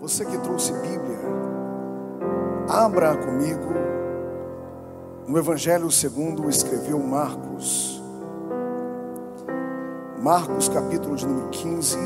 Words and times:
Você 0.00 0.24
que 0.24 0.38
trouxe 0.38 0.72
Bíblia, 0.72 1.18
abra 2.66 3.14
comigo 3.18 3.68
no 5.26 5.38
Evangelho 5.38 5.90
segundo 5.90 6.48
escreveu 6.48 6.98
Marcos. 6.98 8.02
Marcos, 10.18 10.70
capítulo 10.70 11.16
de 11.16 11.26
número 11.26 11.48
15, 11.50 11.98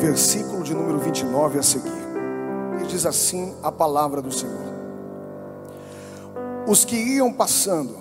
versículo 0.00 0.64
de 0.64 0.74
número 0.74 0.98
29 0.98 1.60
a 1.60 1.62
seguir. 1.62 2.02
E 2.82 2.86
diz 2.86 3.06
assim 3.06 3.54
a 3.62 3.70
palavra 3.70 4.20
do 4.20 4.32
Senhor: 4.32 4.74
Os 6.66 6.84
que 6.84 6.96
iam 6.96 7.32
passando 7.32 7.96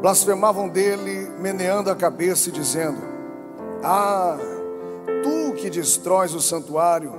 blasfemavam 0.00 0.66
dele, 0.66 1.30
meneando 1.38 1.90
a 1.90 1.94
cabeça 1.94 2.48
e 2.48 2.52
dizendo: 2.52 3.02
Ah, 3.84 4.38
que 5.66 5.70
destróis 5.70 6.32
o 6.32 6.40
santuário, 6.40 7.12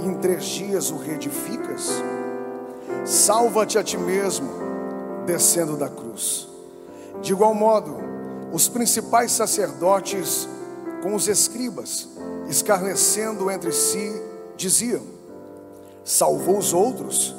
e 0.00 0.06
em 0.06 0.14
três 0.14 0.44
dias 0.44 0.90
o 0.90 0.96
reedificas, 0.96 2.02
salva-te 3.04 3.78
a 3.78 3.84
ti 3.84 3.96
mesmo, 3.96 4.48
descendo 5.24 5.76
da 5.76 5.88
cruz. 5.88 6.48
De 7.22 7.30
igual 7.30 7.54
modo, 7.54 7.96
os 8.52 8.68
principais 8.68 9.30
sacerdotes 9.30 10.48
com 11.04 11.14
os 11.14 11.28
escribas, 11.28 12.08
escarnecendo 12.48 13.48
entre 13.48 13.70
si, 13.70 14.20
diziam: 14.56 15.02
Salvou 16.04 16.58
os 16.58 16.72
outros, 16.72 17.36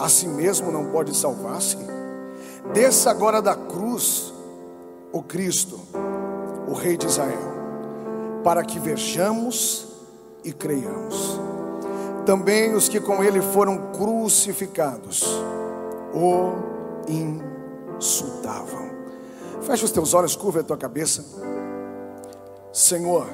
a 0.00 0.08
si 0.08 0.26
mesmo 0.26 0.72
não 0.72 0.86
pode 0.86 1.16
salvar-se. 1.16 1.78
Desça 2.72 3.08
agora 3.08 3.40
da 3.40 3.54
cruz 3.54 4.34
o 5.12 5.22
Cristo, 5.22 5.78
o 6.66 6.72
Rei 6.72 6.96
de 6.96 7.06
Israel, 7.06 7.54
para 8.42 8.64
que 8.64 8.80
vejamos 8.80 9.85
e 10.46 10.52
creiamos. 10.52 11.40
Também 12.24 12.74
os 12.74 12.88
que 12.88 13.00
com 13.00 13.22
ele 13.22 13.42
foram 13.42 13.92
crucificados 13.92 15.24
o 16.14 16.52
insultavam. 17.98 18.86
Feche 19.62 19.84
os 19.84 19.90
teus 19.90 20.14
olhos, 20.14 20.36
curva 20.36 20.60
a 20.60 20.62
tua 20.62 20.76
cabeça. 20.76 21.24
Senhor, 22.72 23.26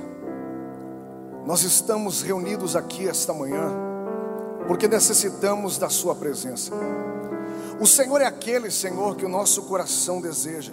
nós 1.46 1.62
estamos 1.62 2.22
reunidos 2.22 2.74
aqui 2.74 3.08
esta 3.08 3.34
manhã 3.34 3.70
porque 4.66 4.88
necessitamos 4.88 5.76
da 5.76 5.88
Sua 5.88 6.14
presença. 6.14 6.72
O 7.80 7.86
Senhor 7.86 8.20
é 8.20 8.26
aquele, 8.26 8.70
Senhor, 8.70 9.16
que 9.16 9.26
o 9.26 9.28
nosso 9.28 9.62
coração 9.62 10.20
deseja. 10.20 10.72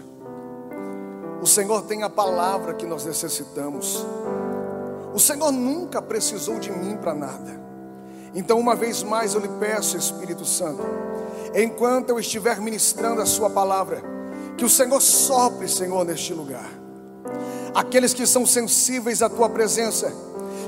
O 1.42 1.48
Senhor 1.48 1.82
tem 1.84 2.04
a 2.04 2.10
palavra 2.10 2.74
que 2.74 2.86
nós 2.86 3.06
necessitamos. 3.06 4.06
O 5.20 5.22
Senhor 5.22 5.52
nunca 5.52 6.02
precisou 6.02 6.60
de 6.60 6.72
mim 6.72 6.96
para 6.96 7.14
nada. 7.14 7.62
Então, 8.34 8.58
uma 8.58 8.74
vez 8.74 9.04
mais, 9.04 9.34
eu 9.34 9.42
lhe 9.42 9.50
peço, 9.60 9.98
Espírito 9.98 10.46
Santo, 10.46 10.82
enquanto 11.54 12.12
eu 12.12 12.20
estiver 12.22 12.62
ministrando 12.62 13.22
a 13.22 13.26
Sua 13.26 13.50
palavra, 13.50 14.02
que 14.56 14.64
o 14.64 14.70
Senhor 14.70 15.02
sopre, 15.02 15.68
Senhor, 15.68 16.06
neste 16.06 16.34
lugar. 16.34 16.70
Aqueles 17.76 18.14
que 18.14 18.26
são 18.26 18.46
sensíveis 18.46 19.22
à 19.22 19.28
tua 19.28 19.50
presença, 19.50 20.10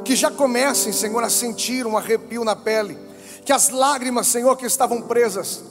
que 0.03 0.17
já 0.17 0.29
comecem, 0.29 0.91
Senhor, 0.91 1.23
a 1.23 1.29
sentir 1.29 1.87
um 1.87 1.97
arrepio 1.97 2.43
na 2.43 2.53
pele, 2.53 2.99
que 3.45 3.53
as 3.53 3.69
lágrimas, 3.69 4.27
Senhor, 4.27 4.57
que 4.57 4.65
estavam 4.65 5.01
presas, 5.01 5.63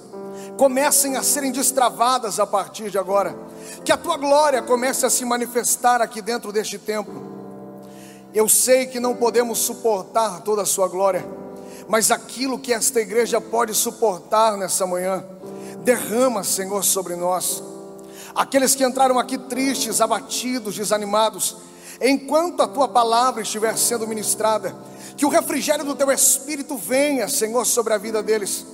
comecem 0.57 1.19
a 1.19 1.23
serem 1.23 1.53
destravadas 1.53 2.41
a 2.41 2.47
partir 2.47 2.91
de 2.91 2.97
agora, 2.97 3.37
que 3.85 3.93
a 3.93 3.99
tua 3.99 4.17
glória 4.17 4.63
comece 4.63 5.05
a 5.05 5.11
se 5.11 5.23
manifestar 5.27 6.01
aqui 6.01 6.23
dentro 6.23 6.51
deste 6.51 6.79
templo. 6.79 7.40
Eu 8.33 8.49
sei 8.49 8.87
que 8.87 9.01
não 9.01 9.17
podemos 9.17 9.59
suportar 9.59 10.43
toda 10.43 10.63
a 10.63 10.67
sua 10.67 10.87
glória, 10.87 11.27
mas 11.89 12.11
aquilo 12.13 12.59
que 12.59 12.73
esta 12.73 13.01
igreja 13.01 13.41
pode 13.41 13.75
suportar 13.75 14.57
nessa 14.57 14.87
manhã, 14.87 15.25
derrama, 15.83 16.45
Senhor, 16.45 16.85
sobre 16.85 17.17
nós. 17.17 17.63
Aqueles 18.33 18.77
que 18.77 18.85
entraram 18.85 19.19
aqui 19.19 19.37
tristes, 19.37 20.01
abatidos, 20.01 20.77
desanimados, 20.77 21.57
enquanto 22.01 22.63
a 22.63 22.69
tua 22.69 22.87
palavra 22.87 23.43
estiver 23.43 23.77
sendo 23.77 24.07
ministrada, 24.07 24.75
que 25.17 25.27
o 25.27 25.29
refrigério 25.29 25.85
do 25.85 25.97
teu 25.97 26.13
espírito 26.13 26.77
venha, 26.77 27.27
Senhor, 27.27 27.67
sobre 27.67 27.93
a 27.93 27.99
vida 27.99 28.23
deles, 28.23 28.65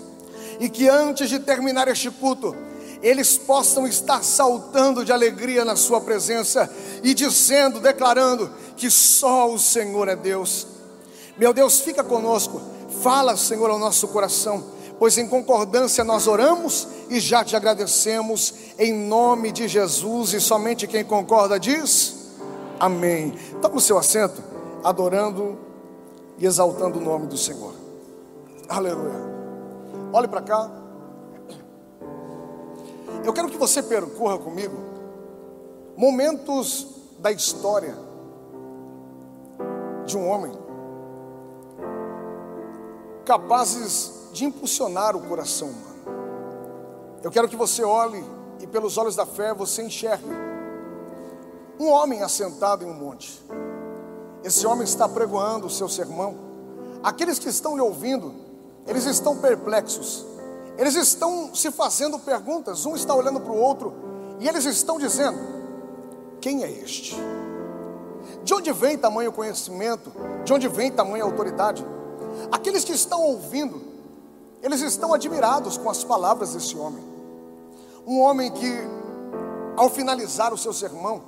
e 0.60 0.68
que 0.68 0.86
antes 0.86 1.30
de 1.30 1.38
terminar 1.38 1.88
este 1.88 2.10
culto, 2.10 2.54
eles 3.02 3.36
possam 3.36 3.86
estar 3.86 4.22
saltando 4.22 5.04
de 5.04 5.12
alegria 5.12 5.64
na 5.64 5.76
Sua 5.76 6.00
presença 6.00 6.70
e 7.02 7.14
dizendo, 7.14 7.80
declarando 7.80 8.50
que 8.76 8.90
só 8.90 9.50
o 9.50 9.58
Senhor 9.58 10.08
é 10.08 10.16
Deus. 10.16 10.66
Meu 11.36 11.52
Deus, 11.52 11.80
fica 11.80 12.04
conosco, 12.04 12.60
fala, 13.02 13.36
Senhor, 13.36 13.70
ao 13.70 13.78
nosso 13.78 14.08
coração 14.08 14.76
pois 14.98 15.18
em 15.18 15.28
concordância 15.28 16.02
nós 16.02 16.26
oramos 16.26 16.88
e 17.10 17.20
já 17.20 17.44
te 17.44 17.54
agradecemos 17.54 18.54
em 18.78 18.94
nome 18.94 19.52
de 19.52 19.68
Jesus 19.68 20.32
e 20.32 20.40
somente 20.40 20.86
quem 20.86 21.04
concorda 21.04 21.60
diz 21.60 22.16
amém. 22.78 23.34
Toma 23.60 23.76
o 23.76 23.80
seu 23.80 23.98
assento, 23.98 24.42
adorando 24.84 25.58
e 26.38 26.46
exaltando 26.46 26.98
o 26.98 27.02
nome 27.02 27.26
do 27.26 27.36
Senhor. 27.36 27.74
Aleluia. 28.68 29.36
Olhe 30.12 30.28
para 30.28 30.42
cá. 30.42 30.70
Eu 33.24 33.32
quero 33.32 33.48
que 33.48 33.56
você 33.56 33.82
percorra 33.82 34.38
comigo 34.38 34.76
momentos 35.96 36.86
da 37.18 37.32
história 37.32 37.96
de 40.06 40.16
um 40.16 40.26
homem 40.28 40.52
capazes 43.24 44.12
de 44.32 44.44
impulsionar 44.44 45.16
o 45.16 45.20
coração 45.20 45.68
humano. 45.68 45.96
Eu 47.22 47.30
quero 47.30 47.48
que 47.48 47.56
você 47.56 47.82
olhe 47.82 48.24
e 48.60 48.66
pelos 48.66 48.96
olhos 48.96 49.16
da 49.16 49.26
fé 49.26 49.52
você 49.52 49.82
enxergue 49.82 50.24
um 51.78 51.90
homem 51.90 52.22
assentado 52.22 52.84
em 52.84 52.88
um 52.88 52.94
monte. 52.94 53.42
Esse 54.44 54.66
homem 54.66 54.84
está 54.84 55.08
pregoando 55.08 55.66
o 55.66 55.70
seu 55.70 55.88
sermão. 55.88 56.36
Aqueles 57.02 57.38
que 57.38 57.48
estão 57.48 57.74
lhe 57.74 57.82
ouvindo, 57.82 58.32
eles 58.86 59.04
estão 59.04 59.36
perplexos. 59.36 60.24
Eles 60.78 60.94
estão 60.94 61.54
se 61.54 61.70
fazendo 61.70 62.18
perguntas, 62.18 62.86
um 62.86 62.94
está 62.94 63.14
olhando 63.14 63.40
para 63.40 63.52
o 63.52 63.58
outro 63.58 63.92
e 64.38 64.48
eles 64.48 64.64
estão 64.64 64.98
dizendo: 64.98 65.38
Quem 66.40 66.62
é 66.62 66.70
este? 66.70 67.16
De 68.44 68.54
onde 68.54 68.72
vem 68.72 68.96
tamanho 68.96 69.32
conhecimento? 69.32 70.12
De 70.44 70.52
onde 70.52 70.68
vem 70.68 70.90
tamanha 70.90 71.24
autoridade? 71.24 71.84
Aqueles 72.50 72.84
que 72.84 72.92
estão 72.92 73.22
ouvindo, 73.22 73.82
eles 74.62 74.80
estão 74.80 75.12
admirados 75.12 75.76
com 75.76 75.90
as 75.90 76.04
palavras 76.04 76.54
desse 76.54 76.76
homem. 76.76 77.02
Um 78.06 78.20
homem 78.20 78.50
que, 78.50 78.72
ao 79.76 79.90
finalizar 79.90 80.52
o 80.52 80.58
seu 80.58 80.72
sermão, 80.72 81.22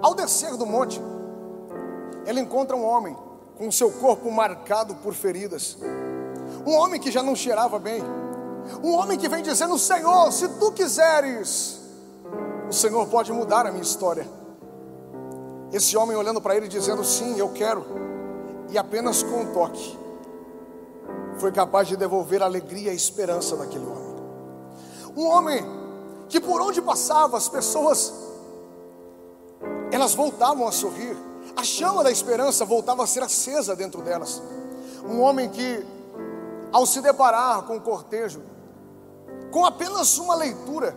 ao 0.00 0.14
descer 0.14 0.56
do 0.56 0.64
monte, 0.64 1.00
ele 2.26 2.40
encontra 2.40 2.76
um 2.76 2.84
homem 2.84 3.16
com 3.56 3.70
seu 3.70 3.90
corpo 3.90 4.30
marcado 4.30 4.94
por 4.96 5.12
feridas. 5.12 5.76
Um 6.66 6.72
homem 6.72 7.00
que 7.00 7.10
já 7.10 7.22
não 7.22 7.34
cheirava 7.34 7.78
bem. 7.78 8.02
Um 8.82 8.92
homem 8.92 9.18
que 9.18 9.28
vem 9.28 9.42
dizendo: 9.42 9.78
Senhor, 9.78 10.32
se 10.32 10.48
tu 10.48 10.72
quiseres, 10.72 11.80
o 12.68 12.72
Senhor 12.72 13.06
pode 13.08 13.32
mudar 13.32 13.66
a 13.66 13.70
minha 13.70 13.82
história. 13.82 14.39
Esse 15.72 15.96
homem 15.96 16.16
olhando 16.16 16.40
para 16.40 16.56
ele 16.56 16.68
dizendo: 16.68 17.04
Sim, 17.04 17.38
eu 17.38 17.50
quero. 17.50 17.84
E 18.70 18.78
apenas 18.78 19.22
com 19.22 19.42
um 19.42 19.52
toque, 19.52 19.98
foi 21.38 21.50
capaz 21.50 21.88
de 21.88 21.96
devolver 21.96 22.42
a 22.42 22.46
alegria 22.46 22.88
e 22.88 22.90
a 22.90 22.94
esperança 22.94 23.56
daquele 23.56 23.84
homem. 23.84 24.10
Um 25.16 25.26
homem 25.26 25.64
que 26.28 26.40
por 26.40 26.60
onde 26.60 26.80
passava 26.80 27.36
as 27.36 27.48
pessoas 27.48 28.12
elas 29.90 30.14
voltavam 30.14 30.66
a 30.66 30.72
sorrir. 30.72 31.16
A 31.56 31.64
chama 31.64 32.04
da 32.04 32.10
esperança 32.10 32.64
voltava 32.64 33.02
a 33.02 33.06
ser 33.06 33.22
acesa 33.22 33.74
dentro 33.74 34.00
delas. 34.02 34.40
Um 35.04 35.20
homem 35.20 35.48
que 35.48 35.84
ao 36.72 36.86
se 36.86 37.00
deparar 37.00 37.62
com 37.62 37.76
o 37.76 37.80
cortejo, 37.80 38.40
com 39.50 39.64
apenas 39.64 40.16
uma 40.18 40.34
leitura, 40.34 40.96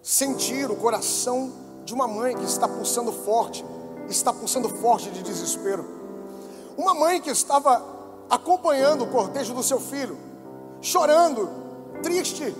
sentir 0.00 0.70
o 0.70 0.76
coração 0.76 1.52
de 1.88 1.94
uma 1.94 2.06
mãe 2.06 2.36
que 2.36 2.44
está 2.44 2.68
pulsando 2.68 3.10
forte, 3.10 3.64
está 4.10 4.30
pulsando 4.30 4.68
forte 4.68 5.08
de 5.08 5.22
desespero. 5.22 5.86
Uma 6.76 6.92
mãe 6.92 7.18
que 7.18 7.30
estava 7.30 7.82
acompanhando 8.28 9.04
o 9.04 9.06
cortejo 9.06 9.54
do 9.54 9.62
seu 9.62 9.80
filho, 9.80 10.14
chorando, 10.82 11.48
triste, 12.02 12.54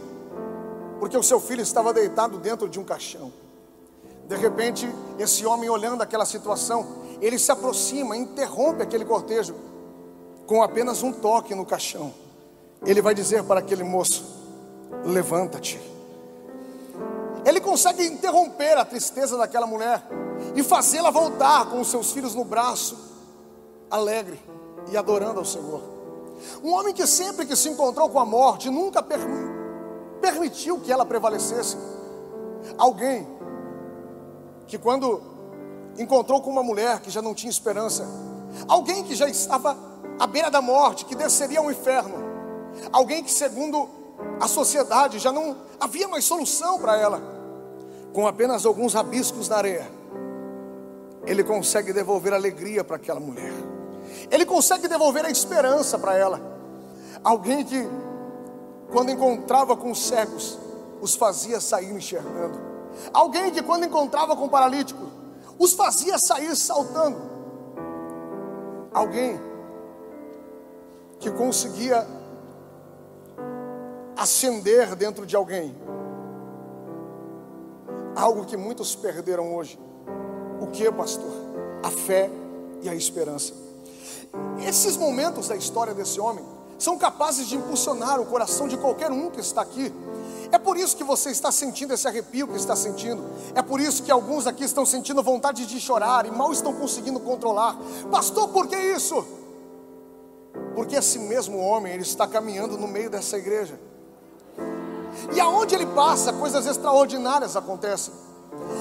porque 0.99 1.15
o 1.15 1.23
seu 1.23 1.39
filho 1.39 1.61
estava 1.61 1.93
deitado 1.93 2.39
dentro 2.39 2.71
de 2.71 2.81
um 2.81 2.85
caixão. 2.85 3.31
De 4.27 4.35
repente, 4.35 4.91
esse 5.19 5.45
homem 5.45 5.69
olhando 5.69 6.03
aquela 6.03 6.25
situação, 6.25 6.87
ele 7.21 7.39
se 7.39 7.53
aproxima, 7.53 8.17
interrompe 8.17 8.83
aquele 8.83 9.05
cortejo 9.05 9.55
com 10.47 10.63
apenas 10.63 11.03
um 11.03 11.13
toque 11.13 11.55
no 11.55 11.67
caixão. 11.67 12.15
Ele 12.81 13.03
vai 13.03 13.15
dizer 13.15 13.45
para 13.45 13.61
aquele 13.61 13.85
moço: 13.85 14.25
Levanta-te. 15.05 15.98
Ele 17.45 17.61
consegue 17.61 18.05
interromper 18.05 18.77
a 18.77 18.85
tristeza 18.85 19.37
daquela 19.37 19.67
mulher 19.67 20.03
e 20.55 20.63
fazê-la 20.63 21.11
voltar 21.11 21.67
com 21.71 21.81
os 21.81 21.91
seus 21.91 22.13
filhos 22.13 22.35
no 22.35 22.45
braço 22.45 22.97
alegre 23.91 24.39
e 24.91 24.97
adorando 24.97 25.39
ao 25.39 25.45
Senhor. 25.45 25.83
Um 26.63 26.73
homem 26.73 26.95
que 26.95 27.07
sempre 27.07 27.47
que 27.47 27.57
se 27.57 27.69
encontrou 27.69 28.09
com 28.09 28.19
a 28.19 28.25
morte, 28.25 28.71
nunca 28.71 29.03
per 29.03 29.21
permitiu 30.21 30.81
que 30.81 30.93
ela 30.93 31.07
prevalecesse. 31.07 31.77
Alguém 32.77 33.27
que 34.67 34.77
quando 34.77 35.23
encontrou 35.97 36.41
com 36.43 36.51
uma 36.51 36.63
mulher 36.63 37.01
que 37.01 37.11
já 37.11 37.23
não 37.23 37.35
tinha 37.35 37.51
esperança, 37.51 38.07
alguém 38.67 39.05
que 39.05 39.15
já 39.15 39.29
estava 39.29 39.77
à 40.19 40.27
beira 40.27 40.51
da 40.51 40.61
morte, 40.61 41.05
que 41.05 41.15
desceria 41.15 41.61
ao 41.61 41.71
inferno, 41.71 42.17
alguém 42.93 43.23
que 43.23 43.31
segundo 43.31 43.89
a 44.41 44.49
sociedade 44.49 45.19
já 45.19 45.33
não 45.33 45.57
havia 45.81 46.09
mais 46.09 46.25
solução 46.25 46.79
para 46.79 46.97
ela, 46.97 47.21
com 48.13 48.27
apenas 48.27 48.65
alguns 48.67 48.95
rabiscos 48.95 49.49
na 49.49 49.57
areia, 49.57 49.91
ele 51.27 51.45
consegue 51.45 51.93
devolver 51.93 52.33
alegria 52.33 52.83
para 52.83 52.97
aquela 52.97 53.21
mulher. 53.21 53.53
Ele 54.31 54.47
consegue 54.47 54.89
devolver 54.89 55.25
a 55.25 55.31
esperança 55.31 55.99
para 55.99 56.15
ela. 56.15 56.41
Alguém 57.23 57.65
que, 57.65 57.87
quando 58.91 59.11
encontrava 59.11 59.77
com 59.77 59.91
os 59.91 60.07
cegos, 60.07 60.59
os 61.01 61.15
fazia 61.15 61.61
sair 61.61 61.93
enxergando. 61.93 62.59
Alguém 63.13 63.51
que, 63.51 63.63
quando 63.63 63.85
encontrava 63.85 64.35
com 64.35 64.47
o 64.47 64.49
paralítico, 64.49 65.03
os 65.59 65.75
fazia 65.75 66.19
sair 66.19 66.57
saltando. 66.57 67.21
Alguém 68.93 69.39
que 71.19 71.31
conseguia 71.31 72.07
acender 74.19 74.97
dentro 74.97 75.25
de 75.25 75.37
alguém 75.37 75.73
algo 78.17 78.45
que 78.45 78.57
muitos 78.57 78.97
perderam 78.97 79.55
hoje. 79.55 79.79
O 80.61 80.67
que, 80.67 80.91
pastor? 80.91 81.31
A 81.85 81.91
fé 81.91 82.29
e 82.83 82.89
a 82.89 82.95
esperança. 82.95 83.55
Esses 84.67 84.97
momentos 84.97 85.47
da 85.47 85.55
história 85.55 85.95
desse 85.95 86.21
homem 86.21 86.45
são 86.77 86.99
capazes 86.99 87.47
de 87.47 87.55
impulsionar 87.55 88.21
o 88.21 88.27
coração 88.27 88.67
de 88.67 88.77
qualquer 88.77 89.13
um 89.13 89.31
que 89.31 89.41
está 89.41 89.63
aqui. 89.63 89.93
É 90.51 90.59
por 90.59 90.77
isso 90.77 90.97
que 90.97 91.05
você 91.05 91.31
está 91.31 91.53
sentindo 91.53 91.95
esse 91.95 92.09
arrepio 92.09 92.49
que 92.49 92.57
está 92.57 92.75
sentindo. 92.75 93.23
É 93.55 93.63
por 93.63 93.81
isso 93.81 94.03
que 94.03 94.11
alguns 94.11 94.49
aqui 94.49 94.65
estão 94.65 94.85
sentindo 94.85 95.23
vontade 95.23 95.65
de 95.65 95.81
chorar 95.81 96.27
e 96.27 96.31
mal 96.31 96.51
estão 96.51 96.73
conseguindo 96.73 97.21
controlar. 97.21 97.77
Pastor, 98.11 98.49
por 98.49 98.67
que 98.67 98.77
isso? 98.77 99.25
Porque 100.75 100.97
esse 100.97 101.21
mesmo 101.21 101.59
homem, 101.59 101.93
ele 101.93 102.03
está 102.03 102.27
caminhando 102.27 102.77
no 102.77 102.89
meio 102.89 103.11
dessa 103.11 103.39
igreja. 103.39 103.79
E 105.35 105.41
aonde 105.41 105.75
ele 105.75 105.87
passa, 105.87 106.33
coisas 106.33 106.67
extraordinárias 106.67 107.57
acontecem. 107.57 108.15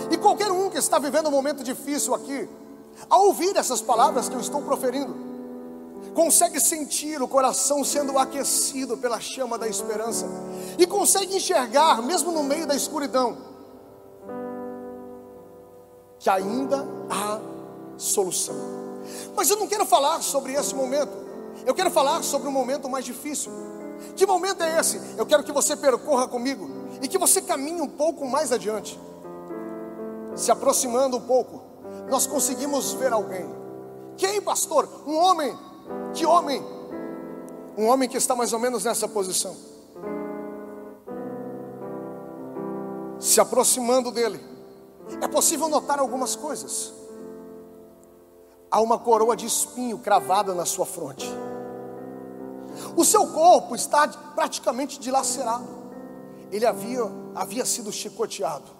E 0.10 0.18
qualquer 0.18 0.52
um 0.52 0.70
que 0.70 0.78
está 0.78 0.98
vivendo 0.98 1.28
um 1.28 1.32
momento 1.32 1.64
difícil 1.64 2.14
aqui, 2.14 2.48
ao 3.10 3.28
ouvir 3.28 3.56
essas 3.56 3.82
palavras 3.82 4.30
que 4.30 4.36
eu 4.36 4.40
estou 4.40 4.62
proferindo, 4.62 5.16
consegue 6.14 6.60
sentir 6.60 7.22
o 7.22 7.28
coração 7.28 7.84
sendo 7.84 8.18
aquecido 8.18 8.98
pela 8.98 9.20
chama 9.20 9.58
da 9.58 9.68
esperança 9.68 10.26
e 10.78 10.88
consegue 10.88 11.36
enxergar, 11.36 12.02
mesmo 12.02 12.32
no 12.32 12.44
meio 12.44 12.66
da 12.66 12.76
escuridão, 12.76 13.38
que 16.18 16.30
ainda 16.30 16.88
há 17.10 17.40
solução. 17.98 18.56
Mas 19.36 19.50
eu 19.50 19.58
não 19.58 19.68
quero 19.68 19.86
falar 19.86 20.22
sobre 20.24 20.54
esse 20.54 20.74
momento, 20.74 21.12
eu 21.66 21.76
quero 21.76 21.92
falar 21.92 22.24
sobre 22.24 22.48
um 22.48 22.52
momento 22.52 22.90
mais 22.90 23.06
difícil. 23.06 23.52
Que 24.16 24.26
momento 24.26 24.64
é 24.64 24.80
esse? 24.80 25.00
Eu 25.18 25.26
quero 25.26 25.44
que 25.44 25.52
você 25.52 25.76
percorra 25.76 26.28
comigo 26.28 26.70
e 27.02 27.08
que 27.08 27.18
você 27.18 27.42
caminhe 27.42 27.82
um 27.82 27.88
pouco 27.88 28.26
mais 28.26 28.52
adiante 28.52 29.00
se 30.38 30.52
aproximando 30.52 31.18
um 31.18 31.22
pouco, 31.22 31.62
nós 32.10 32.28
conseguimos 32.28 32.94
ver 32.94 33.12
alguém. 33.12 33.46
Quem, 34.16 34.42
pastor? 34.42 34.88
Um 35.06 35.16
homem. 35.18 35.58
Que 36.14 36.26
homem? 36.26 36.64
Um 37.76 37.88
homem 37.88 38.08
que 38.08 38.18
está 38.18 38.36
mais 38.36 38.54
ou 38.54 38.60
menos 38.60 38.84
nessa 38.84 39.08
posição. 39.08 39.56
Se 43.20 43.42
aproximando 43.42 44.12
dele, 44.12 44.40
é 45.22 45.28
possível 45.28 45.68
notar 45.68 46.00
algumas 46.00 46.36
coisas. 46.36 46.94
Há 48.70 48.80
uma 48.80 49.00
coroa 49.00 49.36
de 49.36 49.46
espinho 49.46 49.98
cravada 49.98 50.54
na 50.54 50.66
sua 50.66 50.86
fronte. 50.86 51.28
O 52.98 53.06
seu 53.06 53.28
corpo 53.28 53.76
está 53.76 54.08
praticamente 54.08 55.00
dilacerado. 55.00 55.68
Ele 56.52 56.66
havia, 56.66 57.04
havia 57.36 57.64
sido 57.64 57.92
chicoteado. 57.92 58.72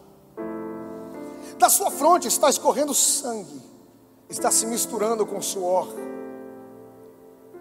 Da 1.60 1.70
sua 1.70 1.92
fronte 1.92 2.28
está 2.28 2.50
escorrendo 2.50 2.96
sangue, 2.96 3.62
está 4.28 4.50
se 4.50 4.66
misturando 4.66 5.24
com 5.24 5.40
suor, 5.40 5.88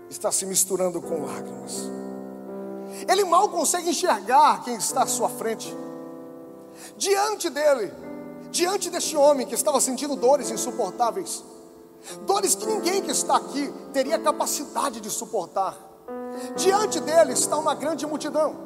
está 0.09 0.33
se 0.33 0.47
misturando 0.47 1.01
com 1.03 1.27
lágrimas. 1.27 1.91
Ele 3.07 3.25
mal 3.25 3.51
consegue 3.51 3.91
enxergar 3.91 4.65
quem 4.65 4.77
está 4.77 5.03
à 5.03 5.07
sua 5.07 5.29
frente. 5.29 5.77
Diante 6.97 7.51
dele, 7.51 7.93
diante 8.51 8.89
deste 8.89 9.15
homem 9.15 9.47
que 9.47 9.55
estava 9.55 9.79
sentindo 9.79 10.17
dores 10.17 10.51
insuportáveis, 10.51 11.45
dores 12.27 12.55
que 12.55 12.65
ninguém 12.65 13.03
que 13.03 13.11
está 13.11 13.37
aqui 13.37 13.71
teria 13.93 14.19
capacidade 14.19 15.01
de 15.03 15.11
suportar. 15.11 15.86
Diante 16.57 17.01
dele 17.01 17.33
está 17.33 17.57
uma 17.57 17.75
grande 17.75 18.07
multidão. 18.07 18.57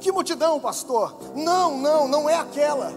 Que 0.00 0.10
multidão, 0.10 0.58
pastor? 0.58 1.14
Não, 1.34 1.76
não, 1.76 2.08
não 2.08 2.28
é 2.28 2.34
aquela 2.34 2.92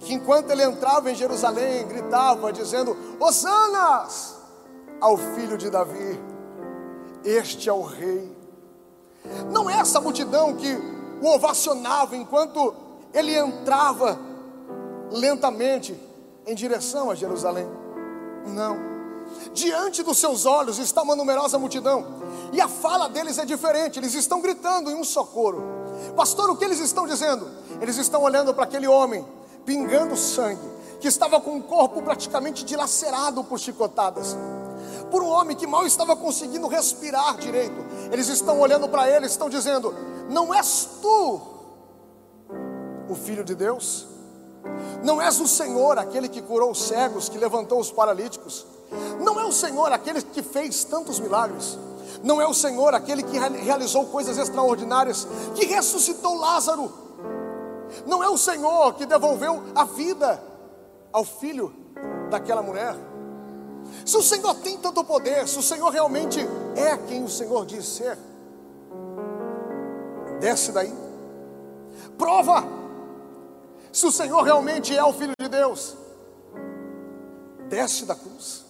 que 0.00 0.12
enquanto 0.12 0.50
ele 0.50 0.62
entrava 0.62 1.10
em 1.10 1.14
Jerusalém, 1.14 1.86
gritava 1.86 2.52
dizendo: 2.52 2.96
Hosanas 3.18 4.36
ao 5.00 5.16
filho 5.16 5.56
de 5.56 5.70
Davi, 5.70 6.20
este 7.24 7.68
é 7.68 7.72
o 7.72 7.82
rei. 7.82 8.34
Não 9.50 9.70
é 9.70 9.78
essa 9.78 10.00
multidão 10.00 10.54
que 10.54 10.76
o 11.22 11.26
ovacionava 11.28 12.16
enquanto 12.16 12.74
ele 13.12 13.36
entrava 13.36 14.18
lentamente 15.10 15.98
em 16.46 16.54
direção 16.54 17.10
a 17.10 17.14
Jerusalém. 17.14 17.66
Não. 18.46 18.93
Diante 19.52 20.02
dos 20.02 20.18
seus 20.18 20.46
olhos 20.46 20.78
está 20.78 21.02
uma 21.02 21.14
numerosa 21.14 21.58
multidão, 21.58 22.06
e 22.52 22.60
a 22.60 22.68
fala 22.68 23.08
deles 23.08 23.38
é 23.38 23.44
diferente, 23.44 23.98
eles 23.98 24.14
estão 24.14 24.40
gritando 24.40 24.90
em 24.90 24.94
um 24.94 25.04
socorro. 25.04 25.62
Pastor, 26.16 26.50
o 26.50 26.56
que 26.56 26.64
eles 26.64 26.80
estão 26.80 27.06
dizendo? 27.06 27.48
Eles 27.80 27.96
estão 27.96 28.22
olhando 28.22 28.52
para 28.52 28.64
aquele 28.64 28.86
homem 28.86 29.24
pingando 29.64 30.16
sangue, 30.16 30.68
que 31.00 31.08
estava 31.08 31.40
com 31.40 31.58
o 31.58 31.62
corpo 31.62 32.02
praticamente 32.02 32.64
dilacerado 32.64 33.44
por 33.44 33.58
chicotadas, 33.58 34.36
por 35.10 35.22
um 35.22 35.28
homem 35.28 35.56
que 35.56 35.66
mal 35.66 35.86
estava 35.86 36.16
conseguindo 36.16 36.66
respirar 36.66 37.36
direito. 37.36 37.84
Eles 38.10 38.28
estão 38.28 38.60
olhando 38.60 38.88
para 38.88 39.08
ele, 39.08 39.26
estão 39.26 39.48
dizendo: 39.48 39.94
Não 40.28 40.52
és 40.54 40.88
tu 41.00 41.40
o 43.08 43.14
filho 43.14 43.44
de 43.44 43.54
Deus? 43.54 44.06
Não 45.02 45.20
és 45.20 45.40
o 45.40 45.46
Senhor 45.46 45.98
aquele 45.98 46.28
que 46.28 46.40
curou 46.40 46.70
os 46.70 46.82
cegos, 46.82 47.28
que 47.28 47.36
levantou 47.36 47.78
os 47.78 47.90
paralíticos? 47.90 48.66
Não 49.20 49.38
é 49.40 49.44
o 49.44 49.52
Senhor 49.52 49.92
aquele 49.92 50.22
que 50.22 50.42
fez 50.42 50.84
tantos 50.84 51.18
milagres? 51.20 51.78
Não 52.22 52.40
é 52.40 52.46
o 52.46 52.54
Senhor 52.54 52.94
aquele 52.94 53.22
que 53.22 53.38
realizou 53.38 54.06
coisas 54.06 54.38
extraordinárias, 54.38 55.26
que 55.54 55.66
ressuscitou 55.66 56.36
Lázaro? 56.36 56.92
Não 58.06 58.22
é 58.22 58.28
o 58.28 58.38
Senhor 58.38 58.94
que 58.94 59.06
devolveu 59.06 59.62
a 59.74 59.84
vida 59.84 60.42
ao 61.12 61.24
filho 61.24 61.72
daquela 62.30 62.62
mulher. 62.62 62.96
Se 64.04 64.16
o 64.16 64.22
Senhor 64.22 64.54
tem 64.56 64.76
tanto 64.78 65.04
poder, 65.04 65.46
se 65.46 65.58
o 65.58 65.62
Senhor 65.62 65.90
realmente 65.90 66.40
é 66.74 66.96
quem 66.96 67.22
o 67.22 67.28
Senhor 67.28 67.64
diz 67.64 67.86
ser, 67.86 68.18
desce 70.40 70.72
daí, 70.72 70.92
prova. 72.18 72.64
Se 73.92 74.06
o 74.06 74.10
Senhor 74.10 74.42
realmente 74.42 74.96
é 74.96 75.04
o 75.04 75.12
Filho 75.12 75.34
de 75.38 75.48
Deus, 75.48 75.96
desce 77.68 78.04
da 78.04 78.16
cruz. 78.16 78.64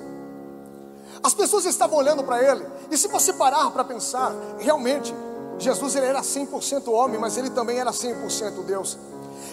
As 1.24 1.32
pessoas 1.32 1.64
estavam 1.64 1.96
olhando 1.96 2.22
para 2.22 2.42
ele, 2.42 2.66
e 2.90 2.98
se 2.98 3.08
você 3.08 3.32
parar 3.32 3.70
para 3.70 3.82
pensar, 3.82 4.30
realmente, 4.58 5.14
Jesus 5.58 5.96
ele 5.96 6.04
era 6.04 6.20
100% 6.20 6.92
homem, 6.92 7.18
mas 7.18 7.38
ele 7.38 7.48
também 7.48 7.78
era 7.78 7.92
100% 7.92 8.62
Deus. 8.62 8.98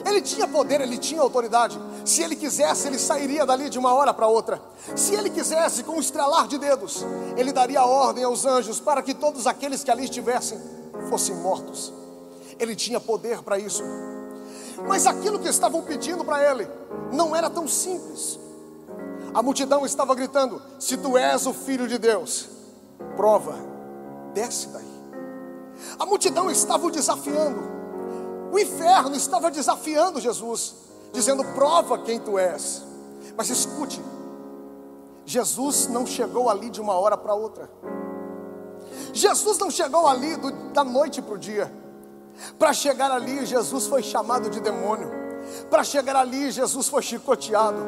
Ele 0.05 0.21
tinha 0.21 0.45
poder, 0.49 0.81
ele 0.81 0.97
tinha 0.97 1.21
autoridade. 1.21 1.79
Se 2.03 2.23
ele 2.23 2.35
quisesse, 2.35 2.87
ele 2.87 2.99
sairia 2.99 3.45
dali 3.45 3.69
de 3.69 3.79
uma 3.79 3.93
hora 3.93 4.13
para 4.13 4.27
outra. 4.27 4.61
Se 4.97 5.15
ele 5.15 5.29
quisesse, 5.29 5.83
com 5.83 5.93
um 5.93 5.99
estralar 6.01 6.45
de 6.45 6.57
dedos, 6.57 7.05
ele 7.37 7.53
daria 7.53 7.85
ordem 7.85 8.25
aos 8.25 8.45
anjos 8.45 8.81
para 8.81 9.01
que 9.01 9.13
todos 9.13 9.47
aqueles 9.47 9.81
que 9.81 9.91
ali 9.91 10.03
estivessem 10.03 10.59
fossem 11.09 11.35
mortos. 11.35 11.93
Ele 12.59 12.75
tinha 12.75 12.99
poder 12.99 13.41
para 13.43 13.57
isso. 13.57 13.81
Mas 14.87 15.07
aquilo 15.07 15.39
que 15.39 15.47
estavam 15.47 15.81
pedindo 15.83 16.25
para 16.25 16.51
ele 16.51 16.67
não 17.13 17.33
era 17.33 17.49
tão 17.49 17.65
simples. 17.65 18.37
A 19.33 19.41
multidão 19.41 19.85
estava 19.85 20.13
gritando: 20.13 20.61
Se 20.79 20.97
tu 20.97 21.17
és 21.17 21.45
o 21.45 21.53
filho 21.53 21.87
de 21.87 21.97
Deus, 21.97 22.49
prova, 23.15 23.55
desce 24.33 24.67
daí. 24.67 24.91
A 25.97 26.05
multidão 26.05 26.49
estava 26.49 26.85
o 26.85 26.91
desafiando. 26.91 27.61
O 28.51 28.59
inferno 28.59 29.15
estava 29.15 29.49
desafiando 29.49 30.19
Jesus, 30.19 30.75
dizendo: 31.13 31.43
prova 31.55 31.97
quem 31.99 32.19
tu 32.19 32.37
és. 32.37 32.83
Mas 33.37 33.49
escute, 33.49 34.03
Jesus 35.25 35.87
não 35.87 36.05
chegou 36.05 36.49
ali 36.49 36.69
de 36.69 36.81
uma 36.81 36.93
hora 36.93 37.17
para 37.17 37.33
outra. 37.33 37.69
Jesus 39.13 39.57
não 39.57 39.71
chegou 39.71 40.07
ali 40.07 40.35
do, 40.35 40.51
da 40.71 40.83
noite 40.83 41.21
para 41.21 41.33
o 41.33 41.37
dia. 41.37 41.71
Para 42.57 42.73
chegar 42.73 43.11
ali, 43.11 43.45
Jesus 43.45 43.87
foi 43.87 44.03
chamado 44.03 44.49
de 44.49 44.59
demônio. 44.59 45.20
Para 45.69 45.83
chegar 45.83 46.15
ali, 46.15 46.51
Jesus 46.51 46.87
foi 46.87 47.01
chicoteado. 47.01 47.81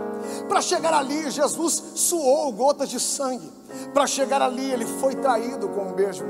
Para 0.48 0.62
chegar 0.62 0.94
ali, 0.94 1.30
Jesus 1.30 1.82
suou 1.96 2.52
gotas 2.52 2.90
de 2.90 3.00
sangue. 3.00 3.52
Para 3.94 4.08
chegar 4.08 4.42
ali, 4.42 4.72
ele 4.72 4.86
foi 4.86 5.16
traído 5.16 5.68
com 5.70 5.90
um 5.90 5.94
beijo. 5.94 6.24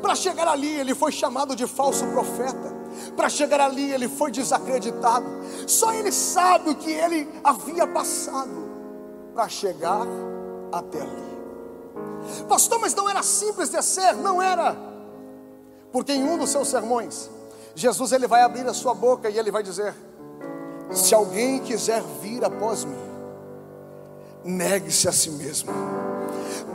Para 0.00 0.14
chegar 0.14 0.48
ali, 0.48 0.68
ele 0.68 0.94
foi 0.94 1.12
chamado 1.12 1.56
de 1.56 1.66
falso 1.66 2.06
profeta. 2.06 2.72
Para 3.16 3.28
chegar 3.28 3.60
ali, 3.60 3.92
ele 3.92 4.08
foi 4.08 4.30
desacreditado. 4.30 5.26
Só 5.66 5.92
ele 5.92 6.12
sabe 6.12 6.70
o 6.70 6.74
que 6.74 6.90
ele 6.90 7.28
havia 7.42 7.86
passado 7.86 8.70
para 9.34 9.48
chegar 9.48 10.06
até 10.70 11.00
ali. 11.00 11.32
Pastor, 12.48 12.78
mas 12.80 12.94
não 12.94 13.08
era 13.08 13.22
simples 13.22 13.68
descer, 13.68 14.14
não 14.14 14.40
era. 14.40 14.76
Porque 15.90 16.12
em 16.12 16.24
um 16.24 16.38
dos 16.38 16.50
seus 16.50 16.68
sermões, 16.68 17.30
Jesus 17.74 18.12
ele 18.12 18.26
vai 18.26 18.42
abrir 18.42 18.66
a 18.66 18.74
sua 18.74 18.94
boca 18.94 19.28
e 19.28 19.38
ele 19.38 19.50
vai 19.50 19.62
dizer: 19.62 19.94
Se 20.92 21.14
alguém 21.14 21.60
quiser 21.60 22.02
vir 22.20 22.44
após 22.44 22.84
mim, 22.84 22.96
negue-se 24.44 25.08
a 25.08 25.12
si 25.12 25.30
mesmo. 25.30 25.72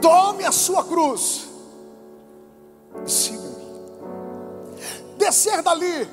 Tome 0.01 0.43
a 0.43 0.51
sua 0.51 0.83
cruz 0.83 1.47
e 3.05 3.12
siga-me. 3.12 3.67
Descer 5.17 5.62
dali 5.62 6.07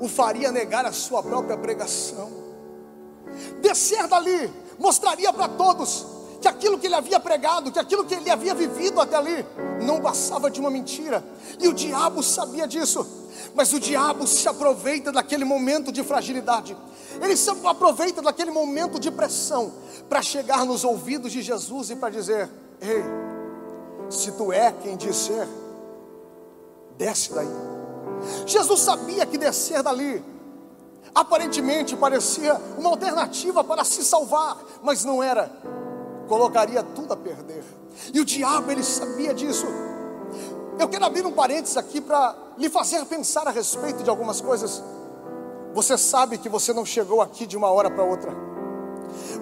o 0.00 0.08
faria 0.08 0.50
negar 0.50 0.84
a 0.84 0.92
sua 0.92 1.22
própria 1.22 1.56
pregação. 1.56 2.30
Descer 3.60 4.06
dali 4.08 4.52
mostraria 4.78 5.32
para 5.32 5.48
todos 5.48 6.21
que 6.42 6.48
aquilo 6.48 6.76
que 6.76 6.86
ele 6.86 6.96
havia 6.96 7.20
pregado, 7.20 7.70
que 7.70 7.78
aquilo 7.78 8.04
que 8.04 8.14
ele 8.14 8.28
havia 8.28 8.52
vivido 8.52 9.00
até 9.00 9.16
ali, 9.16 9.46
não 9.80 10.00
passava 10.00 10.50
de 10.50 10.60
uma 10.60 10.70
mentira, 10.70 11.24
e 11.60 11.68
o 11.68 11.72
diabo 11.72 12.20
sabia 12.20 12.66
disso, 12.66 13.06
mas 13.54 13.72
o 13.72 13.78
diabo 13.78 14.26
se 14.26 14.48
aproveita 14.48 15.12
daquele 15.12 15.44
momento 15.44 15.92
de 15.92 16.02
fragilidade, 16.02 16.76
ele 17.20 17.36
se 17.36 17.48
aproveita 17.48 18.20
daquele 18.20 18.50
momento 18.50 18.98
de 18.98 19.10
pressão, 19.10 19.72
para 20.08 20.20
chegar 20.20 20.66
nos 20.66 20.82
ouvidos 20.82 21.30
de 21.30 21.40
Jesus 21.40 21.90
e 21.90 21.96
para 21.96 22.10
dizer: 22.10 22.50
Ei, 22.80 23.02
se 24.10 24.32
tu 24.32 24.52
é 24.52 24.72
quem 24.72 24.96
disser, 24.96 25.48
desce 26.98 27.32
daí. 27.32 27.48
Jesus 28.46 28.80
sabia 28.80 29.24
que 29.24 29.38
descer 29.38 29.82
dali 29.82 30.22
aparentemente 31.14 31.96
parecia 31.96 32.60
uma 32.78 32.90
alternativa 32.90 33.62
para 33.62 33.84
se 33.84 34.02
salvar, 34.04 34.58
mas 34.82 35.04
não 35.04 35.22
era 35.22 35.50
colocaria 36.32 36.82
tudo 36.82 37.12
a 37.12 37.16
perder. 37.16 37.62
E 38.14 38.18
o 38.18 38.24
diabo, 38.24 38.70
ele 38.70 38.82
sabia 38.82 39.34
disso. 39.34 39.66
Eu 40.78 40.88
quero 40.88 41.04
abrir 41.04 41.26
um 41.26 41.30
parênteses 41.30 41.76
aqui 41.76 42.00
para 42.00 42.34
lhe 42.56 42.70
fazer 42.70 43.04
pensar 43.04 43.46
a 43.46 43.50
respeito 43.50 44.02
de 44.02 44.08
algumas 44.08 44.40
coisas. 44.40 44.82
Você 45.74 45.98
sabe 45.98 46.38
que 46.38 46.48
você 46.48 46.72
não 46.72 46.86
chegou 46.86 47.20
aqui 47.20 47.44
de 47.44 47.54
uma 47.54 47.70
hora 47.70 47.90
para 47.90 48.02
outra. 48.02 48.34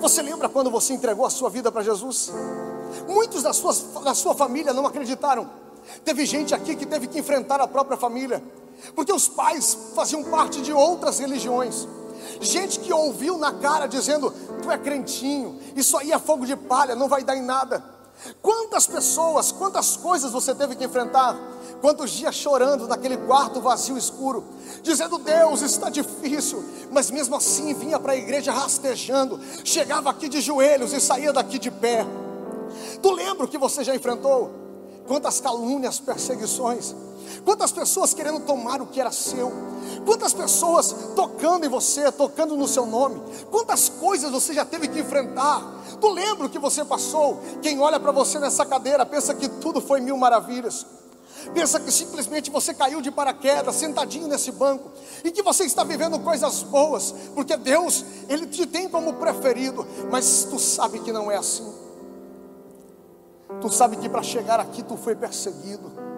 Você 0.00 0.20
lembra 0.20 0.48
quando 0.48 0.68
você 0.68 0.92
entregou 0.92 1.24
a 1.24 1.30
sua 1.30 1.48
vida 1.48 1.70
para 1.70 1.84
Jesus? 1.84 2.32
Muitos 3.06 3.44
da 3.44 3.52
sua, 3.52 3.72
da 4.02 4.12
sua 4.12 4.34
família 4.34 4.72
não 4.72 4.84
acreditaram. 4.84 5.48
Teve 6.04 6.26
gente 6.26 6.56
aqui 6.56 6.74
que 6.74 6.84
teve 6.84 7.06
que 7.06 7.20
enfrentar 7.20 7.60
a 7.60 7.68
própria 7.68 7.96
família, 7.96 8.42
porque 8.96 9.12
os 9.12 9.28
pais 9.28 9.78
faziam 9.94 10.24
parte 10.24 10.60
de 10.60 10.72
outras 10.72 11.20
religiões. 11.20 11.86
Gente 12.40 12.80
que 12.80 12.92
ouviu 12.92 13.38
na 13.38 13.52
cara 13.52 13.86
dizendo: 13.86 14.30
Tu 14.62 14.70
é 14.70 14.78
crentinho, 14.78 15.58
isso 15.76 15.96
aí 15.96 16.12
é 16.12 16.18
fogo 16.18 16.46
de 16.46 16.56
palha, 16.56 16.94
não 16.94 17.08
vai 17.08 17.22
dar 17.22 17.36
em 17.36 17.42
nada. 17.42 17.82
Quantas 18.42 18.86
pessoas, 18.86 19.50
quantas 19.50 19.96
coisas 19.96 20.30
você 20.30 20.54
teve 20.54 20.76
que 20.76 20.84
enfrentar? 20.84 21.36
Quantos 21.80 22.10
dias 22.10 22.34
chorando 22.34 22.86
naquele 22.86 23.16
quarto 23.16 23.60
vazio 23.60 23.96
escuro, 23.96 24.44
dizendo: 24.82 25.18
Deus, 25.18 25.62
está 25.62 25.88
difícil, 25.88 26.62
mas 26.90 27.10
mesmo 27.10 27.36
assim 27.36 27.72
vinha 27.72 27.98
para 27.98 28.12
a 28.12 28.16
igreja 28.16 28.52
rastejando, 28.52 29.40
chegava 29.64 30.10
aqui 30.10 30.28
de 30.28 30.40
joelhos 30.40 30.92
e 30.92 31.00
saía 31.00 31.32
daqui 31.32 31.58
de 31.58 31.70
pé. 31.70 32.06
Tu 33.02 33.10
lembra 33.10 33.44
o 33.44 33.48
que 33.48 33.58
você 33.58 33.82
já 33.82 33.94
enfrentou? 33.94 34.50
Quantas 35.06 35.40
calúnias, 35.40 35.98
perseguições, 35.98 36.94
quantas 37.44 37.72
pessoas 37.72 38.14
querendo 38.14 38.40
tomar 38.40 38.80
o 38.80 38.86
que 38.86 39.00
era 39.00 39.12
seu, 39.12 39.52
Quantas 40.04 40.32
pessoas 40.32 40.94
tocando 41.14 41.66
em 41.66 41.68
você, 41.68 42.10
tocando 42.10 42.56
no 42.56 42.66
seu 42.66 42.86
nome? 42.86 43.20
Quantas 43.50 43.88
coisas 43.88 44.30
você 44.30 44.52
já 44.54 44.64
teve 44.64 44.88
que 44.88 45.00
enfrentar? 45.00 45.62
Tu 46.00 46.08
lembra 46.08 46.46
o 46.46 46.50
que 46.50 46.58
você 46.58 46.84
passou? 46.84 47.40
Quem 47.60 47.80
olha 47.80 48.00
para 48.00 48.12
você 48.12 48.38
nessa 48.38 48.64
cadeira 48.64 49.04
pensa 49.04 49.34
que 49.34 49.48
tudo 49.48 49.80
foi 49.80 50.00
mil 50.00 50.16
maravilhas. 50.16 50.86
Pensa 51.54 51.80
que 51.80 51.90
simplesmente 51.90 52.50
você 52.50 52.74
caiu 52.74 53.00
de 53.00 53.10
paraquedas, 53.10 53.74
sentadinho 53.76 54.28
nesse 54.28 54.52
banco, 54.52 54.90
e 55.24 55.30
que 55.30 55.42
você 55.42 55.64
está 55.64 55.82
vivendo 55.82 56.18
coisas 56.18 56.62
boas, 56.62 57.14
porque 57.34 57.56
Deus, 57.56 58.04
Ele 58.28 58.46
te 58.46 58.66
tem 58.66 58.88
como 58.88 59.14
preferido, 59.14 59.86
mas 60.10 60.44
tu 60.44 60.58
sabe 60.58 60.98
que 60.98 61.10
não 61.10 61.30
é 61.30 61.36
assim. 61.36 61.72
Tu 63.60 63.70
sabe 63.70 63.96
que 63.96 64.08
para 64.08 64.22
chegar 64.22 64.60
aqui 64.60 64.82
tu 64.82 64.96
foi 64.96 65.14
perseguido. 65.16 66.09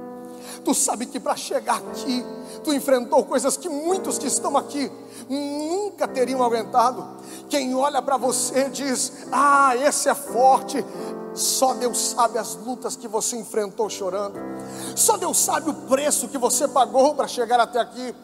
Tu 0.65 0.75
sabe 0.75 1.07
que 1.07 1.19
para 1.19 1.35
chegar 1.35 1.77
aqui, 1.77 2.25
tu 2.63 2.73
enfrentou 2.73 3.25
coisas 3.25 3.57
que 3.57 3.69
muitos 3.69 4.17
que 4.17 4.29
estão 4.29 4.57
aqui 4.57 4.91
nunca 5.29 6.07
teriam 6.07 6.43
aguentado. 6.43 7.05
Quem 7.49 7.75
olha 7.75 8.01
para 8.01 8.17
você 8.17 8.69
diz: 8.69 9.13
Ah, 9.33 9.77
esse 9.77 10.09
é 10.09 10.15
forte. 10.15 10.85
Só 11.35 11.75
Deus 11.75 11.99
sabe 11.99 12.39
as 12.39 12.55
lutas 12.55 12.95
que 12.95 13.09
você 13.09 13.37
enfrentou 13.37 13.89
chorando. 13.89 14.39
Só 14.95 15.17
Deus 15.17 15.39
sabe 15.39 15.71
o 15.71 15.75
preço 15.75 16.29
que 16.29 16.39
você 16.39 16.69
pagou 16.69 17.15
para 17.15 17.27
chegar 17.27 17.59
até 17.59 17.81
aqui. 17.81 18.15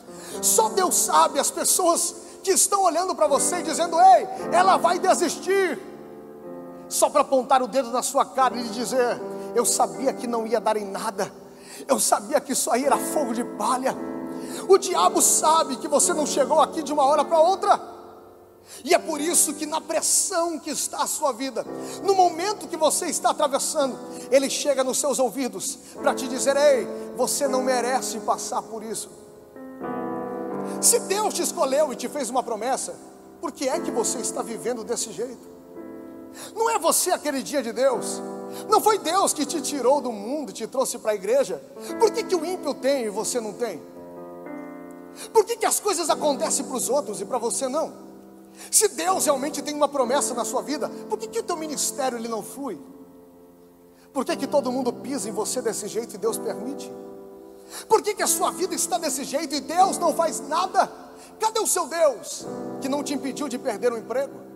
Só 0.43 0.69
Deus 0.69 0.95
sabe 0.95 1.41
as 1.41 1.51
pessoas 1.51 2.15
que 2.43 2.53
estão 2.53 2.85
olhando 2.85 3.15
para 3.17 3.27
você 3.27 3.57
e 3.57 3.63
dizendo: 3.63 3.99
Ei, 3.99 4.29
ela 4.53 4.77
vai 4.77 4.99
desistir. 4.99 5.81
Só 6.89 7.11
para 7.11 7.23
apontar 7.23 7.63
o 7.63 7.67
dedo 7.67 7.91
na 7.91 8.03
sua 8.03 8.25
cara 8.25 8.57
e 8.57 8.63
dizer: 8.69 9.21
Eu 9.57 9.65
sabia 9.65 10.13
que 10.13 10.29
não 10.29 10.47
ia 10.47 10.61
dar 10.61 10.77
em 10.77 10.85
nada 10.85 11.33
eu 11.87 12.01
sabia 12.01 12.41
que 12.41 12.53
isso 12.53 12.71
aí 12.71 12.85
era 12.85 12.97
fogo 12.97 13.33
de 13.33 13.45
palha. 13.45 13.95
O 14.69 14.79
diabo 14.79 15.23
sabe 15.23 15.77
que 15.77 15.89
você 15.89 16.13
não 16.13 16.27
chegou 16.27 16.61
aqui 16.61 16.83
de 16.83 16.93
uma 16.93 17.05
hora 17.05 17.25
para 17.25 17.39
outra. 17.39 17.81
E 18.85 18.95
é 18.95 18.99
por 18.99 19.21
isso 19.21 19.55
que 19.55 19.65
na 19.65 19.81
pressão 19.81 20.59
que 20.59 20.71
está 20.71 21.03
a 21.03 21.07
sua 21.07 21.33
vida, 21.33 21.65
no 22.03 22.15
momento 22.15 22.69
que 22.69 22.77
você 22.77 23.07
está 23.07 23.31
atravessando, 23.31 23.99
ele 24.31 24.51
chega 24.51 24.85
nos 24.85 24.99
seus 24.99 25.19
ouvidos 25.19 25.79
para 25.95 26.15
te 26.15 26.29
dizer: 26.29 26.57
"Ei, 26.57 26.87
você 27.17 27.49
não 27.49 27.63
merece 27.63 28.19
passar 28.21 28.63
por 28.63 28.83
isso". 28.83 29.11
Se 30.81 31.01
Deus 31.01 31.35
te 31.35 31.43
escolheu 31.43 31.93
e 31.93 31.97
te 31.97 32.09
fez 32.09 32.31
uma 32.31 32.43
promessa, 32.43 32.95
por 33.41 33.53
que 33.53 33.69
é 33.69 33.81
que 33.81 33.91
você 33.91 34.19
está 34.19 34.43
vivendo 34.43 34.85
desse 34.85 35.13
jeito? 35.13 35.49
Não 36.55 36.71
é 36.71 36.79
você 36.79 37.11
aquele 37.11 37.43
dia 37.43 37.63
de 37.63 37.73
Deus. 37.73 38.21
Não 38.69 38.81
foi 38.81 38.99
Deus 38.99 39.33
que 39.33 39.45
te 39.45 39.61
tirou 39.61 40.01
do 40.01 40.13
mundo 40.13 40.53
te 40.53 40.67
trouxe 40.67 40.99
para 40.99 41.13
a 41.13 41.15
igreja. 41.15 41.63
Por 41.99 42.11
que, 42.11 42.23
que 42.25 42.35
o 42.35 42.45
ímpio 42.45 42.75
tem 42.75 43.05
e 43.05 43.11
você 43.11 43.41
não 43.41 43.53
tem? 43.53 43.81
Por 45.33 45.45
que, 45.45 45.57
que 45.57 45.67
as 45.67 45.81
coisas 45.81 46.09
acontecem 46.11 46.65
para 46.65 46.77
os 46.77 46.89
outros 46.89 47.21
e 47.21 47.25
para 47.25 47.39
você 47.39 47.69
não? 47.69 47.93
Se 48.71 48.89
Deus 48.89 49.25
realmente 49.25 49.63
tem 49.63 49.75
uma 49.75 49.89
promessa 49.89 50.35
na 50.35 50.45
sua 50.45 50.63
vida, 50.63 50.89
por 51.09 51.19
que, 51.19 51.29
que 51.29 51.41
o 51.41 51.43
teu 51.43 51.57
ministério 51.57 52.19
ele 52.19 52.29
não 52.29 52.43
flui? 52.43 52.79
Por 54.13 54.25
que, 54.25 54.37
que 54.37 54.47
todo 54.47 54.73
mundo 54.73 54.93
pisa 54.93 55.29
em 55.29 55.33
você 55.33 55.63
desse 55.63 55.87
jeito 55.87 56.15
e 56.15 56.19
Deus 56.19 56.39
permite? 56.39 56.91
Por 57.89 58.03
que, 58.03 58.15
que 58.15 58.23
a 58.23 58.27
sua 58.27 58.51
vida 58.51 58.75
está 58.75 58.99
desse 58.99 59.25
jeito 59.25 59.55
e 59.55 59.61
Deus 59.61 59.99
não 59.99 60.15
faz 60.15 60.41
nada? 60.41 60.91
Cadê 61.39 61.61
o 61.61 61.67
seu 61.67 61.87
Deus 61.87 62.47
que 62.81 62.89
não 62.89 63.03
te 63.03 63.15
impediu 63.15 63.49
de 63.49 63.59
perder 63.59 63.93
o 63.93 63.99
emprego? 63.99 64.48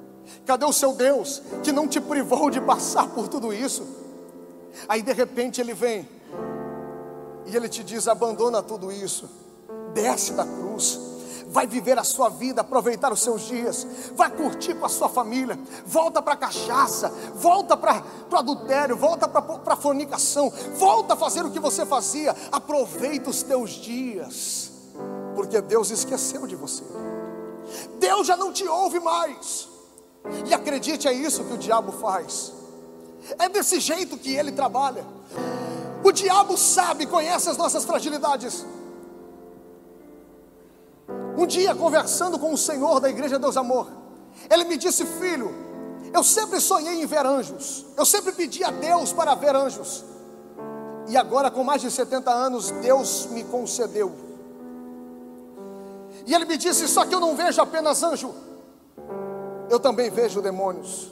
Cadê 0.46 0.64
o 0.64 0.72
seu 0.72 0.92
Deus 0.92 1.42
que 1.62 1.72
não 1.72 1.86
te 1.86 2.00
privou 2.00 2.50
de 2.50 2.60
passar 2.60 3.08
por 3.08 3.28
tudo 3.28 3.52
isso? 3.52 3.86
Aí 4.88 5.02
de 5.02 5.12
repente 5.12 5.60
ele 5.60 5.74
vem 5.74 6.08
e 7.46 7.56
ele 7.56 7.68
te 7.68 7.82
diz: 7.84 8.08
abandona 8.08 8.62
tudo 8.62 8.90
isso, 8.90 9.28
desce 9.92 10.32
da 10.32 10.44
cruz, 10.44 10.98
vai 11.48 11.66
viver 11.66 11.98
a 11.98 12.04
sua 12.04 12.28
vida, 12.28 12.62
aproveitar 12.62 13.12
os 13.12 13.20
seus 13.20 13.42
dias, 13.42 13.86
vai 14.14 14.30
curtir 14.30 14.74
com 14.74 14.86
a 14.86 14.88
sua 14.88 15.08
família, 15.08 15.58
volta 15.84 16.22
para 16.22 16.34
a 16.34 16.36
cachaça, 16.36 17.10
volta 17.34 17.76
para 17.76 18.02
o 18.30 18.36
adultério, 18.36 18.96
volta 18.96 19.28
para 19.28 19.74
a 19.74 19.76
fornicação, 19.76 20.52
volta 20.76 21.14
a 21.14 21.16
fazer 21.16 21.44
o 21.44 21.50
que 21.50 21.60
você 21.60 21.84
fazia, 21.84 22.34
aproveita 22.50 23.30
os 23.30 23.42
teus 23.42 23.70
dias, 23.70 24.72
porque 25.34 25.60
Deus 25.60 25.90
esqueceu 25.90 26.46
de 26.46 26.56
você, 26.56 26.84
Deus 27.98 28.26
já 28.26 28.36
não 28.36 28.52
te 28.52 28.66
ouve 28.66 28.98
mais. 28.98 29.71
E 30.46 30.54
acredite, 30.54 31.08
é 31.08 31.12
isso 31.12 31.44
que 31.44 31.54
o 31.54 31.58
diabo 31.58 31.92
faz. 31.92 32.52
É 33.38 33.48
desse 33.48 33.80
jeito 33.80 34.16
que 34.16 34.34
ele 34.34 34.52
trabalha. 34.52 35.04
O 36.04 36.12
diabo 36.12 36.56
sabe, 36.56 37.06
conhece 37.06 37.48
as 37.48 37.56
nossas 37.56 37.84
fragilidades. 37.84 38.64
Um 41.36 41.46
dia, 41.46 41.74
conversando 41.74 42.38
com 42.38 42.52
o 42.52 42.58
Senhor 42.58 43.00
da 43.00 43.08
Igreja 43.08 43.38
Deus 43.38 43.56
Amor, 43.56 43.88
ele 44.50 44.64
me 44.64 44.76
disse: 44.76 45.04
Filho, 45.04 45.52
Eu 46.14 46.22
sempre 46.22 46.60
sonhei 46.60 47.02
em 47.02 47.06
ver 47.06 47.24
anjos. 47.24 47.86
Eu 47.96 48.04
sempre 48.04 48.32
pedi 48.32 48.62
a 48.62 48.70
Deus 48.70 49.12
para 49.12 49.34
ver 49.34 49.56
anjos. 49.56 50.04
E 51.08 51.16
agora, 51.16 51.50
com 51.50 51.64
mais 51.64 51.80
de 51.80 51.90
70 51.90 52.30
anos, 52.30 52.70
Deus 52.70 53.26
me 53.26 53.42
concedeu. 53.44 54.12
E 56.26 56.34
Ele 56.34 56.44
me 56.44 56.56
disse: 56.56 56.86
Só 56.86 57.04
que 57.06 57.14
eu 57.14 57.20
não 57.20 57.34
vejo 57.34 57.60
apenas 57.60 58.02
anjo, 58.02 58.34
eu 59.72 59.80
também 59.80 60.10
vejo 60.10 60.42
demônios. 60.42 61.10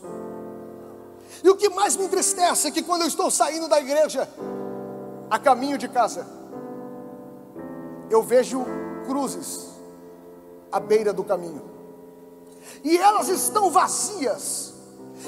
E 1.43 1.49
o 1.49 1.57
que 1.57 1.71
mais 1.71 1.97
me 1.97 2.05
entristece 2.05 2.69
é 2.69 2.71
que 2.71 2.83
quando 2.83 3.01
eu 3.01 3.09
estou 3.09 3.31
saindo 3.31 3.67
da 3.67 3.81
igreja, 3.81 4.29
a 5.31 5.39
caminho 5.39 5.79
de 5.79 5.89
casa, 5.89 6.27
eu 8.11 8.23
vejo 8.23 8.63
cruzes 9.07 9.71
à 10.71 10.79
beira 10.79 11.11
do 11.11 11.25
caminho, 11.25 11.63
e 12.85 12.99
elas 12.99 13.29
estão 13.29 13.71
vazias, 13.71 14.75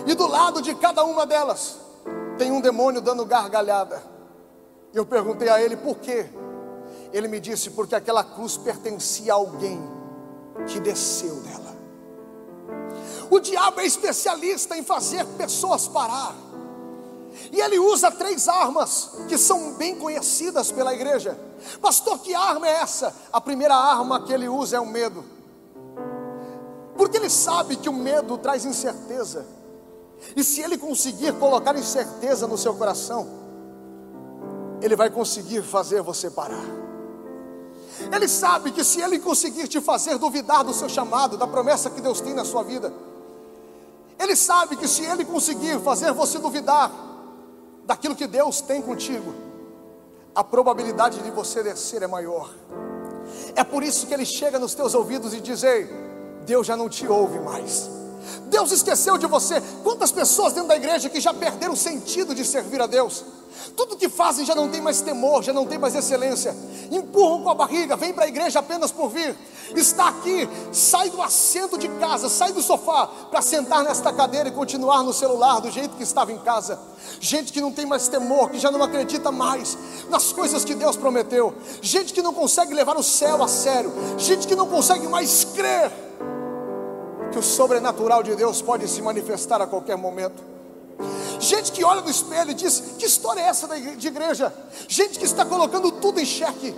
e 0.06 0.14
do 0.14 0.26
lado 0.26 0.60
de 0.60 0.74
cada 0.74 1.02
uma 1.02 1.24
delas 1.24 1.78
tem 2.36 2.52
um 2.52 2.60
demônio 2.60 3.00
dando 3.00 3.24
gargalhada. 3.24 4.02
Eu 4.92 5.06
perguntei 5.06 5.48
a 5.48 5.58
ele 5.58 5.76
por 5.76 5.96
quê. 5.98 6.26
Ele 7.14 7.28
me 7.28 7.40
disse 7.40 7.70
porque 7.70 7.94
aquela 7.94 8.22
cruz 8.22 8.58
pertencia 8.58 9.32
a 9.32 9.36
alguém 9.36 9.80
que 10.66 10.78
desceu 10.78 11.36
dela. 11.36 11.72
O 13.31 13.41
diabo 13.41 13.81
é 13.81 13.87
especialista 13.87 14.76
em 14.76 14.83
fazer 14.83 15.25
pessoas 15.38 15.88
parar. 15.88 16.35
E 17.50 17.61
ele 17.61 17.79
usa 17.79 18.11
três 18.11 18.49
armas 18.49 19.11
que 19.29 19.38
são 19.38 19.73
bem 19.75 19.97
conhecidas 19.97 20.71
pela 20.71 20.93
igreja. 20.93 21.38
Pastor, 21.81 22.19
que 22.19 22.35
arma 22.35 22.67
é 22.67 22.73
essa? 22.73 23.14
A 23.33 23.41
primeira 23.41 23.75
arma 23.75 24.23
que 24.23 24.33
ele 24.33 24.49
usa 24.49 24.76
é 24.76 24.81
o 24.81 24.87
medo. 24.87 25.25
Porque 26.97 27.17
ele 27.17 27.31
sabe 27.31 27.76
que 27.76 27.88
o 27.88 27.93
medo 27.93 28.37
traz 28.38 28.64
incerteza. 28.64 29.47
E 30.37 30.45
se 30.45 30.61
ele 30.61 30.79
conseguir 30.79 31.33
colocar 31.35 31.76
incerteza 31.76 32.47
no 32.47 32.57
seu 32.57 32.75
coração, 32.75 33.26
ele 34.81 34.95
vai 34.95 35.11
conseguir 35.11 35.62
fazer 35.62 36.02
você 36.02 36.31
parar. 36.31 36.64
Ele 38.12 38.29
sabe 38.29 38.73
que 38.73 38.85
se 38.85 39.00
ele 39.00 39.19
conseguir 39.19 39.69
te 39.69 39.81
fazer 39.81 40.19
duvidar 40.19 40.64
do 40.64 40.73
seu 40.73 40.88
chamado, 40.88 41.37
da 41.37 41.47
promessa 41.47 41.91
que 41.91 42.00
Deus 42.00 42.21
tem 42.21 42.35
na 42.35 42.45
sua 42.45 42.62
vida, 42.62 42.93
ele 44.23 44.37
sabe 44.37 44.76
que 44.76 44.87
se 44.87 45.05
ele 45.05 45.25
conseguir 45.25 45.81
fazer 45.81 46.12
você 46.12 46.38
duvidar 46.38 46.91
daquilo 47.85 48.14
que 48.14 48.26
Deus 48.26 48.61
tem 48.61 48.81
contigo, 48.81 49.35
a 50.35 50.45
probabilidade 50.45 51.21
de 51.21 51.31
você 51.31 51.62
descer 51.62 52.02
é 52.02 52.07
maior. 52.07 52.55
É 53.55 53.64
por 53.64 53.83
isso 53.83 54.07
que 54.07 54.14
ele 54.14 54.25
chega 54.25 54.59
nos 54.59 54.75
teus 54.75 54.95
ouvidos 54.95 55.35
e 55.35 55.41
diz: 55.41 55.62
Ei, 55.62 55.88
Deus 56.45 56.67
já 56.67 56.76
não 56.76 56.88
te 56.88 57.07
ouve 57.07 57.38
mais. 57.41 57.91
Deus 58.47 58.73
esqueceu 58.73 59.19
de 59.19 59.26
você. 59.26 59.62
Quantas 59.83 60.12
pessoas 60.12 60.52
dentro 60.52 60.69
da 60.69 60.76
igreja 60.76 61.09
que 61.09 61.21
já 61.21 61.33
perderam 61.33 61.75
o 61.75 61.76
sentido 61.76 62.35
de 62.35 62.45
servir 62.45 62.81
a 62.81 62.87
Deus? 62.87 63.25
Tudo 63.76 63.97
que 63.97 64.09
fazem 64.09 64.45
já 64.45 64.55
não 64.55 64.69
tem 64.69 64.81
mais 64.81 65.00
temor, 65.00 65.43
já 65.43 65.52
não 65.52 65.67
tem 65.67 65.79
mais 65.79 65.95
excelência. 65.95 66.55
Empurram 66.91 67.43
com 67.43 67.50
a 67.50 67.55
barriga, 67.55 67.97
vem 67.97 68.12
para 68.12 68.25
a 68.25 68.29
igreja 68.29 68.59
apenas 68.59 68.91
por 68.91 69.09
vir. 69.09 69.37
Está 69.75 70.09
aqui, 70.09 70.49
sai 70.73 71.11
do 71.11 71.23
assento 71.23 71.79
de 71.79 71.88
casa, 71.88 72.29
sai 72.29 72.52
do 72.52 72.62
sofá 72.62 73.07
para 73.07 73.41
sentar 73.41 73.83
nesta 73.83 74.12
cadeira 74.12 74.49
e 74.49 74.52
continuar 74.52 75.02
no 75.02 75.12
celular 75.12 75.61
do 75.61 75.71
jeito 75.71 75.97
que 75.97 76.02
estava 76.02 76.33
em 76.33 76.38
casa. 76.38 76.79
Gente 77.21 77.52
que 77.52 77.61
não 77.61 77.73
tem 77.73 77.87
mais 77.87 78.09
temor, 78.09 78.50
que 78.50 78.59
já 78.59 78.71
não 78.71 78.83
acredita 78.83 79.31
mais 79.31 79.76
nas 80.11 80.33
coisas 80.33 80.64
que 80.64 80.75
Deus 80.75 80.97
prometeu. 80.97 81.55
Gente 81.81 82.12
que 82.12 82.23
não 82.23 82.35
consegue 82.35 82.75
levar 82.75 82.97
o 82.97 83.02
céu 83.02 83.43
a 83.43 83.49
sério. 83.49 83.93
Gente 84.19 84.47
que 84.47 84.57
não 84.57 84.69
consegue 84.69 85.07
mais 85.09 85.45
crer 85.45 85.91
que 87.32 87.38
o 87.38 87.42
sobrenatural 87.42 88.22
de 88.22 88.36
Deus 88.36 88.62
pode 88.62 88.86
se 88.86 89.02
manifestar 89.02 89.60
a 89.60 89.66
qualquer 89.66 89.96
momento. 89.96 90.42
Gente 91.40 91.72
que 91.72 91.82
olha 91.82 92.02
no 92.02 92.10
espelho 92.10 92.52
e 92.52 92.54
diz: 92.54 92.94
Que 92.98 93.06
história 93.06 93.40
é 93.40 93.44
essa 93.44 93.66
de 93.66 94.06
igreja? 94.06 94.54
Gente 94.86 95.18
que 95.18 95.24
está 95.24 95.44
colocando 95.44 95.90
tudo 95.90 96.20
em 96.20 96.24
xeque. 96.24 96.74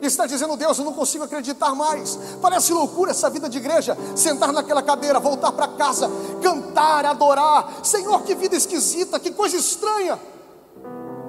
Está 0.00 0.26
dizendo, 0.26 0.56
Deus, 0.56 0.78
eu 0.78 0.84
não 0.84 0.92
consigo 0.92 1.24
acreditar 1.24 1.74
mais. 1.74 2.16
Parece 2.40 2.72
loucura 2.72 3.10
essa 3.10 3.28
vida 3.28 3.48
de 3.48 3.58
igreja. 3.58 3.96
Sentar 4.14 4.52
naquela 4.52 4.82
cadeira, 4.82 5.18
voltar 5.18 5.50
para 5.50 5.66
casa, 5.66 6.08
cantar, 6.40 7.04
adorar. 7.06 7.80
Senhor, 7.82 8.22
que 8.22 8.34
vida 8.34 8.54
esquisita, 8.54 9.18
que 9.18 9.32
coisa 9.32 9.56
estranha. 9.56 10.18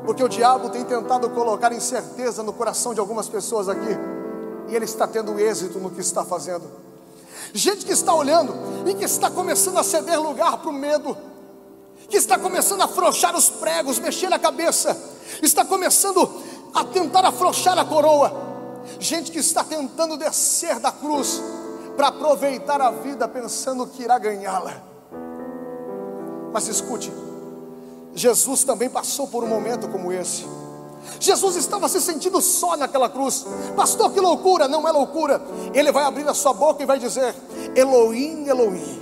Porque 0.05 0.23
o 0.23 0.29
diabo 0.29 0.69
tem 0.69 0.83
tentado 0.83 1.29
colocar 1.31 1.71
incerteza 1.71 2.43
no 2.43 2.53
coração 2.53 2.93
de 2.93 2.99
algumas 2.99 3.27
pessoas 3.27 3.69
aqui. 3.69 3.97
E 4.67 4.75
ele 4.75 4.85
está 4.85 5.07
tendo 5.07 5.39
êxito 5.39 5.79
no 5.79 5.89
que 5.89 6.01
está 6.01 6.23
fazendo. 6.23 6.78
Gente 7.53 7.85
que 7.85 7.91
está 7.91 8.13
olhando 8.13 8.53
e 8.87 8.93
que 8.93 9.05
está 9.05 9.29
começando 9.29 9.77
a 9.77 9.83
ceder 9.83 10.19
lugar 10.19 10.57
para 10.57 10.69
o 10.69 10.73
medo 10.73 11.15
que 12.09 12.17
está 12.17 12.37
começando 12.37 12.81
a 12.81 12.85
afrouxar 12.85 13.35
os 13.35 13.49
pregos, 13.49 13.99
mexer 13.99 14.33
a 14.33 14.39
cabeça, 14.39 14.97
está 15.43 15.63
começando 15.63 16.29
a 16.73 16.83
tentar 16.83 17.23
afrouxar 17.23 17.77
a 17.77 17.85
coroa. 17.85 18.49
Gente 18.99 19.31
que 19.31 19.37
está 19.37 19.63
tentando 19.63 20.17
descer 20.17 20.79
da 20.79 20.91
cruz 20.91 21.41
para 21.95 22.07
aproveitar 22.07 22.81
a 22.81 22.89
vida 22.89 23.27
pensando 23.27 23.85
que 23.85 24.03
irá 24.03 24.17
ganhá-la. 24.17 24.81
Mas 26.51 26.67
escute, 26.67 27.13
Jesus 28.15 28.63
também 28.63 28.89
passou 28.89 29.27
por 29.27 29.43
um 29.43 29.47
momento 29.47 29.87
como 29.87 30.11
esse. 30.11 30.45
Jesus 31.19 31.55
estava 31.55 31.87
se 31.87 32.01
sentindo 32.01 32.41
só 32.41 32.75
naquela 32.77 33.09
cruz. 33.09 33.45
Pastor, 33.75 34.11
que 34.11 34.19
loucura! 34.19 34.67
Não 34.67 34.87
é 34.87 34.91
loucura. 34.91 35.41
Ele 35.73 35.91
vai 35.91 36.03
abrir 36.03 36.27
a 36.27 36.33
sua 36.33 36.53
boca 36.53 36.83
e 36.83 36.85
vai 36.85 36.99
dizer: 36.99 37.35
Elohim, 37.75 38.47
Elohim, 38.47 39.01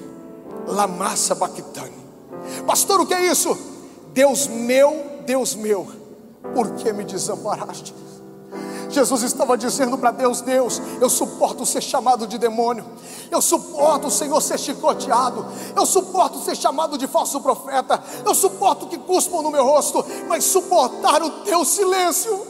lama 0.68 1.16
sabachthani. 1.16 2.08
Pastor, 2.66 3.02
o 3.02 3.06
que 3.06 3.14
é 3.14 3.32
isso? 3.32 3.58
Deus 4.14 4.48
meu, 4.48 5.22
Deus 5.26 5.56
meu, 5.56 5.88
por 6.54 6.72
que 6.72 6.92
me 6.92 7.04
desamparaste? 7.04 7.94
Jesus 8.90 9.24
estava 9.24 9.58
dizendo 9.58 9.98
para 9.98 10.12
Deus: 10.12 10.42
Deus, 10.42 10.82
eu 11.02 11.10
suporto 11.10 11.66
ser 11.66 11.82
chamado 11.82 12.26
de 12.26 12.38
demônio, 12.38 12.86
eu 13.30 13.42
suporto 13.42 14.08
o 14.08 14.12
Senhor 14.12 14.42
ser 14.42 14.58
chicoteado, 14.60 15.46
eu 15.76 15.86
suporto 15.86 16.40
ser 16.40 16.56
chamado 16.56 16.98
de 16.98 17.08
falso 17.08 17.42
profeta, 17.42 18.02
eu 18.26 18.34
suporto 18.34 18.88
que 18.88 18.98
cuspam 18.98 19.42
no 19.42 19.52
meu 19.52 19.64
rosto, 19.64 20.06
mas 20.28 20.44
suportar 20.44 21.22
o 21.22 21.30
teu 21.42 21.66
silêncio 21.66 22.46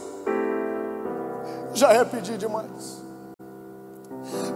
já 1.74 1.92
é 1.92 2.04
pedir 2.04 2.38
demais. 2.38 2.98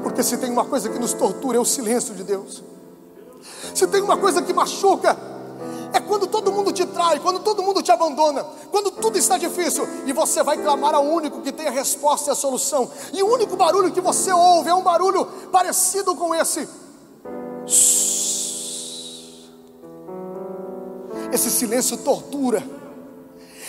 Porque 0.02 0.22
se 0.22 0.36
tem 0.36 0.50
uma 0.50 0.64
coisa 0.64 0.88
que 0.88 0.98
nos 0.98 1.12
tortura 1.12 1.56
é 1.56 1.60
o 1.60 1.64
silêncio 1.64 2.14
de 2.14 2.24
Deus. 2.24 2.62
Se 3.74 3.86
tem 3.86 4.02
uma 4.02 4.16
coisa 4.16 4.42
que 4.42 4.52
machuca, 4.52 5.16
é 5.92 6.00
quando 6.00 6.26
todo 6.26 6.50
mundo 6.50 6.72
te 6.72 6.86
trai, 6.86 7.20
quando 7.20 7.40
todo 7.40 7.62
mundo 7.62 7.82
te 7.82 7.92
abandona, 7.92 8.44
quando 8.70 8.90
tudo 8.90 9.18
está 9.18 9.36
difícil 9.36 9.86
e 10.06 10.12
você 10.12 10.42
vai 10.42 10.56
clamar 10.56 10.94
ao 10.94 11.04
único 11.04 11.42
que 11.42 11.52
tem 11.52 11.68
a 11.68 11.70
resposta 11.70 12.30
e 12.30 12.32
a 12.32 12.34
solução. 12.34 12.90
E 13.12 13.22
o 13.22 13.26
único 13.26 13.56
barulho 13.56 13.92
que 13.92 14.00
você 14.00 14.32
ouve 14.32 14.70
é 14.70 14.74
um 14.74 14.82
barulho 14.82 15.26
parecido 15.50 16.14
com 16.16 16.34
esse. 16.34 16.68
Esse 21.32 21.50
silêncio 21.50 21.96
tortura, 21.98 22.62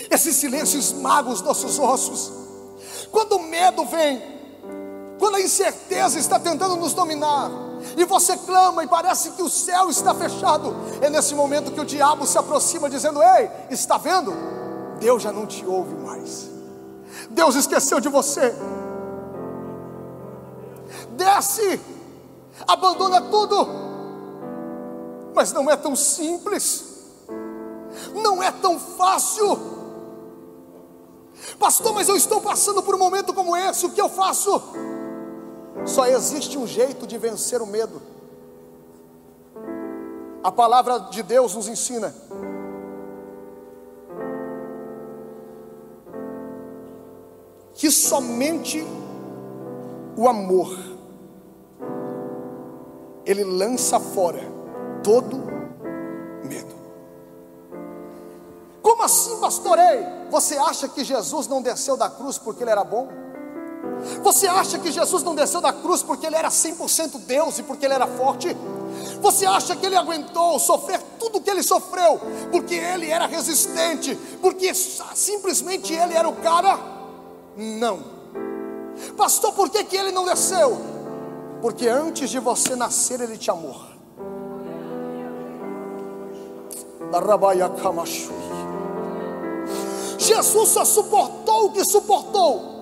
esse 0.10 0.34
silêncio 0.34 0.80
esmaga 0.80 1.30
os 1.30 1.42
nossos 1.42 1.80
ossos. 1.80 2.32
Quando 3.12 3.34
o 3.38 3.44
medo 3.44 3.86
vem, 3.86 4.22
quando 5.20 5.36
a 5.36 5.42
incerteza 5.42 6.20
está 6.20 6.40
tentando 6.40 6.76
nos 6.76 6.94
dominar, 6.94 7.50
e 7.98 8.06
você 8.06 8.38
clama 8.38 8.84
e 8.84 8.88
parece 8.88 9.32
que 9.32 9.41
o 9.41 9.50
céu 9.50 9.89
está 9.89 10.13
fechado, 10.13 10.76
é 11.02 11.10
nesse 11.10 11.36
momento 11.36 11.72
que 11.72 11.80
o 11.80 11.86
diabo 11.86 12.26
se 12.26 12.38
aproxima, 12.38 12.89
dizendo: 12.89 13.22
Ei, 13.22 13.50
está 13.69 13.98
vendo? 13.98 14.34
Deus 15.00 15.22
já 15.22 15.32
não 15.32 15.46
te 15.46 15.65
ouve 15.65 15.93
mais, 15.96 16.50
Deus 17.30 17.56
esqueceu 17.56 18.00
de 18.00 18.10
você. 18.10 18.56
Desce, 21.12 21.80
abandona 22.67 23.22
tudo, 23.22 23.67
mas 25.36 25.52
não 25.52 25.69
é 25.69 25.76
tão 25.76 25.96
simples, 25.96 26.86
não 28.13 28.41
é 28.41 28.52
tão 28.52 28.80
fácil. 28.80 29.74
Pastor, 31.60 31.93
mas 31.93 32.08
eu 32.08 32.15
estou 32.15 32.41
passando 32.41 32.82
por 32.82 32.96
um 32.96 32.98
momento 32.98 33.34
como 33.34 33.56
esse, 33.56 33.86
o 33.86 33.91
que 33.91 34.02
eu 34.02 34.10
faço? 34.10 34.62
Só 35.86 36.06
existe 36.08 36.58
um 36.58 36.65
jeito 36.65 37.06
de 37.06 37.17
vencer 37.17 37.62
o 37.62 37.67
medo. 37.67 38.02
A 40.43 40.52
palavra 40.52 41.00
de 41.00 41.24
Deus 41.24 41.56
nos 41.56 41.67
ensina. 41.67 42.13
Que 47.74 47.89
somente 47.91 48.86
o 50.15 50.28
amor, 50.28 50.78
ele 53.26 53.43
lança 53.43 54.00
fora 54.00 54.41
todo 55.04 55.38
medo. 56.43 56.74
Como 58.82 59.04
assim, 59.04 59.39
pastorei? 59.39 60.06
Você 60.30 60.58
acha 60.58 60.88
que 60.88 61.04
Jesus 61.04 61.48
não 61.48 61.62
desceu 61.62 61.98
da 61.98 62.10
cruz 62.10 62.38
porque 62.38 62.63
ele 62.63 62.72
era 62.72 62.84
bom? 62.84 63.23
Você 64.22 64.48
acha 64.48 64.80
que 64.80 64.91
Jesus 64.91 65.24
não 65.24 65.36
desceu 65.36 65.62
da 65.62 65.72
cruz 65.72 66.04
porque 66.04 66.26
ele 66.26 66.36
era 66.36 66.50
100% 66.50 67.19
Deus 67.26 67.60
e 67.60 67.63
porque 67.63 67.86
ele 67.86 67.93
era 67.93 68.08
forte? 68.08 68.56
Você 69.22 69.46
acha 69.46 69.76
que 69.76 69.86
ele 69.86 69.96
aguentou 69.96 70.60
sofrer 70.60 71.02
tudo 71.19 71.41
que 71.41 71.50
ele 71.50 71.63
sofreu 71.63 72.19
porque 72.52 72.76
ele 72.76 73.10
era 73.10 73.26
resistente, 73.26 74.15
porque 74.41 74.74
simplesmente 74.74 75.93
ele 75.93 76.13
era 76.13 76.28
o 76.28 76.36
cara? 76.36 76.78
Não. 77.56 78.04
Pastor, 79.17 79.54
por 79.54 79.69
que, 79.69 79.84
que 79.84 79.96
ele 79.96 80.12
não 80.12 80.26
desceu? 80.26 80.78
Porque 81.62 81.88
antes 81.88 82.30
de 82.30 82.39
você 82.39 82.76
nascer 82.76 83.22
ele 83.22 83.38
te 83.38 83.50
amou. 83.50 83.76
Jesus 90.17 90.69
só 90.69 90.86
suportou 90.86 91.67
o 91.67 91.72
que 91.72 91.84
suportou 91.84 92.73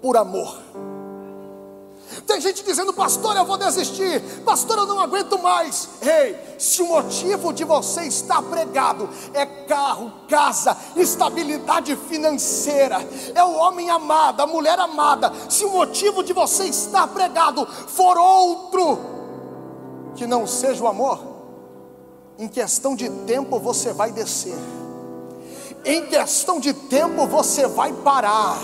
por 0.00 0.16
amor. 0.16 0.58
Tem 2.26 2.40
gente 2.40 2.64
dizendo, 2.64 2.92
pastor, 2.92 3.36
eu 3.36 3.44
vou 3.44 3.56
desistir, 3.56 4.20
pastor, 4.44 4.78
eu 4.78 4.86
não 4.86 5.00
aguento 5.00 5.38
mais. 5.38 5.88
Ei, 6.00 6.36
se 6.58 6.82
o 6.82 6.86
motivo 6.86 7.52
de 7.52 7.64
você 7.64 8.02
estar 8.04 8.42
pregado 8.42 9.08
é 9.34 9.44
carro, 9.44 10.12
casa, 10.28 10.76
estabilidade 10.96 11.94
financeira, 11.96 12.96
é 13.34 13.44
o 13.44 13.54
homem 13.54 13.90
amado, 13.90 14.40
a 14.40 14.46
mulher 14.46 14.78
amada, 14.78 15.32
se 15.48 15.64
o 15.64 15.70
motivo 15.70 16.22
de 16.22 16.32
você 16.32 16.64
estar 16.64 17.06
pregado 17.08 17.66
for 17.66 18.16
outro 18.16 18.98
que 20.14 20.26
não 20.26 20.46
seja 20.46 20.82
o 20.82 20.88
amor, 20.88 21.20
em 22.38 22.48
questão 22.48 22.96
de 22.96 23.08
tempo 23.26 23.58
você 23.58 23.92
vai 23.92 24.12
descer, 24.12 24.56
em 25.84 26.06
questão 26.06 26.58
de 26.58 26.72
tempo 26.72 27.26
você 27.26 27.66
vai 27.66 27.92
parar 27.92 28.58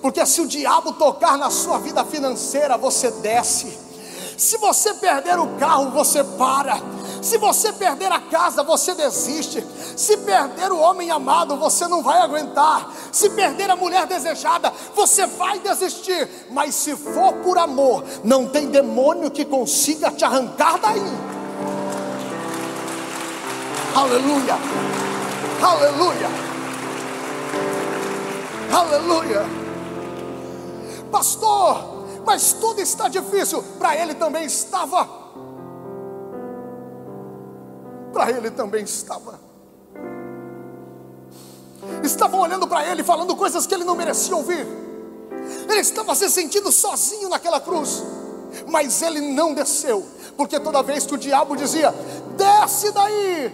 porque 0.00 0.24
se 0.26 0.40
o 0.40 0.46
diabo 0.46 0.92
tocar 0.92 1.38
na 1.38 1.50
sua 1.50 1.78
vida 1.78 2.04
financeira, 2.04 2.76
você 2.76 3.10
desce. 3.10 3.86
Se 4.36 4.58
você 4.58 4.92
perder 4.94 5.38
o 5.38 5.48
carro, 5.56 5.90
você 5.90 6.22
para. 6.22 6.78
Se 7.22 7.38
você 7.38 7.72
perder 7.72 8.12
a 8.12 8.20
casa, 8.20 8.62
você 8.62 8.94
desiste. 8.94 9.64
Se 9.96 10.18
perder 10.18 10.70
o 10.70 10.78
homem 10.78 11.10
amado, 11.10 11.56
você 11.56 11.88
não 11.88 12.02
vai 12.02 12.20
aguentar. 12.20 12.92
Se 13.10 13.30
perder 13.30 13.70
a 13.70 13.76
mulher 13.76 14.06
desejada, 14.06 14.72
você 14.94 15.26
vai 15.26 15.58
desistir. 15.58 16.28
Mas 16.50 16.74
se 16.74 16.94
for 16.94 17.32
por 17.42 17.56
amor, 17.56 18.04
não 18.22 18.46
tem 18.46 18.68
demônio 18.68 19.30
que 19.30 19.44
consiga 19.44 20.10
te 20.10 20.24
arrancar 20.24 20.78
daí. 20.78 21.02
Aleluia. 23.94 24.58
Aleluia. 25.62 26.28
Aleluia 28.70 29.65
pastor, 31.06 32.22
mas 32.24 32.52
tudo 32.52 32.80
está 32.80 33.08
difícil. 33.08 33.62
Para 33.78 33.96
ele 33.96 34.14
também 34.14 34.44
estava. 34.44 35.08
Para 38.12 38.30
ele 38.30 38.50
também 38.50 38.84
estava. 38.84 39.40
Estavam 42.02 42.40
olhando 42.40 42.66
para 42.66 42.86
ele, 42.90 43.04
falando 43.04 43.36
coisas 43.36 43.66
que 43.66 43.74
ele 43.74 43.84
não 43.84 43.94
merecia 43.94 44.34
ouvir. 44.36 44.66
Ele 45.68 45.80
estava 45.80 46.14
se 46.14 46.28
sentindo 46.30 46.72
sozinho 46.72 47.28
naquela 47.28 47.60
cruz, 47.60 48.02
mas 48.66 49.02
ele 49.02 49.20
não 49.20 49.54
desceu, 49.54 50.04
porque 50.36 50.58
toda 50.58 50.82
vez 50.82 51.06
que 51.06 51.14
o 51.14 51.18
diabo 51.18 51.56
dizia: 51.56 51.94
desce 52.36 52.90
daí, 52.90 53.52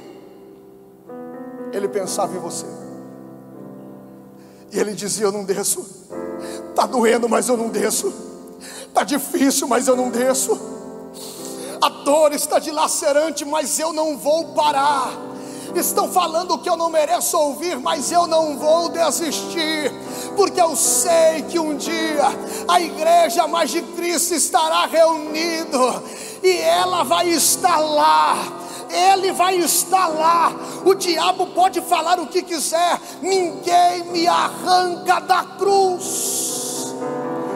ele 1.72 1.88
pensava 1.88 2.34
em 2.34 2.38
você. 2.38 2.66
E 4.70 4.78
ele 4.78 4.94
dizia: 4.94 5.26
Eu 5.26 5.32
não 5.32 5.44
desço. 5.44 5.84
Está 6.70 6.86
doendo, 6.86 7.28
mas 7.28 7.48
eu 7.48 7.56
não 7.56 7.68
desço. 7.68 8.12
Está 8.86 9.04
difícil, 9.04 9.66
mas 9.66 9.88
eu 9.88 9.96
não 9.96 10.10
desço. 10.10 10.58
A 11.80 11.88
dor 11.88 12.32
está 12.32 12.58
dilacerante, 12.58 13.44
mas 13.44 13.78
eu 13.78 13.92
não 13.92 14.16
vou 14.16 14.46
parar. 14.48 15.12
Estão 15.74 16.10
falando 16.10 16.58
que 16.58 16.68
eu 16.68 16.76
não 16.76 16.90
mereço 16.90 17.36
ouvir, 17.36 17.78
mas 17.78 18.12
eu 18.12 18.26
não 18.26 18.58
vou 18.58 18.90
desistir, 18.90 19.90
porque 20.36 20.60
eu 20.60 20.76
sei 20.76 21.42
que 21.48 21.58
um 21.58 21.76
dia 21.76 22.26
a 22.68 22.80
igreja 22.80 23.46
mais 23.46 23.70
de 23.70 23.80
Cristo 23.80 24.34
estará 24.34 24.84
reunido 24.84 26.02
e 26.42 26.58
ela 26.58 27.02
vai 27.04 27.30
estar 27.30 27.78
lá 27.78 28.61
ele 28.92 29.32
vai 29.32 29.56
estar 29.56 30.08
lá. 30.08 30.52
O 30.84 30.94
diabo 30.94 31.46
pode 31.48 31.80
falar 31.80 32.20
o 32.20 32.26
que 32.26 32.42
quiser, 32.42 33.00
ninguém 33.20 34.04
me 34.04 34.26
arranca 34.26 35.20
da 35.20 35.44
cruz. 35.58 36.94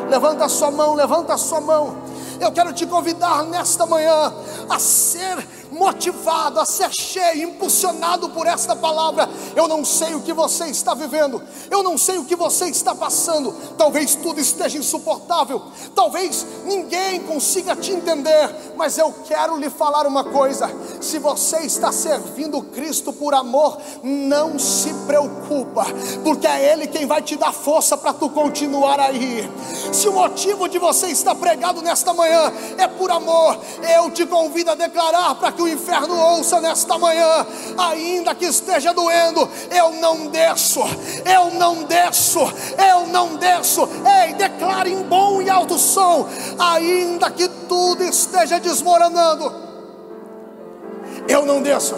Levanta 0.09 0.45
a 0.45 0.49
sua 0.49 0.71
mão, 0.71 0.95
levanta 0.95 1.35
a 1.35 1.39
sua 1.39 1.61
mão. 1.61 1.97
Eu 2.41 2.53
quero 2.53 2.73
te 2.73 2.87
convidar 2.87 3.45
nesta 3.45 3.87
manhã 3.87 4.33
a 4.69 4.79
ser 4.79 5.37
motivado, 5.77 6.59
a 6.59 6.65
ser 6.65 6.93
cheio, 6.93 7.49
impulsionado 7.49 8.31
por 8.31 8.47
esta 8.47 8.75
palavra. 8.75 9.29
Eu 9.55 9.69
não 9.69 9.85
sei 9.85 10.15
o 10.15 10.23
que 10.23 10.33
você 10.33 10.67
está 10.67 10.95
vivendo, 10.95 11.43
eu 11.71 11.83
não 11.83 11.99
sei 11.99 12.19
o 12.19 12.25
que 12.25 12.35
você 12.35 12.67
está 12.67 12.95
passando. 12.95 13.55
Talvez 13.77 14.15
tudo 14.15 14.41
esteja 14.41 14.79
insuportável, 14.79 15.63
talvez 15.95 16.47
ninguém 16.65 17.21
consiga 17.21 17.77
te 17.77 17.93
entender, 17.93 18.75
mas 18.77 18.97
eu 18.99 19.13
quero 19.27 19.57
lhe 19.57 19.71
falar 19.71 20.07
uma 20.07 20.25
coisa: 20.25 20.71
se 21.01 21.19
você 21.19 21.59
está 21.59 21.93
servindo 21.93 22.63
Cristo 22.63 23.13
por 23.13 23.35
amor, 23.35 23.79
não 24.03 24.59
se 24.59 24.93
preocupa, 25.07 25.85
porque 26.25 26.47
é 26.47 26.73
Ele 26.73 26.87
quem 26.87 27.07
vai 27.07 27.21
te 27.21 27.37
dar 27.37 27.53
força 27.53 27.97
para 27.97 28.13
tu 28.13 28.31
continuar 28.31 28.99
aí. 28.99 29.49
Se 29.93 30.09
o 30.09 30.13
motivo 30.13 30.69
de 30.69 30.79
você 30.79 31.09
estar 31.09 31.35
pregado 31.35 31.83
nesta 31.83 32.15
manhã 32.15 32.53
é 32.79 32.89
por 32.89 33.11
amor, 33.11 33.59
eu 33.95 34.11
te 34.11 34.25
convido 34.25 34.71
a 34.71 34.75
declarar 34.75 35.35
para 35.35 35.53
que 35.53 35.63
o 35.63 35.66
inferno 35.69 36.19
ouça 36.19 36.61
nesta 36.61 36.99
manhã, 36.99 37.47
ainda 37.77 38.35
que 38.35 38.47
esteja 38.47 38.93
doendo, 38.93 39.49
eu 39.71 39.93
não 39.93 40.27
desço, 40.29 40.81
eu 41.25 41.51
não 41.55 41.85
desço, 41.85 42.41
eu 42.91 43.07
não 43.07 43.37
desço. 43.37 43.89
Ei, 44.25 44.35
declare 44.35 44.93
em 44.93 45.03
bom 45.03 45.43
e 45.43 45.51
alto 45.51 45.79
som, 45.79 46.29
ainda 46.59 47.31
que 47.31 47.49
tudo 47.49 48.03
esteja 48.03 48.59
desmoronando, 48.59 49.53
eu 51.29 51.45
não 51.45 51.63
desço. 51.63 51.97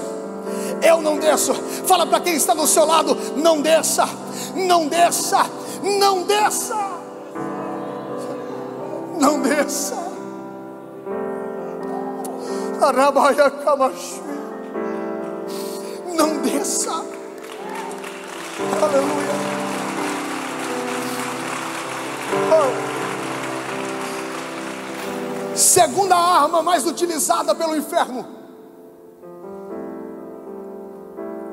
Eu 0.83 1.01
não 1.01 1.19
desço. 1.19 1.55
Fala 1.87 2.07
para 2.07 2.21
quem 2.21 2.35
está 2.35 2.55
do 2.55 2.67
seu 2.67 2.85
lado: 2.85 3.17
não 3.37 3.61
desça, 3.61 4.09
não 4.55 4.87
desça, 4.87 5.45
não 5.83 6.23
desça, 6.23 6.77
não 9.21 9.41
desça. 9.41 10.08
Não 16.15 16.39
desça. 16.43 16.93
Aleluia. 18.83 19.35
Oh. 22.53 22.89
Segunda 25.57 26.17
arma 26.17 26.63
mais 26.63 26.87
utilizada 26.87 27.55
pelo 27.55 27.77
inferno 27.77 28.27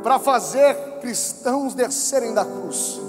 para 0.04 0.20
fazer 0.20 1.00
cristãos 1.02 1.74
descerem 1.74 2.34
da 2.34 2.46
cruz. 2.46 3.02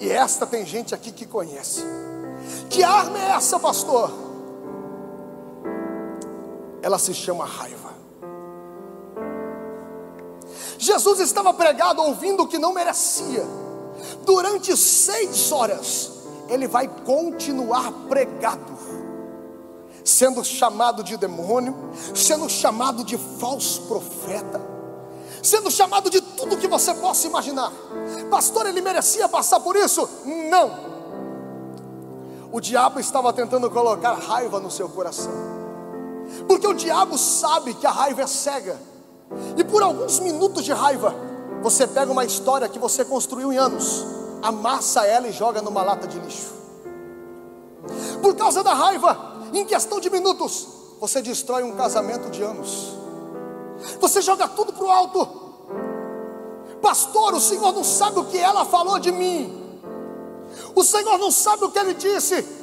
E 0.00 0.08
esta 0.10 0.46
tem 0.46 0.64
gente 0.64 0.94
aqui 0.94 1.12
que 1.12 1.26
conhece. 1.26 1.84
Que 2.70 2.82
arma 2.82 3.18
é 3.18 3.32
essa, 3.32 3.60
pastor? 3.60 4.27
Ela 6.82 6.98
se 6.98 7.12
chama 7.14 7.44
raiva. 7.44 7.98
Jesus 10.78 11.18
estava 11.20 11.52
pregado 11.52 12.00
ouvindo 12.02 12.44
o 12.44 12.46
que 12.46 12.58
não 12.58 12.72
merecia. 12.72 13.44
Durante 14.24 14.76
seis 14.76 15.50
horas, 15.50 16.12
ele 16.48 16.68
vai 16.68 16.88
continuar 16.88 17.90
pregado, 18.08 18.78
sendo 20.04 20.44
chamado 20.44 21.02
de 21.02 21.16
demônio, 21.16 21.74
sendo 22.14 22.48
chamado 22.48 23.02
de 23.02 23.18
falso 23.18 23.82
profeta, 23.82 24.60
sendo 25.42 25.70
chamado 25.70 26.08
de 26.08 26.20
tudo 26.20 26.56
que 26.56 26.68
você 26.68 26.94
possa 26.94 27.26
imaginar. 27.26 27.72
Pastor, 28.30 28.66
ele 28.66 28.80
merecia 28.80 29.28
passar 29.28 29.58
por 29.60 29.74
isso? 29.74 30.08
Não. 30.24 30.88
O 32.52 32.60
diabo 32.60 33.00
estava 33.00 33.32
tentando 33.32 33.68
colocar 33.68 34.14
raiva 34.14 34.60
no 34.60 34.70
seu 34.70 34.88
coração. 34.88 35.57
Porque 36.46 36.66
o 36.66 36.74
diabo 36.74 37.16
sabe 37.16 37.74
que 37.74 37.86
a 37.86 37.90
raiva 37.90 38.22
é 38.22 38.26
cega. 38.26 38.78
E 39.56 39.64
por 39.64 39.82
alguns 39.82 40.20
minutos 40.20 40.64
de 40.64 40.72
raiva, 40.72 41.14
você 41.62 41.86
pega 41.86 42.10
uma 42.10 42.24
história 42.24 42.68
que 42.68 42.78
você 42.78 43.04
construiu 43.04 43.52
em 43.52 43.56
anos, 43.56 44.04
amassa 44.42 45.06
ela 45.06 45.28
e 45.28 45.32
joga 45.32 45.60
numa 45.60 45.82
lata 45.82 46.06
de 46.06 46.18
lixo. 46.18 46.52
Por 48.22 48.34
causa 48.36 48.62
da 48.62 48.74
raiva, 48.74 49.38
em 49.52 49.64
questão 49.64 50.00
de 50.00 50.10
minutos, 50.10 50.68
você 51.00 51.20
destrói 51.20 51.62
um 51.62 51.76
casamento 51.76 52.30
de 52.30 52.42
anos. 52.42 52.94
Você 54.00 54.20
joga 54.20 54.48
tudo 54.48 54.72
para 54.72 54.84
o 54.84 54.90
alto. 54.90 55.28
Pastor, 56.82 57.34
o 57.34 57.40
Senhor 57.40 57.72
não 57.72 57.84
sabe 57.84 58.18
o 58.18 58.24
que 58.24 58.38
ela 58.38 58.64
falou 58.64 58.98
de 58.98 59.10
mim. 59.12 59.54
O 60.74 60.82
Senhor 60.82 61.18
não 61.18 61.30
sabe 61.30 61.64
o 61.64 61.70
que 61.70 61.78
ele 61.78 61.94
disse. 61.94 62.57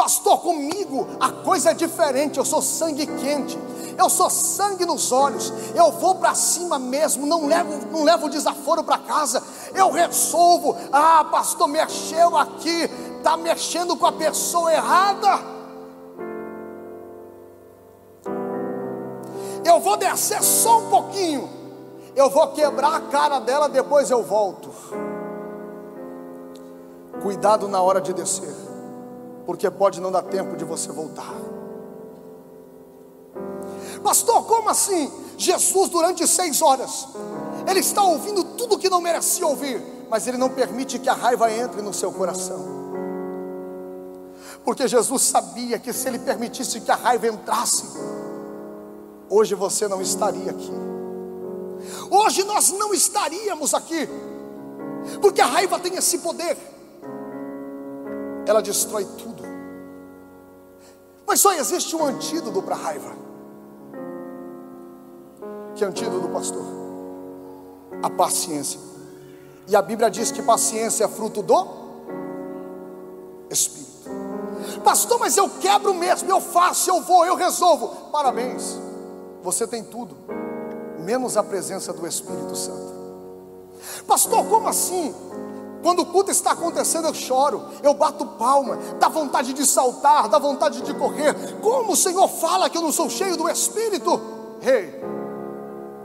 Pastor, 0.00 0.40
comigo 0.40 1.06
a 1.20 1.30
coisa 1.30 1.72
é 1.72 1.74
diferente, 1.74 2.38
eu 2.38 2.44
sou 2.46 2.62
sangue 2.62 3.06
quente. 3.06 3.58
eu 3.98 4.08
sou 4.08 4.30
sangue 4.30 4.86
nos 4.86 5.12
olhos, 5.12 5.52
eu 5.74 5.92
vou 5.92 6.14
para 6.14 6.34
cima 6.34 6.78
mesmo, 6.78 7.26
não 7.26 7.46
levo, 7.46 7.86
não 7.92 8.02
levo 8.02 8.30
desaforo 8.30 8.82
para 8.82 8.96
casa, 8.96 9.42
eu 9.74 9.90
resolvo, 9.90 10.74
ah, 10.90 11.22
pastor, 11.30 11.68
mexeu 11.68 12.34
aqui, 12.34 12.88
está 13.18 13.36
mexendo 13.36 13.94
com 13.94 14.06
a 14.06 14.12
pessoa 14.12 14.72
errada. 14.72 15.38
Eu 19.62 19.80
vou 19.80 19.98
descer 19.98 20.42
só 20.42 20.78
um 20.78 20.88
pouquinho, 20.88 21.46
eu 22.16 22.30
vou 22.30 22.48
quebrar 22.52 22.96
a 22.96 23.00
cara 23.02 23.38
dela, 23.38 23.68
depois 23.68 24.10
eu 24.10 24.22
volto. 24.22 24.70
Cuidado 27.22 27.68
na 27.68 27.82
hora 27.82 28.00
de 28.00 28.14
descer, 28.14 28.69
porque 29.50 29.68
pode 29.68 30.00
não 30.00 30.12
dar 30.12 30.22
tempo 30.22 30.56
de 30.56 30.64
você 30.64 30.92
voltar. 30.92 31.34
Pastor, 34.00 34.46
como 34.46 34.68
assim? 34.68 35.10
Jesus, 35.36 35.88
durante 35.88 36.24
seis 36.24 36.62
horas, 36.62 37.08
ele 37.68 37.80
está 37.80 38.00
ouvindo 38.00 38.44
tudo 38.44 38.78
que 38.78 38.88
não 38.88 39.00
merecia 39.00 39.44
ouvir, 39.44 39.82
mas 40.08 40.24
ele 40.28 40.36
não 40.36 40.50
permite 40.50 41.00
que 41.00 41.08
a 41.08 41.14
raiva 41.14 41.50
entre 41.50 41.82
no 41.82 41.92
seu 41.92 42.12
coração. 42.12 42.64
Porque 44.64 44.86
Jesus 44.86 45.22
sabia 45.22 45.80
que 45.80 45.92
se 45.92 46.06
ele 46.06 46.20
permitisse 46.20 46.80
que 46.82 46.92
a 46.92 46.94
raiva 46.94 47.26
entrasse, 47.26 47.86
hoje 49.28 49.56
você 49.56 49.88
não 49.88 50.00
estaria 50.00 50.52
aqui. 50.52 50.72
Hoje 52.08 52.44
nós 52.44 52.70
não 52.70 52.94
estaríamos 52.94 53.74
aqui, 53.74 54.08
porque 55.20 55.40
a 55.40 55.46
raiva 55.46 55.76
tem 55.80 55.96
esse 55.96 56.18
poder 56.18 56.56
ela 58.50 58.60
destrói 58.60 59.04
tudo. 59.04 59.44
Mas 61.26 61.40
só 61.40 61.52
existe 61.52 61.94
um 61.94 62.04
antídoto 62.04 62.60
para 62.60 62.74
a 62.74 62.78
raiva. 62.78 63.12
Que 65.76 65.84
antídoto, 65.84 66.28
pastor? 66.28 66.64
A 68.02 68.10
paciência. 68.10 68.80
E 69.68 69.76
a 69.76 69.80
Bíblia 69.80 70.10
diz 70.10 70.32
que 70.32 70.42
paciência 70.42 71.04
é 71.04 71.08
fruto 71.08 71.42
do 71.42 71.66
Espírito. 73.48 73.90
Pastor, 74.82 75.20
mas 75.20 75.36
eu 75.36 75.48
quebro 75.48 75.94
mesmo, 75.94 76.28
eu 76.28 76.40
faço, 76.40 76.90
eu 76.90 77.00
vou, 77.02 77.24
eu 77.24 77.36
resolvo. 77.36 78.10
Parabéns, 78.10 78.78
você 79.42 79.66
tem 79.66 79.84
tudo, 79.84 80.16
menos 80.98 81.36
a 81.36 81.42
presença 81.42 81.92
do 81.92 82.04
Espírito 82.04 82.56
Santo. 82.56 82.90
Pastor, 84.06 84.44
como 84.46 84.66
assim? 84.66 85.14
Quando 85.82 86.00
o 86.00 86.06
culto 86.06 86.30
está 86.30 86.52
acontecendo, 86.52 87.08
eu 87.08 87.14
choro, 87.14 87.62
eu 87.82 87.94
bato 87.94 88.26
palma, 88.26 88.78
dá 88.98 89.08
vontade 89.08 89.52
de 89.52 89.66
saltar, 89.66 90.28
dá 90.28 90.38
vontade 90.38 90.82
de 90.82 90.92
correr. 90.94 91.34
Como 91.60 91.92
o 91.92 91.96
Senhor 91.96 92.28
fala 92.28 92.68
que 92.68 92.76
eu 92.76 92.82
não 92.82 92.92
sou 92.92 93.08
cheio 93.08 93.36
do 93.36 93.48
Espírito? 93.48 94.20
Rei, 94.60 94.84
hey, 94.84 95.00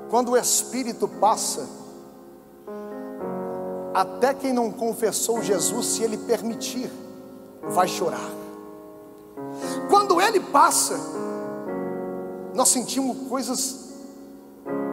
quando 0.09 0.31
o 0.31 0.37
Espírito 0.37 1.07
passa, 1.07 1.67
até 3.93 4.33
quem 4.33 4.53
não 4.53 4.71
confessou 4.71 5.41
Jesus, 5.41 5.85
se 5.87 6.03
ele 6.03 6.17
permitir, 6.17 6.91
vai 7.61 7.87
chorar. 7.87 8.29
Quando 9.89 10.21
ele 10.21 10.39
passa, 10.39 10.99
nós 12.53 12.69
sentimos 12.69 13.27
coisas 13.27 13.85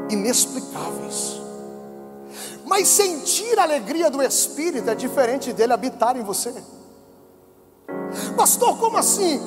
inexplicáveis. 0.08 1.41
Mas 2.64 2.88
sentir 2.88 3.58
a 3.58 3.62
alegria 3.62 4.10
do 4.10 4.22
Espírito 4.22 4.88
é 4.88 4.94
diferente 4.94 5.52
dele 5.52 5.72
habitar 5.72 6.16
em 6.16 6.22
você. 6.22 6.52
Pastor, 8.36 8.78
como 8.78 8.96
assim? 8.96 9.40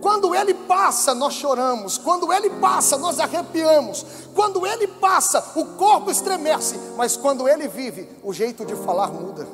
Quando 0.00 0.34
ele 0.34 0.52
passa, 0.52 1.14
nós 1.14 1.34
choramos. 1.34 1.96
Quando 1.96 2.32
ele 2.32 2.50
passa, 2.50 2.98
nós 2.98 3.20
arrepiamos. 3.20 4.04
Quando 4.34 4.66
ele 4.66 4.88
passa, 4.88 5.52
o 5.54 5.64
corpo 5.76 6.10
estremece. 6.10 6.76
Mas 6.96 7.16
quando 7.16 7.48
ele 7.48 7.68
vive, 7.68 8.08
o 8.22 8.32
jeito 8.32 8.64
de 8.64 8.74
falar 8.74 9.08
muda. 9.08 9.46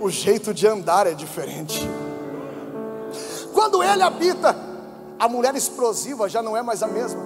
O 0.00 0.10
jeito 0.10 0.52
de 0.52 0.66
andar 0.66 1.06
é 1.06 1.14
diferente. 1.14 1.88
Quando 3.52 3.82
ele 3.82 4.02
habita, 4.02 4.56
a 5.18 5.28
mulher 5.28 5.54
explosiva 5.54 6.28
já 6.28 6.42
não 6.42 6.56
é 6.56 6.62
mais 6.62 6.82
a 6.82 6.88
mesma. 6.88 7.22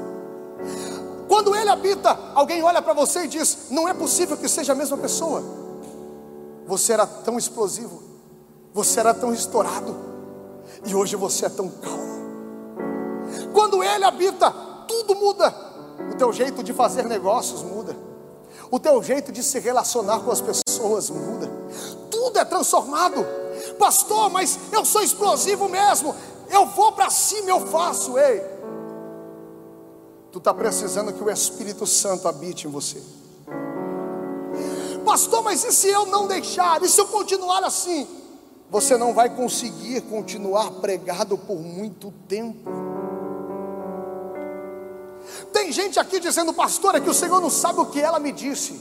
Quando 1.33 1.57
ele 1.57 1.71
habita, 1.71 2.18
alguém 2.35 2.62
olha 2.62 2.83
para 2.83 2.92
você 2.92 3.21
e 3.21 3.27
diz: 3.27 3.71
Não 3.71 3.88
é 3.88 3.95
possível 3.95 4.37
que 4.37 4.47
seja 4.47 4.75
a 4.75 4.77
mesma 4.77 4.99
pessoa. 4.99 5.42
Você 6.66 6.92
era 6.92 7.07
tão 7.07 7.38
explosivo, 7.38 8.03
você 8.75 9.01
era 9.01 9.14
tão 9.14 9.33
estourado, 9.33 9.97
e 10.85 10.95
hoje 10.95 11.16
você 11.16 11.47
é 11.47 11.49
tão 11.49 11.71
calmo. 11.71 12.12
Quando 13.51 13.83
ele 13.83 14.05
habita, 14.05 14.51
tudo 14.87 15.14
muda. 15.14 15.55
O 16.12 16.16
teu 16.18 16.35
jeito 16.35 16.62
de 16.62 16.75
fazer 16.75 17.07
negócios 17.07 17.62
muda. 17.62 17.97
O 18.71 18.79
teu 18.79 19.03
jeito 19.03 19.33
de 19.33 19.42
se 19.42 19.59
relacionar 19.59 20.21
com 20.21 20.31
as 20.31 20.42
pessoas 20.42 21.09
muda. 21.09 21.51
Tudo 22.11 22.38
é 22.40 22.45
transformado. 22.45 23.27
Pastor, 23.79 24.29
mas 24.29 24.59
eu 24.71 24.85
sou 24.85 25.01
explosivo 25.01 25.66
mesmo. 25.66 26.14
Eu 26.51 26.66
vou 26.66 26.92
para 26.92 27.09
cima, 27.09 27.49
eu 27.49 27.66
faço. 27.68 28.18
Ei, 28.18 28.52
Tu 30.33 30.38
está 30.38 30.55
precisando 30.55 31.12
que 31.12 31.23
o 31.23 31.31
Espírito 31.31 31.87
Santo 31.87 32.27
habite 32.27 32.66
em 32.66 32.71
você. 32.71 33.03
Pastor, 35.05 35.42
mas 35.42 35.62
e 35.62 35.73
se 35.73 35.88
eu 35.88 36.07
não 36.07 36.27
deixar? 36.27 36.83
E 36.83 36.88
se 36.88 36.99
eu 36.99 37.07
continuar 37.07 37.62
assim? 37.62 38.09
Você 38.71 38.97
não 38.97 39.12
vai 39.12 39.29
conseguir 39.29 40.01
continuar 40.01 40.71
pregado 40.81 41.37
por 41.37 41.59
muito 41.59 42.11
tempo. 42.27 42.71
Tem 45.53 45.71
gente 45.71 46.01
aqui 46.01 46.18
dizendo, 46.18 46.55
pastor, 46.55 46.95
é 46.95 47.01
que 47.01 47.11
o 47.11 47.14
Senhor 47.14 47.38
não 47.38 47.51
sabe 47.51 47.81
o 47.81 47.87
que 47.87 48.01
ela 48.01 48.18
me 48.18 48.33
disse. 48.33 48.81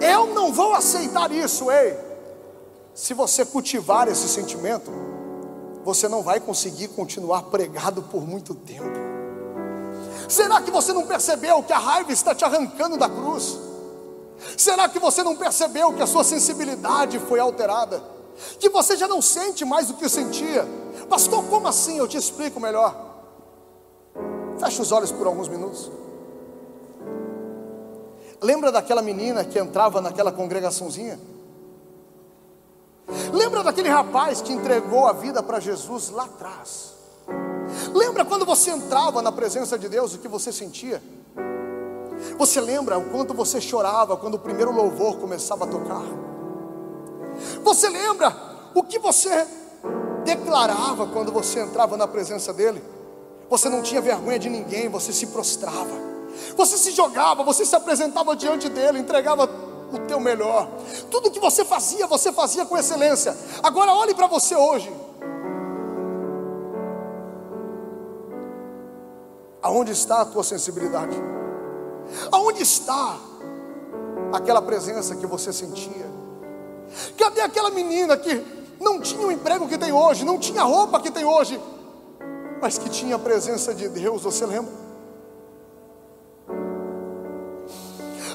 Eu 0.00 0.26
não 0.26 0.52
vou 0.52 0.72
aceitar 0.72 1.32
isso, 1.32 1.68
ei. 1.68 1.98
Se 2.94 3.12
você 3.12 3.44
cultivar 3.44 4.06
esse 4.06 4.28
sentimento, 4.28 4.90
você 5.84 6.06
não 6.06 6.22
vai 6.22 6.38
conseguir 6.38 6.88
continuar 6.88 7.42
pregado 7.44 8.02
por 8.02 8.24
muito 8.24 8.54
tempo. 8.54 9.09
Será 10.30 10.60
que 10.60 10.70
você 10.70 10.92
não 10.92 11.04
percebeu 11.04 11.60
que 11.60 11.72
a 11.72 11.78
raiva 11.78 12.12
está 12.12 12.32
te 12.32 12.44
arrancando 12.44 12.96
da 12.96 13.08
cruz? 13.08 13.58
Será 14.56 14.88
que 14.88 15.00
você 15.00 15.24
não 15.24 15.34
percebeu 15.34 15.92
que 15.92 16.00
a 16.00 16.06
sua 16.06 16.22
sensibilidade 16.22 17.18
foi 17.18 17.40
alterada? 17.40 18.00
Que 18.60 18.68
você 18.68 18.96
já 18.96 19.08
não 19.08 19.20
sente 19.20 19.64
mais 19.64 19.90
o 19.90 19.94
que 19.94 20.08
sentia? 20.08 20.64
Pastor, 21.08 21.42
como 21.46 21.66
assim? 21.66 21.98
Eu 21.98 22.06
te 22.06 22.16
explico 22.16 22.60
melhor. 22.60 22.94
Feche 24.60 24.80
os 24.80 24.92
olhos 24.92 25.10
por 25.10 25.26
alguns 25.26 25.48
minutos. 25.48 25.90
Lembra 28.40 28.70
daquela 28.70 29.02
menina 29.02 29.44
que 29.44 29.58
entrava 29.58 30.00
naquela 30.00 30.30
congregaçãozinha? 30.30 31.18
Lembra 33.32 33.64
daquele 33.64 33.88
rapaz 33.88 34.40
que 34.40 34.52
entregou 34.52 35.08
a 35.08 35.12
vida 35.12 35.42
para 35.42 35.58
Jesus 35.58 36.10
lá 36.10 36.22
atrás? 36.22 36.99
Lembra 37.94 38.24
quando 38.24 38.44
você 38.44 38.70
entrava 38.70 39.22
na 39.22 39.32
presença 39.32 39.78
de 39.78 39.88
Deus, 39.88 40.14
o 40.14 40.18
que 40.18 40.28
você 40.28 40.52
sentia? 40.52 41.02
Você 42.38 42.60
lembra 42.60 42.98
o 42.98 43.10
quanto 43.10 43.34
você 43.34 43.60
chorava 43.60 44.16
quando 44.16 44.34
o 44.34 44.38
primeiro 44.38 44.72
louvor 44.72 45.16
começava 45.16 45.64
a 45.64 45.68
tocar? 45.68 46.02
Você 47.62 47.88
lembra 47.88 48.34
o 48.74 48.82
que 48.82 48.98
você 48.98 49.46
declarava 50.24 51.06
quando 51.06 51.32
você 51.32 51.60
entrava 51.60 51.96
na 51.96 52.06
presença 52.06 52.52
dele? 52.52 52.82
Você 53.48 53.68
não 53.68 53.82
tinha 53.82 54.00
vergonha 54.00 54.38
de 54.38 54.48
ninguém, 54.48 54.88
você 54.88 55.12
se 55.12 55.26
prostrava. 55.28 56.10
Você 56.56 56.78
se 56.78 56.92
jogava, 56.92 57.42
você 57.42 57.64
se 57.64 57.74
apresentava 57.74 58.36
diante 58.36 58.68
dele, 58.68 58.98
entregava 58.98 59.50
o 59.92 59.98
teu 60.06 60.20
melhor. 60.20 60.68
Tudo 61.10 61.30
que 61.30 61.40
você 61.40 61.64
fazia, 61.64 62.06
você 62.06 62.32
fazia 62.32 62.64
com 62.64 62.76
excelência. 62.76 63.36
Agora 63.62 63.92
olhe 63.92 64.14
para 64.14 64.26
você 64.26 64.54
hoje. 64.54 64.92
Aonde 69.62 69.92
está 69.92 70.22
a 70.22 70.24
tua 70.24 70.42
sensibilidade? 70.42 71.14
Aonde 72.32 72.62
está 72.62 73.18
aquela 74.32 74.62
presença 74.62 75.14
que 75.14 75.26
você 75.26 75.52
sentia? 75.52 76.08
Cadê 77.16 77.42
aquela 77.42 77.70
menina 77.70 78.16
que 78.16 78.42
não 78.80 79.00
tinha 79.00 79.26
o 79.26 79.30
emprego 79.30 79.68
que 79.68 79.76
tem 79.76 79.92
hoje, 79.92 80.24
não 80.24 80.38
tinha 80.38 80.62
a 80.62 80.64
roupa 80.64 80.98
que 81.00 81.10
tem 81.10 81.24
hoje, 81.24 81.60
mas 82.60 82.78
que 82.78 82.88
tinha 82.88 83.16
a 83.16 83.18
presença 83.18 83.74
de 83.74 83.88
Deus, 83.88 84.22
você 84.22 84.46
lembra? 84.46 84.72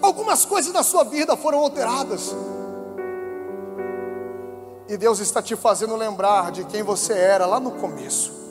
Algumas 0.01 0.45
coisas 0.45 0.71
da 0.71 0.83
sua 0.83 1.03
vida 1.03 1.35
foram 1.35 1.59
alteradas. 1.59 2.35
E 4.88 4.95
Deus 4.95 5.19
está 5.19 5.41
te 5.41 5.55
fazendo 5.55 5.95
lembrar 5.95 6.51
de 6.51 6.63
quem 6.65 6.83
você 6.83 7.13
era 7.13 7.47
lá 7.47 7.59
no 7.59 7.71
começo 7.71 8.44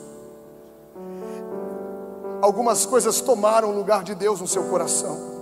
algumas 2.41 2.85
coisas 2.85 3.21
tomaram 3.21 3.69
o 3.69 3.75
lugar 3.75 4.03
de 4.03 4.15
Deus 4.15 4.41
no 4.41 4.47
seu 4.47 4.63
coração. 4.63 5.35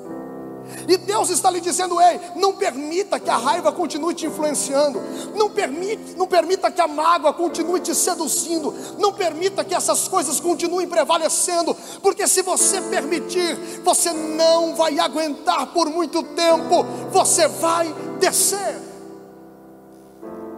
E 0.88 0.97
Deus 0.97 1.29
está 1.29 1.49
lhe 1.49 1.60
dizendo: 1.60 1.99
ei, 1.99 2.19
não 2.36 2.53
permita 2.53 3.19
que 3.19 3.29
a 3.29 3.38
raiva 3.38 3.71
continue 3.71 4.13
te 4.13 4.25
influenciando, 4.25 5.01
não 5.36 5.49
permita, 5.49 6.17
não 6.17 6.27
permita 6.27 6.71
que 6.71 6.82
a 6.82 6.88
mágoa 6.88 7.34
continue 7.34 7.79
te 7.79 7.93
seduzindo, 7.93 8.73
não 8.97 9.13
permita 9.13 9.63
que 9.63 9.75
essas 9.75 10.08
coisas 10.08 10.39
continuem 10.39 10.88
prevalecendo, 10.88 11.75
porque 12.01 12.27
se 12.27 12.41
você 12.41 12.82
permitir, 12.82 13.56
você 13.84 14.12
não 14.12 14.75
vai 14.75 14.99
aguentar 14.99 15.67
por 15.67 15.89
muito 15.89 16.23
tempo, 16.23 16.86
você 17.12 17.47
vai 17.47 17.93
descer, 18.19 18.82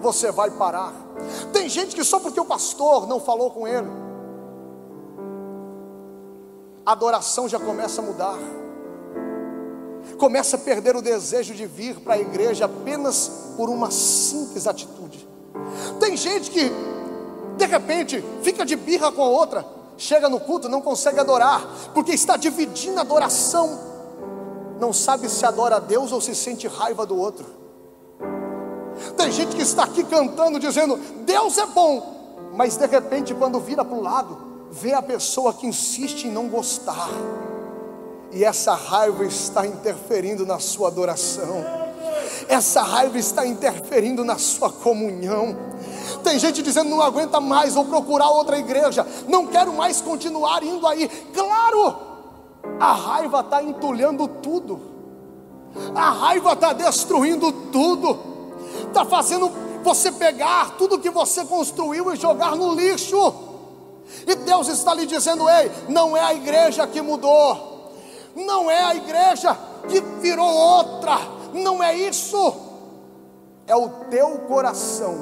você 0.01 0.31
vai 0.31 0.51
parar. 0.51 0.93
Tem 1.51 1.67
gente 1.67 1.95
que 1.95 2.03
só 2.03 2.19
porque 2.19 2.39
o 2.39 2.45
pastor 2.45 3.07
não 3.07 3.19
falou 3.19 3.51
com 3.51 3.67
ele, 3.67 3.87
a 6.85 6.91
adoração 6.91 7.49
já 7.49 7.59
começa 7.59 8.01
a 8.01 8.03
mudar 8.03 8.37
começa 10.15 10.55
a 10.55 10.59
perder 10.59 10.95
o 10.95 11.01
desejo 11.01 11.53
de 11.53 11.65
vir 11.65 11.99
para 11.99 12.13
a 12.13 12.19
igreja 12.19 12.65
apenas 12.65 13.53
por 13.57 13.69
uma 13.69 13.91
simples 13.91 14.67
atitude. 14.67 15.27
Tem 15.99 16.15
gente 16.15 16.49
que, 16.51 16.71
de 17.57 17.65
repente, 17.65 18.23
fica 18.41 18.65
de 18.65 18.75
birra 18.75 19.11
com 19.11 19.23
a 19.23 19.27
outra, 19.27 19.65
chega 19.97 20.29
no 20.29 20.39
culto, 20.39 20.69
não 20.69 20.81
consegue 20.81 21.19
adorar, 21.19 21.67
porque 21.93 22.11
está 22.11 22.37
dividindo 22.37 22.99
a 22.99 23.01
adoração, 23.01 23.79
não 24.79 24.91
sabe 24.93 25.29
se 25.29 25.45
adora 25.45 25.77
a 25.77 25.79
Deus 25.79 26.11
ou 26.11 26.21
se 26.21 26.35
sente 26.35 26.67
raiva 26.67 27.05
do 27.05 27.17
outro. 27.17 27.45
Tem 29.17 29.31
gente 29.31 29.55
que 29.55 29.61
está 29.61 29.83
aqui 29.83 30.03
cantando, 30.03 30.59
dizendo: 30.59 30.97
Deus 31.25 31.57
é 31.57 31.65
bom, 31.65 32.49
mas 32.53 32.77
de 32.77 32.85
repente, 32.85 33.33
quando 33.33 33.59
vira 33.59 33.83
para 33.83 33.97
o 33.97 34.01
lado, 34.01 34.54
vê 34.71 34.93
a 34.93 35.01
pessoa 35.01 35.54
que 35.54 35.67
insiste 35.67 36.25
em 36.25 36.32
não 36.32 36.47
gostar 36.47 37.10
e 38.36 38.43
essa 38.43 38.73
raiva 38.75 39.23
está 39.23 39.65
interferindo 39.65 40.45
na 40.45 40.60
sua 40.60 40.89
adoração, 40.89 41.63
essa 42.49 42.82
raiva 42.82 43.17
está 43.17 43.47
interferindo 43.47 44.25
na 44.25 44.38
sua 44.38 44.69
comunhão. 44.69 45.56
Tem 46.21 46.38
gente 46.38 46.62
dizendo 46.62 46.89
não 46.89 47.01
aguenta 47.01 47.39
mais, 47.39 47.75
vou 47.75 47.86
procurar 47.86 48.30
outra 48.30 48.60
igreja, 48.60 49.08
não 49.28 49.47
quero 49.47 49.71
mais 49.71 50.01
continuar 50.01 50.63
indo 50.63 50.86
aí. 50.86 51.08
Claro, 51.34 51.95
a 52.78 52.91
raiva 52.91 53.39
está 53.39 53.63
entulhando 53.63 54.28
tudo, 54.28 54.82
a 55.95 56.10
raiva 56.10 56.51
está 56.54 56.73
destruindo 56.73 57.54
tudo, 57.71 58.19
está 58.88 59.06
fazendo 59.06 59.49
você 59.82 60.12
pegar 60.12 60.71
tudo 60.78 60.99
que 60.99 61.10
você 61.10 61.45
construiu 61.45 62.12
e 62.12 62.17
jogar 62.17 62.56
no 62.56 62.73
lixo. 62.73 63.44
E 64.27 64.35
Deus 64.35 64.67
está 64.67 64.93
lhe 64.93 65.05
dizendo: 65.05 65.49
ei, 65.49 65.71
não 65.89 66.15
é 66.15 66.21
a 66.21 66.33
igreja 66.33 66.85
que 66.87 67.01
mudou 67.01 67.75
não 68.35 68.69
é 68.69 68.83
a 68.83 68.95
igreja 68.95 69.57
que 69.87 70.01
virou 70.19 70.47
outra, 70.47 71.17
não 71.53 71.81
é 71.81 71.95
isso, 71.95 72.53
é 73.65 73.75
o 73.75 73.87
teu 74.09 74.39
coração 74.39 75.15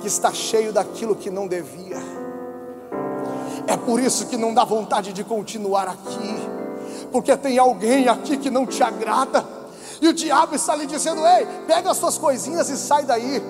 que 0.00 0.08
está 0.08 0.32
cheio 0.32 0.72
daquilo 0.72 1.14
que 1.14 1.30
não 1.30 1.46
devia. 1.46 1.96
É 3.66 3.76
por 3.76 4.00
isso 4.00 4.26
que 4.26 4.36
não 4.36 4.52
dá 4.52 4.64
vontade 4.64 5.12
de 5.12 5.22
continuar 5.22 5.86
aqui, 5.88 6.48
porque 7.12 7.36
tem 7.36 7.56
alguém 7.56 8.08
aqui 8.08 8.36
que 8.36 8.50
não 8.50 8.66
te 8.66 8.82
agrada, 8.82 9.46
e 10.00 10.08
o 10.08 10.12
diabo 10.12 10.56
está 10.56 10.74
lhe 10.74 10.86
dizendo: 10.86 11.24
ei, 11.24 11.46
pega 11.66 11.90
as 11.90 11.96
suas 11.96 12.18
coisinhas 12.18 12.68
e 12.68 12.76
sai 12.76 13.04
daí. 13.04 13.40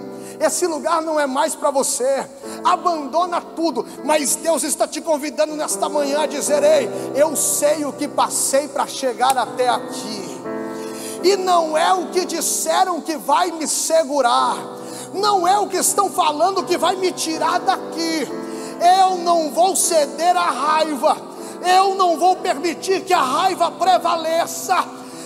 Esse 0.40 0.66
lugar 0.66 1.02
não 1.02 1.18
é 1.18 1.26
mais 1.26 1.54
para 1.54 1.70
você. 1.70 2.26
Abandona 2.64 3.40
tudo. 3.40 3.86
Mas 4.04 4.36
Deus 4.36 4.62
está 4.62 4.86
te 4.86 5.00
convidando 5.00 5.54
nesta 5.54 5.88
manhã 5.88 6.22
a 6.22 6.26
dizer: 6.26 6.62
Ei, 6.62 6.88
eu 7.14 7.34
sei 7.36 7.84
o 7.84 7.92
que 7.92 8.08
passei 8.08 8.68
para 8.68 8.86
chegar 8.86 9.36
até 9.36 9.68
aqui. 9.68 10.24
E 11.22 11.36
não 11.36 11.76
é 11.76 11.92
o 11.92 12.08
que 12.08 12.24
disseram 12.24 13.00
que 13.00 13.16
vai 13.16 13.50
me 13.50 13.66
segurar. 13.66 14.56
Não 15.12 15.46
é 15.46 15.58
o 15.58 15.68
que 15.68 15.76
estão 15.76 16.10
falando 16.10 16.64
que 16.64 16.76
vai 16.76 16.96
me 16.96 17.12
tirar 17.12 17.60
daqui. 17.60 18.28
Eu 19.00 19.16
não 19.18 19.50
vou 19.50 19.74
ceder 19.74 20.36
à 20.36 20.50
raiva. 20.50 21.16
Eu 21.64 21.94
não 21.94 22.18
vou 22.18 22.36
permitir 22.36 23.02
que 23.04 23.14
a 23.14 23.22
raiva 23.22 23.70
prevaleça. 23.70 24.84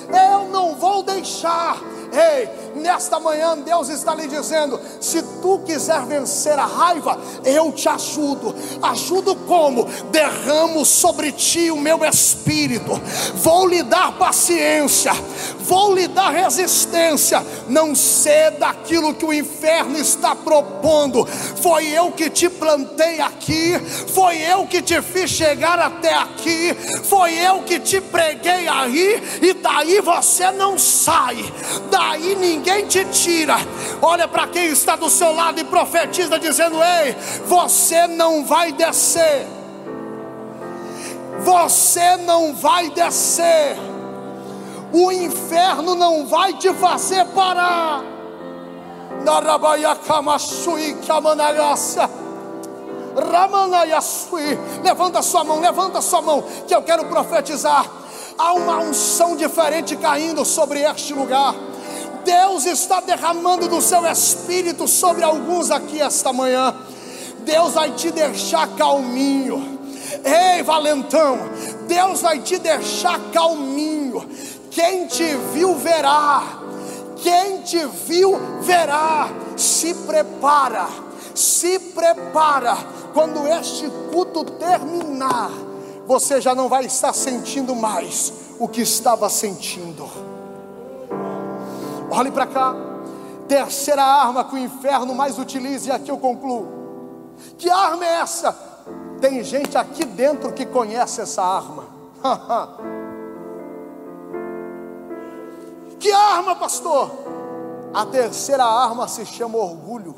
Eu 0.09 0.49
não 0.49 0.77
vou 0.77 1.03
deixar 1.03 1.79
Ei, 2.13 2.49
nesta 2.79 3.21
manhã 3.21 3.57
Deus 3.59 3.89
está 3.89 4.15
lhe 4.15 4.27
dizendo: 4.27 4.81
se 5.01 5.23
tu 5.43 5.59
quiser 5.61 6.01
vencer 6.07 6.59
a 6.59 6.67
raiva, 6.67 7.19
eu 7.45 7.73
te 7.73 7.89
ajudo. 7.89 8.55
Ajudo 8.83 9.35
como? 9.35 9.85
Derramo 10.11 10.85
sobre 10.85 11.33
ti 11.33 11.71
o 11.71 11.77
meu 11.77 12.05
espírito, 12.05 13.01
vou 13.35 13.67
lhe 13.67 13.83
dar 13.83 14.13
paciência, 14.13 15.13
vou 15.61 15.95
lhe 15.95 16.09
dar 16.09 16.31
resistência. 16.31 17.45
Não 17.69 17.95
ceda 17.95 18.69
aquilo 18.69 19.15
que 19.15 19.25
o 19.25 19.33
inferno 19.33 19.99
está 19.99 20.35
propondo. 20.35 21.27
Foi 21.27 21.87
eu 21.87 22.13
que 22.13 22.31
te 22.31 22.49
plantei 22.49 23.21
aqui, 23.21 23.79
foi 24.15 24.39
eu 24.39 24.67
que 24.67 24.81
te 24.81 25.01
fiz 25.03 25.31
chegar 25.31 25.79
até 25.79 26.15
aqui, 26.15 26.75
foi 27.05 27.35
eu 27.35 27.63
que 27.63 27.79
te 27.79 28.01
preguei 28.01 28.67
aí, 28.69 29.23
e 29.43 29.53
daí 29.53 30.01
você 30.01 30.51
não 30.51 30.79
sai 30.79 31.45
daí 31.91 32.37
ninguém 32.37 32.68
te 32.87 33.05
tira. 33.07 33.57
Olha 34.01 34.29
para 34.29 34.47
quem 34.47 34.67
está 34.67 34.97
do 34.97 35.09
seu 35.09 35.35
lado 35.35 35.61
e 35.61 35.65
profetiza, 35.65 36.39
dizendo: 36.39 36.77
Ei, 36.83 37.17
você 37.47 38.07
não 38.07 38.45
vai 38.45 38.73
descer, 38.73 39.47
você 41.41 42.17
não 42.17 42.55
vai 42.55 42.91
descer, 42.91 43.77
o 44.93 45.11
inferno 45.13 45.95
não 45.95 46.27
vai 46.27 46.55
te 46.55 46.73
fazer 46.75 47.25
parar. 47.27 48.03
Levanta 54.83 55.23
sua 55.23 55.45
mão, 55.45 55.61
levanta 55.61 56.01
sua 56.01 56.23
mão, 56.23 56.43
que 56.67 56.75
eu 56.75 56.83
quero 56.83 57.05
profetizar. 57.07 57.85
Há 58.39 58.53
uma 58.53 58.79
unção 58.79 59.37
diferente 59.37 59.97
caindo 59.97 60.45
sobre 60.45 60.81
este 60.81 61.13
lugar. 61.13 61.55
Deus 62.25 62.67
está 62.67 63.01
derramando 63.01 63.69
do 63.69 63.81
seu 63.81 64.07
espírito 64.07 64.87
sobre 64.87 65.25
alguns 65.25 65.71
aqui 65.71 66.01
esta 66.01 66.33
manhã. 66.33 66.75
Deus 67.41 67.75
vai 67.75 67.93
te 67.93 68.11
deixar 68.11 68.69
calminho. 68.77 69.79
Ei, 70.25 70.63
valentão, 70.63 71.39
Deus 71.87 72.23
vai 72.23 72.41
te 72.41 72.59
deixar 72.59 73.19
calminho. 73.33 74.29
Quem 74.71 75.07
te 75.07 75.35
viu 75.53 75.75
verá. 75.75 76.43
Quem 77.17 77.63
te 77.63 77.85
viu 78.07 78.39
verá. 78.61 79.29
Se 79.57 79.95
prepara. 79.95 80.87
Se 81.35 81.79
prepara. 81.79 82.77
Quando 83.13 83.47
este 83.49 83.91
culto 84.13 84.45
terminar, 84.45 85.51
você 86.07 86.41
já 86.41 86.55
não 86.55 86.69
vai 86.69 86.87
estar 86.87 87.13
sentindo 87.13 87.75
mais 87.75 88.33
o 88.59 88.69
que 88.69 88.83
estava 88.83 89.29
sentindo. 89.29 90.28
Olhe 92.11 92.31
para 92.31 92.47
cá. 92.47 92.75
Terceira 93.47 94.03
arma 94.03 94.45
que 94.45 94.55
o 94.55 94.59
inferno 94.59 95.15
mais 95.15 95.39
utiliza, 95.39 95.89
e 95.89 95.93
aqui 95.93 96.11
eu 96.11 96.19
concluo. 96.19 96.69
Que 97.57 97.71
arma 97.71 98.05
é 98.05 98.21
essa? 98.21 98.53
Tem 99.21 99.43
gente 99.43 99.77
aqui 99.77 100.05
dentro 100.05 100.53
que 100.53 100.67
conhece 100.67 101.21
essa 101.21 101.43
arma. 101.43 101.85
que 105.99 106.13
arma, 106.13 106.57
pastor? 106.57 107.11
A 107.93 108.05
terceira 108.07 108.65
arma 108.65 109.09
se 109.09 109.25
chama 109.25 109.57
orgulho. 109.59 110.15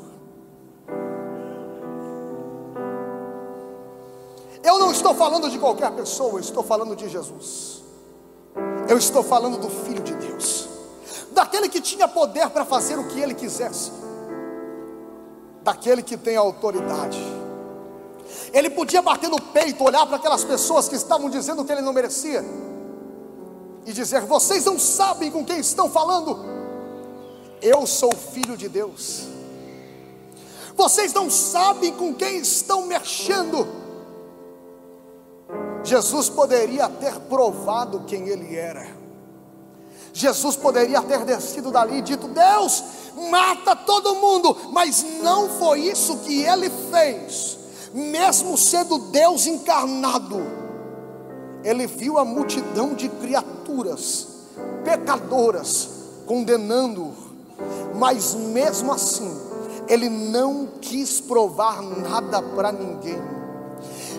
Eu 4.63 4.77
não 4.77 4.91
estou 4.91 5.15
falando 5.15 5.49
de 5.49 5.57
qualquer 5.57 5.91
pessoa, 5.91 6.33
eu 6.33 6.39
estou 6.39 6.63
falando 6.63 6.95
de 6.95 7.09
Jesus. 7.09 7.81
Eu 8.87 8.97
estou 8.97 9.23
falando 9.23 9.57
do 9.57 9.69
Filho 9.69 10.03
de 10.03 10.13
Deus 10.13 10.20
daquele 11.31 11.69
que 11.69 11.81
tinha 11.81 12.07
poder 12.07 12.49
para 12.49 12.65
fazer 12.65 12.97
o 12.99 13.07
que 13.07 13.19
ele 13.19 13.33
quisesse, 13.33 13.91
daquele 15.63 16.01
que 16.01 16.17
tem 16.17 16.35
autoridade. 16.35 17.19
Ele 18.53 18.69
podia 18.69 19.01
bater 19.01 19.29
no 19.29 19.41
peito, 19.41 19.83
olhar 19.83 20.05
para 20.05 20.17
aquelas 20.17 20.43
pessoas 20.43 20.87
que 20.87 20.95
estavam 20.95 21.29
dizendo 21.29 21.63
que 21.65 21.71
ele 21.71 21.81
não 21.81 21.93
merecia, 21.93 22.43
e 23.85 23.93
dizer: 23.93 24.21
Vocês 24.21 24.65
não 24.65 24.77
sabem 24.77 25.31
com 25.31 25.43
quem 25.43 25.59
estão 25.59 25.89
falando, 25.89 26.39
eu 27.61 27.85
sou 27.87 28.13
filho 28.15 28.57
de 28.57 28.67
Deus. 28.67 29.27
Vocês 30.75 31.13
não 31.13 31.29
sabem 31.29 31.93
com 31.93 32.13
quem 32.13 32.37
estão 32.37 32.85
mexendo. 32.85 33.67
Jesus 35.83 36.29
poderia 36.29 36.87
ter 36.87 37.19
provado 37.21 38.01
quem 38.01 38.27
ele 38.29 38.55
era. 38.55 39.00
Jesus 40.13 40.55
poderia 40.55 41.01
ter 41.01 41.23
descido 41.25 41.71
dali 41.71 41.99
e 41.99 42.01
dito: 42.01 42.27
Deus, 42.27 42.83
mata 43.29 43.75
todo 43.75 44.15
mundo, 44.15 44.55
mas 44.71 45.05
não 45.21 45.49
foi 45.49 45.81
isso 45.81 46.17
que 46.17 46.43
ele 46.43 46.69
fez, 46.91 47.57
mesmo 47.93 48.57
sendo 48.57 48.97
Deus 48.97 49.47
encarnado. 49.47 50.41
Ele 51.63 51.85
viu 51.85 52.17
a 52.17 52.25
multidão 52.25 52.93
de 52.93 53.07
criaturas 53.07 54.27
pecadoras, 54.83 55.89
condenando-o, 56.25 57.13
mas 57.95 58.33
mesmo 58.33 58.91
assim, 58.91 59.31
ele 59.87 60.09
não 60.09 60.67
quis 60.81 61.21
provar 61.21 61.81
nada 61.81 62.41
para 62.41 62.71
ninguém. 62.71 63.40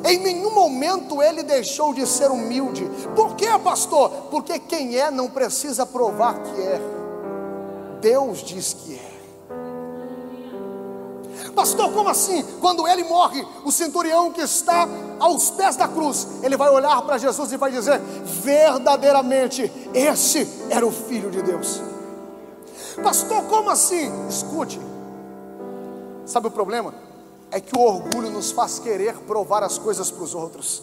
Em 0.04 0.18
nenhum 0.18 0.54
momento 0.54 1.22
ele 1.22 1.42
deixou 1.42 1.94
de 1.94 2.06
ser 2.06 2.30
humilde. 2.30 2.88
Por 3.14 3.36
quê, 3.36 3.46
pastor? 3.62 4.10
Porque 4.30 4.58
quem 4.58 4.96
é 4.96 5.10
não 5.10 5.28
precisa 5.28 5.86
provar 5.86 6.42
que 6.42 6.60
é. 6.60 6.80
Deus 8.00 8.42
diz 8.42 8.74
que 8.74 8.94
é. 8.94 9.12
Pastor, 11.54 11.92
como 11.92 12.08
assim? 12.08 12.42
Quando 12.60 12.86
ele 12.88 13.04
morre, 13.04 13.46
o 13.64 13.70
centurião 13.70 14.32
que 14.32 14.40
está 14.40 14.88
aos 15.20 15.50
pés 15.50 15.76
da 15.76 15.86
cruz, 15.86 16.26
ele 16.42 16.56
vai 16.56 16.70
olhar 16.70 17.00
para 17.02 17.18
Jesus 17.18 17.52
e 17.52 17.56
vai 17.56 17.70
dizer: 17.70 18.00
verdadeiramente, 18.24 19.70
esse 19.94 20.48
era 20.70 20.86
o 20.86 20.90
Filho 20.90 21.30
de 21.30 21.42
Deus. 21.42 21.80
Pastor, 23.02 23.44
como 23.44 23.70
assim? 23.70 24.10
Escute, 24.28 24.80
sabe 26.26 26.48
o 26.48 26.50
problema? 26.50 26.94
É 27.52 27.60
que 27.60 27.76
o 27.76 27.80
orgulho 27.80 28.30
nos 28.30 28.50
faz 28.50 28.78
querer 28.78 29.14
provar 29.18 29.62
as 29.62 29.76
coisas 29.76 30.10
para 30.10 30.24
os 30.24 30.34
outros. 30.34 30.82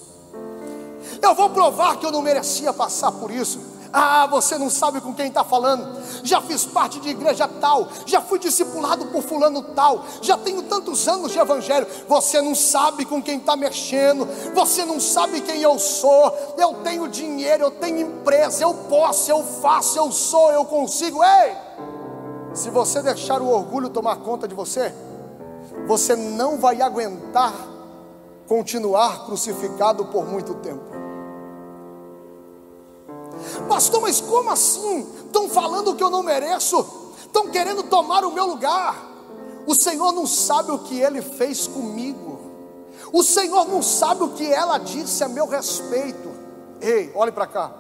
Eu 1.20 1.34
vou 1.34 1.50
provar 1.50 1.98
que 1.98 2.06
eu 2.06 2.12
não 2.12 2.22
merecia 2.22 2.72
passar 2.72 3.12
por 3.12 3.32
isso. 3.32 3.60
Ah, 3.92 4.28
você 4.28 4.56
não 4.56 4.70
sabe 4.70 5.02
com 5.02 5.12
quem 5.14 5.30
está 5.30 5.44
falando. 5.44 6.00
Já 6.24 6.40
fiz 6.42 6.66
parte 6.66 7.00
de 7.00 7.10
igreja 7.10 7.48
tal, 7.48 7.88
já 8.06 8.22
fui 8.22 8.38
discipulado 8.38 9.08
por 9.08 9.24
fulano 9.24 9.64
tal, 9.74 10.06
já 10.22 10.38
tenho 10.38 10.62
tantos 10.62 11.08
anos 11.08 11.32
de 11.32 11.40
evangelho. 11.40 11.88
Você 12.08 12.40
não 12.40 12.54
sabe 12.54 13.04
com 13.04 13.20
quem 13.20 13.40
está 13.40 13.56
mexendo, 13.56 14.28
você 14.54 14.86
não 14.86 15.00
sabe 15.00 15.42
quem 15.42 15.62
eu 15.62 15.80
sou. 15.80 16.32
Eu 16.56 16.76
tenho 16.84 17.08
dinheiro, 17.08 17.64
eu 17.64 17.72
tenho 17.72 18.02
empresa, 18.02 18.64
eu 18.64 18.74
posso, 18.74 19.32
eu 19.32 19.44
faço, 19.44 19.98
eu 19.98 20.12
sou, 20.12 20.52
eu 20.52 20.66
consigo. 20.66 21.24
Ei! 21.24 21.56
Se 22.54 22.70
você 22.70 23.02
deixar 23.02 23.42
o 23.42 23.50
orgulho 23.50 23.90
tomar 23.90 24.18
conta 24.18 24.48
de 24.48 24.54
você, 24.54 24.94
você 25.88 26.16
não 26.16 26.58
vai 26.58 26.82
aguentar 26.82 27.54
continuar 28.50 29.26
crucificado 29.26 30.06
por 30.06 30.26
muito 30.26 30.56
tempo. 30.56 30.84
Pastor, 33.70 34.02
mas 34.02 34.20
como 34.20 34.50
assim? 34.50 35.08
Estão 35.26 35.48
falando 35.48 35.96
que 35.96 36.04
eu 36.04 36.10
não 36.10 36.24
mereço, 36.24 37.14
estão 37.22 37.48
querendo 37.50 37.84
tomar 37.84 38.26
o 38.26 38.32
meu 38.32 38.48
lugar. 38.48 39.08
O 39.68 39.76
Senhor 39.76 40.12
não 40.12 40.26
sabe 40.26 40.72
o 40.72 40.80
que 40.80 41.00
ele 41.00 41.22
fez 41.22 41.68
comigo, 41.68 42.40
o 43.14 43.22
Senhor 43.22 43.68
não 43.68 43.84
sabe 43.84 44.24
o 44.24 44.30
que 44.30 44.52
ela 44.52 44.80
disse 44.80 45.24
a 45.24 45.30
meu 45.30 45.46
respeito. 45.46 46.30
Ei, 46.82 47.12
olhe 47.14 47.32
para 47.32 47.46
cá, 47.46 47.72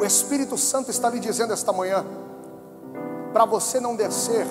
o 0.00 0.04
Espírito 0.04 0.56
Santo 0.56 0.90
está 0.90 1.10
lhe 1.10 1.18
dizendo 1.18 1.52
esta 1.52 1.72
manhã: 1.72 2.06
para 3.32 3.44
você 3.44 3.80
não 3.80 3.96
descer, 3.96 4.46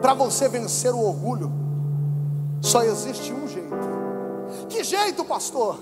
para 0.00 0.14
você 0.14 0.48
vencer 0.48 0.92
o 0.92 1.00
orgulho, 1.00 1.50
só 2.60 2.82
existe 2.82 3.32
um 3.32 3.46
jeito. 3.48 3.70
Que 4.68 4.84
jeito, 4.84 5.24
pastor? 5.24 5.78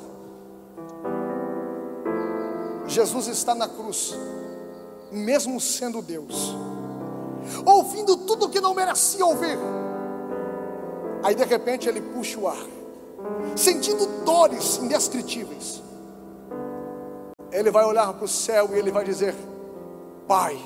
Jesus 2.87 3.27
está 3.27 3.55
na 3.55 3.69
cruz, 3.69 4.17
mesmo 5.13 5.61
sendo 5.61 6.01
Deus, 6.01 6.57
ouvindo 7.65 8.17
tudo 8.17 8.49
que 8.49 8.61
não 8.61 8.75
merecia 8.75 9.25
ouvir. 9.25 9.59
Aí 11.23 11.35
de 11.35 11.45
repente 11.45 11.89
ele 11.89 12.01
puxa 12.01 12.39
o 12.39 12.49
ar, 12.49 12.67
sentindo 13.57 14.25
dores 14.25 14.79
indescritíveis. 14.79 15.83
Ele 17.51 17.71
vai 17.71 17.85
olhar 17.85 18.13
para 18.13 18.25
o 18.25 18.29
céu 18.29 18.71
e 18.73 18.79
ele 18.79 18.91
vai 18.91 19.05
dizer: 19.05 19.35
Pai, 20.27 20.59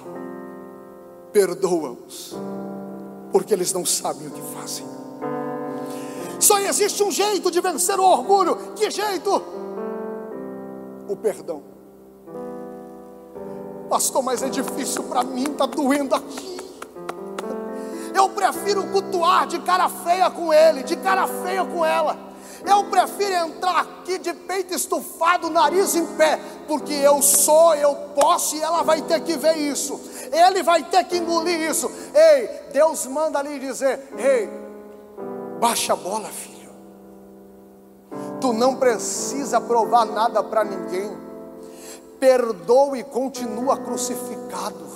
perdoa-os, 1.33 2.35
porque 3.33 3.55
eles 3.55 3.72
não 3.72 3.85
sabem 3.85 4.28
o 4.28 4.30
que 4.30 4.43
fazem. 4.55 4.87
Só 6.39 6.59
existe 6.59 7.03
um 7.03 7.11
jeito 7.11 7.51
de 7.51 7.61
vencer 7.61 7.99
o 7.99 8.05
orgulho: 8.05 8.57
que 8.76 8.91
jeito? 8.91 9.43
O 11.09 11.16
perdão. 11.16 11.62
Pastor, 13.89 14.22
mas 14.22 14.43
é 14.43 14.49
difícil 14.49 15.03
para 15.05 15.22
mim, 15.22 15.45
está 15.45 15.66
doendo 15.66 16.14
aqui. 16.14 16.53
Eu 18.14 18.28
prefiro 18.28 18.87
cultuar 18.89 19.47
de 19.47 19.59
cara 19.61 19.89
feia 19.89 20.30
com 20.30 20.53
ele, 20.53 20.83
de 20.83 20.97
cara 20.97 21.26
feia 21.26 21.64
com 21.64 21.85
ela. 21.85 22.33
Eu 22.64 22.85
prefiro 22.85 23.35
entrar 23.35 23.80
aqui 23.80 24.18
de 24.18 24.33
peito 24.33 24.74
estufado, 24.74 25.51
nariz 25.51 25.95
em 25.95 26.07
pé, 26.16 26.39
porque 26.68 26.93
eu 26.93 27.20
sou, 27.20 27.74
eu 27.74 27.95
posso 28.14 28.55
e 28.57 28.62
ela 28.62 28.83
vai 28.83 29.03
ter 29.03 29.20
que 29.20 29.37
ver 29.37 29.57
isso. 29.57 30.01
Ele 30.30 30.62
vai 30.62 30.83
ter 30.85 31.05
que 31.05 31.16
engolir 31.16 31.61
isso. 31.61 31.91
Ei, 32.14 32.48
Deus 32.72 33.06
manda 33.06 33.38
ali 33.38 33.58
dizer: 33.58 34.08
Ei, 34.16 34.48
baixa 35.60 35.92
a 35.92 35.96
bola, 35.96 36.28
filho. 36.28 36.72
Tu 38.40 38.52
não 38.52 38.76
precisa 38.76 39.60
provar 39.60 40.04
nada 40.04 40.42
para 40.42 40.64
ninguém 40.64 41.22
perdoa 42.22 42.96
e 42.96 43.02
continua 43.02 43.76
crucificado, 43.78 44.88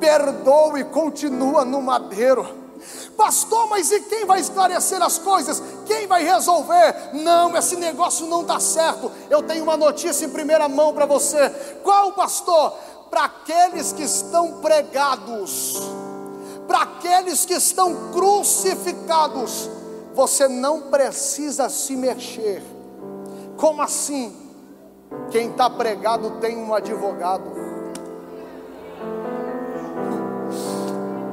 perdoa 0.00 0.80
e 0.80 0.84
continua 0.84 1.66
no 1.66 1.82
madeiro. 1.82 2.48
Pastor, 3.14 3.68
mas 3.68 3.92
e 3.92 4.00
quem 4.00 4.24
vai 4.24 4.40
esclarecer 4.40 5.02
as 5.02 5.18
coisas? 5.18 5.62
Quem 5.84 6.06
vai 6.06 6.24
resolver? 6.24 7.10
Não, 7.12 7.54
esse 7.54 7.76
negócio 7.76 8.26
não 8.26 8.40
está 8.40 8.58
certo. 8.58 9.12
Eu 9.28 9.42
tenho 9.42 9.64
uma 9.64 9.76
notícia 9.76 10.24
em 10.24 10.30
primeira 10.30 10.66
mão 10.66 10.94
para 10.94 11.04
você. 11.04 11.50
Qual, 11.82 12.12
pastor? 12.12 12.72
Para 13.10 13.24
aqueles 13.24 13.92
que 13.92 14.02
estão 14.02 14.60
pregados, 14.60 15.76
para 16.66 16.82
aqueles 16.82 17.44
que 17.44 17.54
estão 17.54 18.10
crucificados, 18.12 19.70
você 20.14 20.48
não 20.48 20.82
precisa 20.82 21.68
se 21.68 21.96
mexer. 21.96 22.62
Como 23.56 23.80
assim? 23.80 24.36
Quem 25.30 25.50
está 25.50 25.70
pregado 25.70 26.32
tem 26.40 26.56
um 26.56 26.74
advogado. 26.74 27.68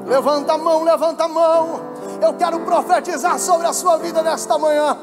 Levanta 0.06 0.54
a 0.54 0.58
mão, 0.58 0.84
levanta 0.84 1.24
a 1.24 1.28
mão. 1.28 1.80
Eu 2.22 2.34
quero 2.36 2.60
profetizar 2.62 3.40
sobre 3.40 3.68
a 3.68 3.74
sua 3.74 3.98
vida 3.98 4.22
nesta 4.22 4.58
manhã. 4.58 4.98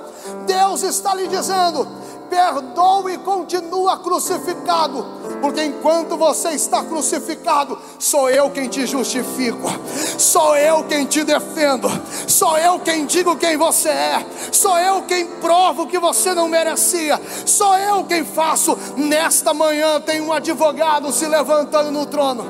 Deus 0.46 0.82
está 0.82 1.14
lhe 1.14 1.26
dizendo: 1.26 1.86
perdoa 2.30 3.12
e 3.12 3.18
continua 3.18 3.98
crucificado, 3.98 5.04
porque 5.42 5.64
enquanto 5.64 6.16
você 6.16 6.50
está 6.50 6.84
crucificado, 6.84 7.76
sou 7.98 8.30
eu 8.30 8.48
quem 8.50 8.68
te 8.68 8.86
justifico, 8.86 9.68
sou 10.16 10.56
eu 10.56 10.84
quem 10.84 11.04
te 11.04 11.24
defendo, 11.24 11.90
sou 12.28 12.56
eu 12.56 12.78
quem 12.78 13.04
digo 13.04 13.36
quem 13.36 13.56
você 13.56 13.88
é, 13.88 14.26
sou 14.52 14.78
eu 14.78 15.02
quem 15.02 15.26
provo 15.26 15.88
que 15.88 15.98
você 15.98 16.32
não 16.32 16.48
merecia, 16.48 17.20
sou 17.44 17.76
eu 17.76 18.04
quem 18.04 18.24
faço. 18.24 18.78
Nesta 18.96 19.52
manhã 19.52 20.00
tem 20.00 20.20
um 20.20 20.32
advogado 20.32 21.10
se 21.10 21.26
levantando 21.26 21.90
no 21.90 22.06
trono. 22.06 22.46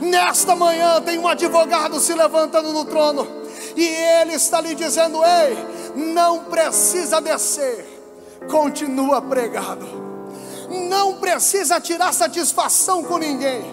Nesta 0.00 0.56
manhã 0.56 1.00
tem 1.02 1.18
um 1.18 1.28
advogado 1.28 2.00
se 2.00 2.14
levantando 2.14 2.72
no 2.72 2.86
trono, 2.86 3.28
e 3.76 3.84
ele 3.84 4.32
está 4.32 4.60
lhe 4.60 4.74
dizendo: 4.74 5.18
Ei, 5.22 5.58
não 5.94 6.44
precisa 6.44 7.20
descer 7.20 7.96
continua 8.48 9.20
pregado. 9.20 10.05
Não 10.88 11.14
precisa 11.14 11.80
tirar 11.80 12.12
satisfação 12.12 13.02
com 13.02 13.18
ninguém. 13.18 13.64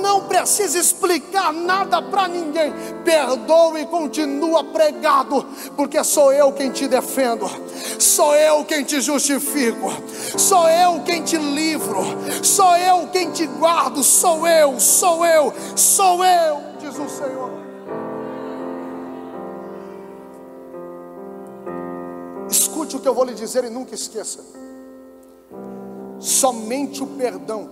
Não 0.00 0.22
precisa 0.26 0.78
explicar 0.78 1.52
nada 1.52 2.00
para 2.00 2.28
ninguém. 2.28 2.72
Perdoa 3.04 3.80
e 3.80 3.86
continua 3.86 4.62
pregado, 4.62 5.44
porque 5.76 6.02
sou 6.04 6.32
eu 6.32 6.52
quem 6.52 6.70
te 6.70 6.86
defendo, 6.86 7.50
sou 7.98 8.34
eu 8.34 8.64
quem 8.64 8.84
te 8.84 9.00
justifico, 9.00 9.90
sou 10.38 10.68
eu 10.68 11.00
quem 11.00 11.22
te 11.24 11.36
livro, 11.36 11.98
sou 12.42 12.76
eu 12.76 13.08
quem 13.08 13.30
te 13.32 13.46
guardo, 13.46 14.04
sou 14.04 14.46
eu, 14.46 14.78
sou 14.78 15.26
eu, 15.26 15.52
sou 15.74 16.24
eu, 16.24 16.60
diz 16.78 16.96
o 16.96 17.08
Senhor. 17.08 17.50
Escute 22.48 22.96
o 22.96 23.00
que 23.00 23.08
eu 23.08 23.14
vou 23.14 23.24
lhe 23.24 23.34
dizer 23.34 23.64
e 23.64 23.70
nunca 23.70 23.94
esqueça. 23.94 24.40
Somente 26.20 27.02
o 27.02 27.06
perdão, 27.06 27.68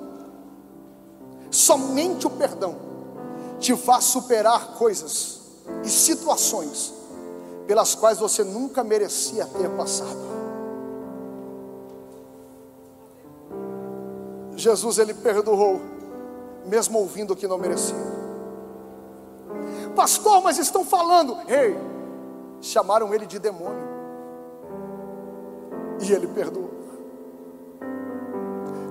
somente 1.51 2.27
o 2.27 2.31
perdão, 2.31 2.77
te 3.61 3.77
faz 3.77 4.05
superar 4.05 4.79
coisas 4.79 5.41
e 5.85 5.89
situações 5.89 6.95
pelas 7.67 7.95
quais 7.95 8.19
você 8.19 8.43
nunca 8.43 8.83
merecia 8.83 9.45
ter 9.45 9.69
passado. 9.71 10.29
Jesus 14.57 14.99
ele 14.99 15.15
perdoou, 15.15 15.81
mesmo 16.65 16.99
ouvindo 16.99 17.37
que 17.37 17.47
não 17.47 17.59
merecia. 17.59 17.95
Pastor, 19.95 20.43
mas 20.43 20.59
estão 20.59 20.85
falando, 20.85 21.37
ei, 21.47 21.77
chamaram 22.61 23.15
ele 23.15 23.27
de 23.27 23.39
demônio 23.39 23.99
e 26.01 26.13
Ele 26.13 26.27
perdoou. 26.27 26.68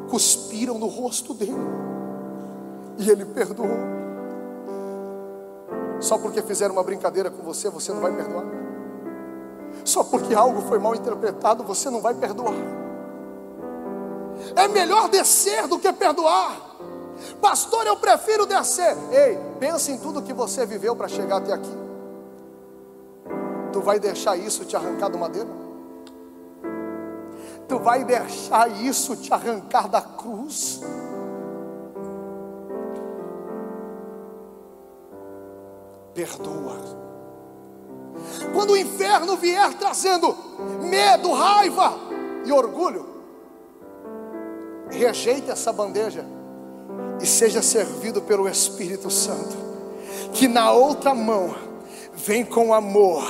Cuspiram 0.09 0.77
no 0.77 0.87
rosto 0.87 1.33
dele. 1.33 1.55
E 2.97 3.09
ele 3.09 3.25
perdoou. 3.25 3.97
Só 5.99 6.17
porque 6.17 6.41
fizeram 6.41 6.73
uma 6.73 6.83
brincadeira 6.83 7.29
com 7.29 7.43
você, 7.43 7.69
você 7.69 7.91
não 7.91 8.01
vai 8.01 8.11
perdoar. 8.15 8.45
Só 9.83 10.03
porque 10.03 10.33
algo 10.33 10.61
foi 10.61 10.79
mal 10.79 10.95
interpretado, 10.95 11.63
você 11.63 11.89
não 11.89 12.01
vai 12.01 12.13
perdoar. 12.13 12.53
É 14.55 14.67
melhor 14.67 15.09
descer 15.09 15.67
do 15.67 15.79
que 15.79 15.91
perdoar. 15.91 16.77
Pastor, 17.41 17.85
eu 17.87 17.97
prefiro 17.97 18.45
descer. 18.45 18.95
Ei, 19.11 19.39
pense 19.59 19.91
em 19.91 19.97
tudo 19.97 20.21
que 20.21 20.33
você 20.33 20.65
viveu 20.65 20.95
para 20.95 21.07
chegar 21.07 21.37
até 21.37 21.53
aqui. 21.53 21.77
Tu 23.73 23.81
vai 23.81 23.99
deixar 23.99 24.37
isso 24.37 24.65
te 24.65 24.75
arrancar 24.75 25.09
do 25.09 25.17
madeiro? 25.17 25.66
Tu 27.67 27.77
vai 27.79 28.03
deixar 28.05 28.69
isso 28.81 29.15
te 29.15 29.33
arrancar 29.33 29.89
da 29.89 30.01
cruz? 30.01 30.81
Perdoa. 36.13 36.77
Quando 38.53 38.71
o 38.71 38.77
inferno 38.77 39.35
vier 39.35 39.73
trazendo 39.75 40.35
medo, 40.81 41.31
raiva 41.33 41.93
e 42.45 42.51
orgulho, 42.51 43.05
rejeite 44.89 45.51
essa 45.51 45.71
bandeja 45.73 46.25
e 47.21 47.25
seja 47.25 47.61
servido 47.61 48.21
pelo 48.21 48.47
Espírito 48.47 49.11
Santo, 49.11 49.55
que 50.33 50.47
na 50.47 50.71
outra 50.71 51.13
mão 51.13 51.53
vem 52.13 52.45
com 52.45 52.73
amor, 52.73 53.23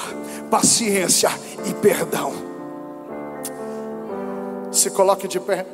paciência 0.50 1.30
e 1.66 1.74
perdão. 1.74 2.47
Se 4.88 4.92
coloque 4.92 5.28
de 5.28 5.38
pé. 5.38 5.66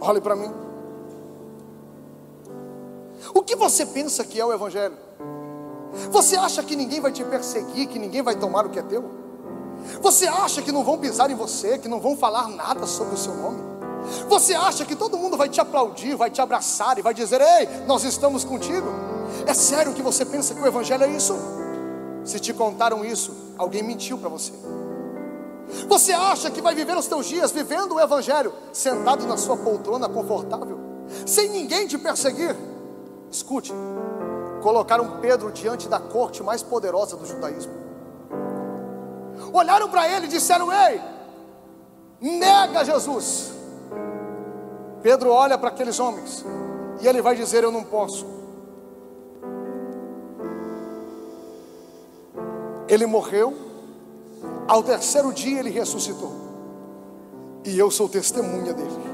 Olhe 0.00 0.22
para 0.22 0.34
mim. 0.34 0.50
O 3.34 3.42
que 3.42 3.54
você 3.54 3.84
pensa 3.84 4.24
que 4.24 4.40
é 4.40 4.46
o 4.46 4.54
Evangelho? 4.54 4.96
Você 6.10 6.34
acha 6.36 6.62
que 6.62 6.74
ninguém 6.74 6.98
vai 6.98 7.12
te 7.12 7.22
perseguir, 7.22 7.88
que 7.88 7.98
ninguém 7.98 8.22
vai 8.22 8.36
tomar 8.36 8.64
o 8.64 8.70
que 8.70 8.78
é 8.78 8.82
teu? 8.82 9.04
Você 10.00 10.26
acha 10.26 10.62
que 10.62 10.72
não 10.72 10.82
vão 10.82 10.96
pisar 10.96 11.30
em 11.30 11.34
você, 11.34 11.76
que 11.76 11.88
não 11.88 12.00
vão 12.00 12.16
falar 12.16 12.48
nada 12.48 12.86
sobre 12.86 13.16
o 13.16 13.18
seu 13.18 13.34
nome? 13.34 13.60
Você 14.30 14.54
acha 14.54 14.86
que 14.86 14.96
todo 14.96 15.18
mundo 15.18 15.36
vai 15.36 15.50
te 15.50 15.60
aplaudir, 15.60 16.16
vai 16.16 16.30
te 16.30 16.40
abraçar 16.40 16.98
e 16.98 17.02
vai 17.02 17.12
dizer: 17.12 17.38
Ei, 17.42 17.68
nós 17.86 18.02
estamos 18.02 18.44
contigo? 18.44 18.88
É 19.46 19.52
sério 19.52 19.92
que 19.92 20.00
você 20.00 20.24
pensa 20.24 20.54
que 20.54 20.60
o 20.62 20.66
Evangelho 20.66 21.04
é 21.04 21.08
isso? 21.08 21.57
Se 22.28 22.38
te 22.38 22.52
contaram 22.52 23.04
isso, 23.04 23.34
alguém 23.56 23.82
mentiu 23.82 24.18
para 24.18 24.28
você. 24.28 24.52
Você 25.88 26.12
acha 26.12 26.50
que 26.50 26.62
vai 26.62 26.74
viver 26.74 26.96
os 26.96 27.06
teus 27.06 27.26
dias 27.26 27.50
vivendo 27.50 27.94
o 27.94 28.00
Evangelho, 28.00 28.52
sentado 28.72 29.26
na 29.26 29.36
sua 29.36 29.56
poltrona 29.56 30.08
confortável, 30.08 30.78
sem 31.26 31.48
ninguém 31.48 31.86
te 31.86 31.98
perseguir? 31.98 32.54
Escute, 33.30 33.72
colocaram 34.62 35.18
Pedro 35.20 35.50
diante 35.50 35.88
da 35.88 35.98
corte 35.98 36.42
mais 36.42 36.62
poderosa 36.62 37.16
do 37.16 37.26
judaísmo 37.26 37.88
olharam 39.52 39.88
para 39.88 40.08
ele 40.08 40.26
e 40.26 40.28
disseram: 40.28 40.72
Ei, 40.72 41.00
nega 42.20 42.84
Jesus. 42.84 43.52
Pedro 45.02 45.30
olha 45.30 45.56
para 45.56 45.68
aqueles 45.68 45.98
homens 46.00 46.44
e 47.00 47.06
ele 47.06 47.22
vai 47.22 47.34
dizer: 47.34 47.64
Eu 47.64 47.72
não 47.72 47.84
posso. 47.84 48.37
Ele 52.88 53.06
morreu, 53.06 53.54
ao 54.66 54.82
terceiro 54.82 55.32
dia 55.32 55.60
ele 55.60 55.70
ressuscitou, 55.70 56.32
e 57.64 57.78
eu 57.78 57.90
sou 57.90 58.08
testemunha 58.08 58.72
dele. 58.72 59.08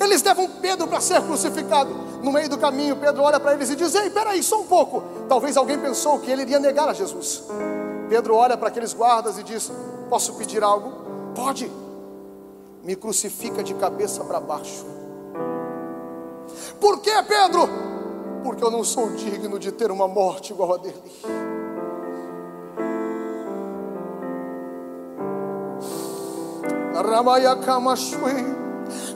Eles 0.00 0.22
levam 0.22 0.48
Pedro 0.60 0.86
para 0.86 1.00
ser 1.00 1.20
crucificado. 1.22 1.90
No 2.22 2.30
meio 2.30 2.48
do 2.48 2.58
caminho, 2.58 2.96
Pedro 2.96 3.22
olha 3.22 3.40
para 3.40 3.54
eles 3.54 3.70
e 3.70 3.76
diz: 3.76 3.94
Ei, 3.94 4.10
peraí, 4.10 4.42
só 4.42 4.60
um 4.60 4.66
pouco. 4.66 5.02
Talvez 5.28 5.56
alguém 5.56 5.78
pensou 5.78 6.18
que 6.18 6.30
ele 6.30 6.42
iria 6.42 6.58
negar 6.58 6.88
a 6.88 6.92
Jesus. 6.92 7.44
Pedro 8.08 8.34
olha 8.34 8.56
para 8.56 8.68
aqueles 8.68 8.92
guardas 8.92 9.38
e 9.38 9.42
diz: 9.42 9.72
Posso 10.08 10.34
pedir 10.34 10.62
algo? 10.62 10.92
Pode. 11.34 11.70
Me 12.82 12.94
crucifica 12.94 13.62
de 13.62 13.74
cabeça 13.74 14.22
para 14.22 14.38
baixo. 14.38 14.84
Por 16.80 17.00
que, 17.00 17.10
Pedro? 17.22 17.68
Porque 18.44 18.62
eu 18.62 18.70
não 18.70 18.84
sou 18.84 19.10
digno 19.10 19.58
de 19.58 19.72
ter 19.72 19.90
uma 19.90 20.06
morte 20.06 20.52
igual 20.52 20.74
a 20.74 20.76
dele. 20.76 21.02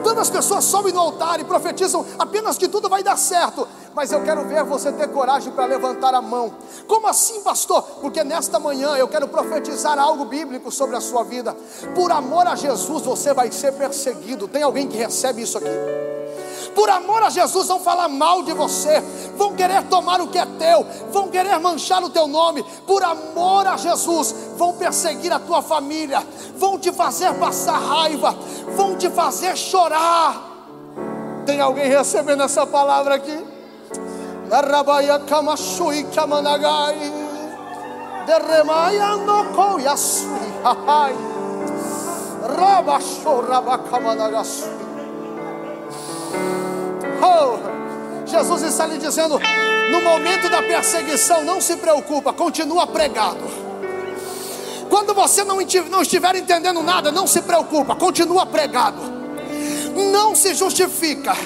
Tantas 0.03 0.29
pessoas 0.29 0.65
sobem 0.65 0.93
no 0.93 1.01
altar 1.01 1.39
e 1.41 1.45
profetizam 1.45 2.05
apenas 2.19 2.59
que 2.59 2.69
tudo 2.69 2.89
vai 2.89 3.03
dar 3.03 3.17
certo, 3.17 3.69
mas 3.95 4.13
eu 4.13 4.23
quero 4.23 4.45
ver 4.47 4.63
você 4.65 4.93
ter 4.93 5.09
coragem 5.09 5.53
para 5.53 5.65
levantar 5.65 6.15
a 6.15 6.23
mão. 6.23 6.53
Como 6.87 7.07
assim, 7.07 7.43
pastor? 7.43 7.83
Porque 8.01 8.23
nesta 8.23 8.59
manhã 8.59 8.97
eu 8.97 9.09
quero 9.09 9.27
profetizar 9.29 9.99
algo 9.99 10.25
bíblico 10.25 10.71
sobre 10.71 10.97
a 10.97 11.01
sua 11.01 11.25
vida. 11.25 11.57
Por 11.95 12.13
amor 12.13 12.47
a 12.47 12.55
Jesus, 12.55 13.03
você 13.03 13.35
vai 13.35 13.51
ser 13.51 13.73
perseguido. 13.73 14.47
Tem 14.47 14.63
alguém 14.63 14.87
que 14.87 14.97
recebe 14.97 15.43
isso 15.43 15.59
aqui? 15.59 15.69
Por 16.75 16.89
amor 16.89 17.23
a 17.23 17.31
Jesus, 17.31 17.67
vão 17.67 17.81
falar 17.81 18.09
mal 18.09 18.43
de 18.43 18.53
você, 18.53 19.01
vão 19.37 19.55
querer 19.55 19.83
tomar 19.89 20.21
o 20.21 20.29
que 20.29 20.39
é 20.39 20.47
teu, 20.47 20.87
vão 21.11 21.29
querer 21.29 21.59
manchar 21.59 22.03
o 22.03 22.11
teu 22.11 22.29
nome. 22.29 22.65
Por 22.87 23.03
amor 23.03 23.67
a 23.67 23.77
Jesus, 23.77 24.35
vão 24.57 24.75
perseguir 24.75 25.33
a 25.33 25.39
tua 25.39 25.63
família, 25.63 26.25
vão 26.57 26.79
te 26.79 26.93
fazer 26.93 27.35
passar 27.35 27.79
raiva, 27.79 28.37
vão 28.77 28.97
te 28.97 29.11
fazer 29.11 29.57
chorar. 29.57 30.49
Tem 31.45 31.61
alguém 31.61 31.89
recebendo 31.89 32.43
essa 32.43 32.65
palavra 32.65 33.17
aqui? 33.17 33.60
Rabaya 34.51 35.21
kamashui 35.21 36.05
kamanagai. 36.13 36.99
Deremaya 38.27 39.17
no 39.25 39.45
koyasui. 39.55 40.51
Hai. 40.65 41.15
Rabasho 42.43 43.47
rabakamanagasu. 43.47 44.69
Oh, 47.23 47.59
Jesus 48.27 48.63
está 48.63 48.87
lhe 48.87 48.99
dizendo: 48.99 49.39
no 49.91 50.01
momento 50.01 50.49
da 50.49 50.63
perseguição, 50.63 51.45
não 51.45 51.61
se 51.61 51.77
preocupa, 51.77 52.33
continua 52.33 52.87
pregado. 52.87 53.71
Quando 54.89 55.15
você 55.15 55.45
não 55.45 55.61
estiver 55.61 56.35
entendendo 56.35 56.83
nada, 56.83 57.13
não 57.13 57.27
se 57.27 57.43
preocupa, 57.43 57.95
continua 57.95 58.45
pregado. 58.47 59.01
Não 60.13 60.35
se 60.35 60.55
justifica 60.55 61.37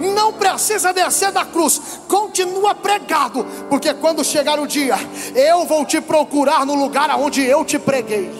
não 0.00 0.32
precisa 0.32 0.92
descer 0.92 1.30
da 1.30 1.44
cruz, 1.44 2.00
continua 2.08 2.74
pregado, 2.74 3.44
porque 3.68 3.92
quando 3.92 4.24
chegar 4.24 4.58
o 4.58 4.66
dia, 4.66 4.96
eu 5.34 5.66
vou 5.66 5.84
te 5.84 6.00
procurar 6.00 6.64
no 6.64 6.74
lugar 6.74 7.10
aonde 7.10 7.44
eu 7.44 7.64
te 7.64 7.78
preguei. 7.78 8.30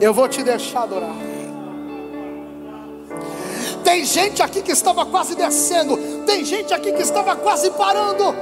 Eu 0.00 0.14
vou 0.14 0.26
te 0.26 0.42
deixar 0.42 0.84
adorar. 0.84 1.14
Tem 3.84 4.04
gente 4.04 4.42
aqui 4.42 4.62
que 4.62 4.72
estava 4.72 5.04
quase 5.04 5.34
descendo, 5.34 5.96
tem 6.24 6.44
gente 6.44 6.72
aqui 6.72 6.92
que 6.92 7.02
estava 7.02 7.36
quase 7.36 7.70
parando. 7.72 8.34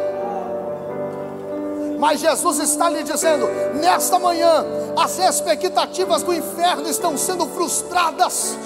Mas 1.99 2.21
Jesus 2.21 2.61
está 2.61 2.89
lhe 2.89 3.03
dizendo: 3.03 3.49
nesta 3.75 4.19
manhã, 4.19 4.65
as 4.97 5.19
expectativas 5.19 6.23
do 6.23 6.33
inferno 6.33 6.89
estão 6.89 7.17
sendo 7.17 7.47
frustradas 7.47 8.57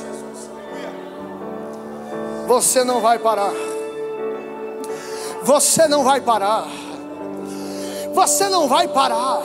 você 2.47 2.85
não 2.85 3.01
vai 3.01 3.19
parar. 3.19 3.53
Você 5.43 5.89
não 5.89 6.05
vai 6.05 6.21
parar. 6.21 6.67
Você 8.15 8.49
não 8.49 8.69
vai 8.69 8.87
parar. 8.89 9.43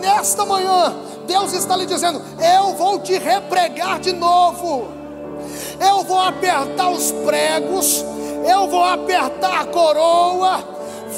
Nesta 0.00 0.44
manhã, 0.44 0.94
Deus 1.26 1.52
está 1.52 1.76
lhe 1.76 1.86
dizendo: 1.86 2.22
Eu 2.38 2.74
vou 2.74 2.98
te 3.00 3.18
repregar 3.18 3.98
de 3.98 4.12
novo. 4.12 4.88
Eu 5.80 6.02
vou 6.04 6.18
apertar 6.18 6.90
os 6.90 7.12
pregos. 7.12 8.04
Eu 8.48 8.68
vou 8.68 8.84
apertar 8.84 9.60
a 9.60 9.64
coroa. 9.66 10.64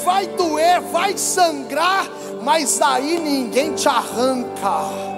Vai 0.03 0.25
doer, 0.25 0.81
vai 0.81 1.17
sangrar, 1.17 2.07
mas 2.41 2.79
daí 2.79 3.19
ninguém 3.19 3.73
te 3.75 3.87
arranca. 3.87 5.11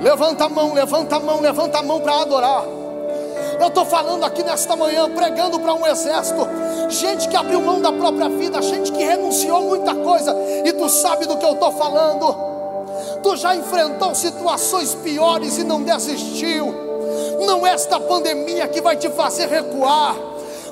Levanta 0.00 0.44
a 0.44 0.48
mão, 0.48 0.72
levanta 0.72 1.16
a 1.16 1.20
mão, 1.20 1.40
levanta 1.40 1.78
a 1.78 1.82
mão 1.82 2.00
para 2.00 2.22
adorar. 2.22 2.77
Eu 3.60 3.68
estou 3.68 3.84
falando 3.84 4.24
aqui 4.24 4.42
nesta 4.42 4.76
manhã, 4.76 5.10
pregando 5.10 5.58
para 5.58 5.74
um 5.74 5.86
exército, 5.86 6.46
gente 6.88 7.28
que 7.28 7.36
abriu 7.36 7.60
mão 7.60 7.80
da 7.80 7.92
própria 7.92 8.28
vida, 8.28 8.62
gente 8.62 8.92
que 8.92 9.02
renunciou 9.02 9.62
muita 9.62 9.94
coisa, 9.94 10.34
e 10.64 10.72
tu 10.72 10.88
sabe 10.88 11.26
do 11.26 11.36
que 11.36 11.44
eu 11.44 11.52
estou 11.52 11.72
falando. 11.72 12.36
Tu 13.22 13.36
já 13.36 13.54
enfrentou 13.54 14.14
situações 14.14 14.94
piores 14.94 15.58
e 15.58 15.64
não 15.64 15.82
desistiu. 15.82 16.72
Não 17.44 17.66
é 17.66 17.70
esta 17.70 17.98
pandemia 17.98 18.68
que 18.68 18.80
vai 18.80 18.96
te 18.96 19.08
fazer 19.10 19.48
recuar. 19.48 20.14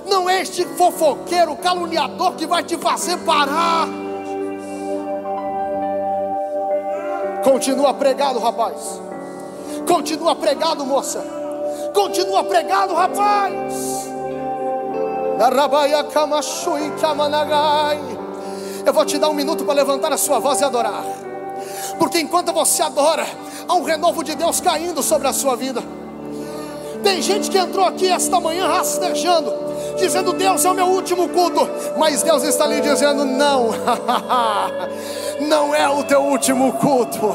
Não 0.06 0.30
é 0.30 0.40
este 0.40 0.64
fofoqueiro, 0.64 1.56
caluniador 1.56 2.34
que 2.34 2.46
vai 2.46 2.62
te 2.62 2.76
fazer 2.76 3.16
parar. 3.18 3.88
Continua 7.42 7.94
pregado, 7.94 8.38
rapaz. 8.38 9.00
Continua 9.88 10.34
pregado, 10.36 10.84
moça. 10.84 11.45
Continua 11.96 12.44
pregado, 12.44 12.94
rapaz. 12.94 14.06
Eu 18.84 18.92
vou 18.92 19.04
te 19.06 19.16
dar 19.16 19.30
um 19.30 19.32
minuto 19.32 19.64
para 19.64 19.74
levantar 19.74 20.12
a 20.12 20.18
sua 20.18 20.38
voz 20.38 20.60
e 20.60 20.64
adorar. 20.64 21.02
Porque 21.98 22.20
enquanto 22.20 22.52
você 22.52 22.82
adora, 22.82 23.26
há 23.66 23.74
um 23.74 23.82
renovo 23.82 24.22
de 24.22 24.34
Deus 24.34 24.60
caindo 24.60 25.02
sobre 25.02 25.26
a 25.26 25.32
sua 25.32 25.56
vida. 25.56 25.82
Tem 27.02 27.22
gente 27.22 27.50
que 27.50 27.56
entrou 27.56 27.86
aqui 27.86 28.08
esta 28.08 28.38
manhã 28.40 28.66
rastejando, 28.68 29.54
dizendo: 29.96 30.34
Deus 30.34 30.66
é 30.66 30.70
o 30.70 30.74
meu 30.74 30.88
último 30.88 31.30
culto. 31.30 31.66
Mas 31.96 32.22
Deus 32.22 32.42
está 32.42 32.64
ali 32.64 32.82
dizendo: 32.82 33.24
Não, 33.24 33.70
não 35.40 35.74
é 35.74 35.88
o 35.88 36.04
teu 36.04 36.20
último 36.20 36.74
culto. 36.74 37.34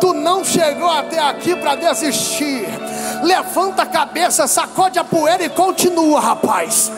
Tu 0.00 0.14
não 0.14 0.44
chegou 0.44 0.90
até 0.90 1.18
aqui 1.18 1.56
para 1.56 1.74
desistir. 1.74 2.68
Levanta 3.24 3.82
a 3.82 3.86
cabeça, 3.86 4.46
sacode 4.46 4.98
a 4.98 5.04
poeira 5.04 5.42
e 5.42 5.48
continua, 5.48 6.20
rapaz. 6.20 6.92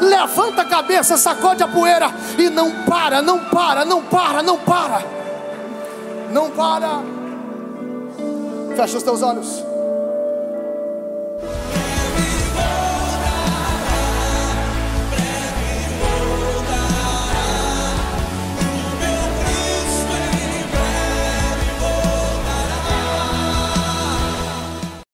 Levanta 0.00 0.62
a 0.62 0.64
cabeça, 0.64 1.16
sacode 1.16 1.62
a 1.62 1.68
poeira 1.68 2.12
e 2.36 2.50
não 2.50 2.82
para, 2.82 3.22
não 3.22 3.44
para, 3.44 3.84
não 3.84 4.02
para, 4.02 4.42
não 4.42 4.58
para. 4.58 5.02
Não 6.32 6.50
para. 6.50 7.00
Fecha 8.74 8.96
os 8.96 9.02
teus 9.04 9.22
olhos. 9.22 9.71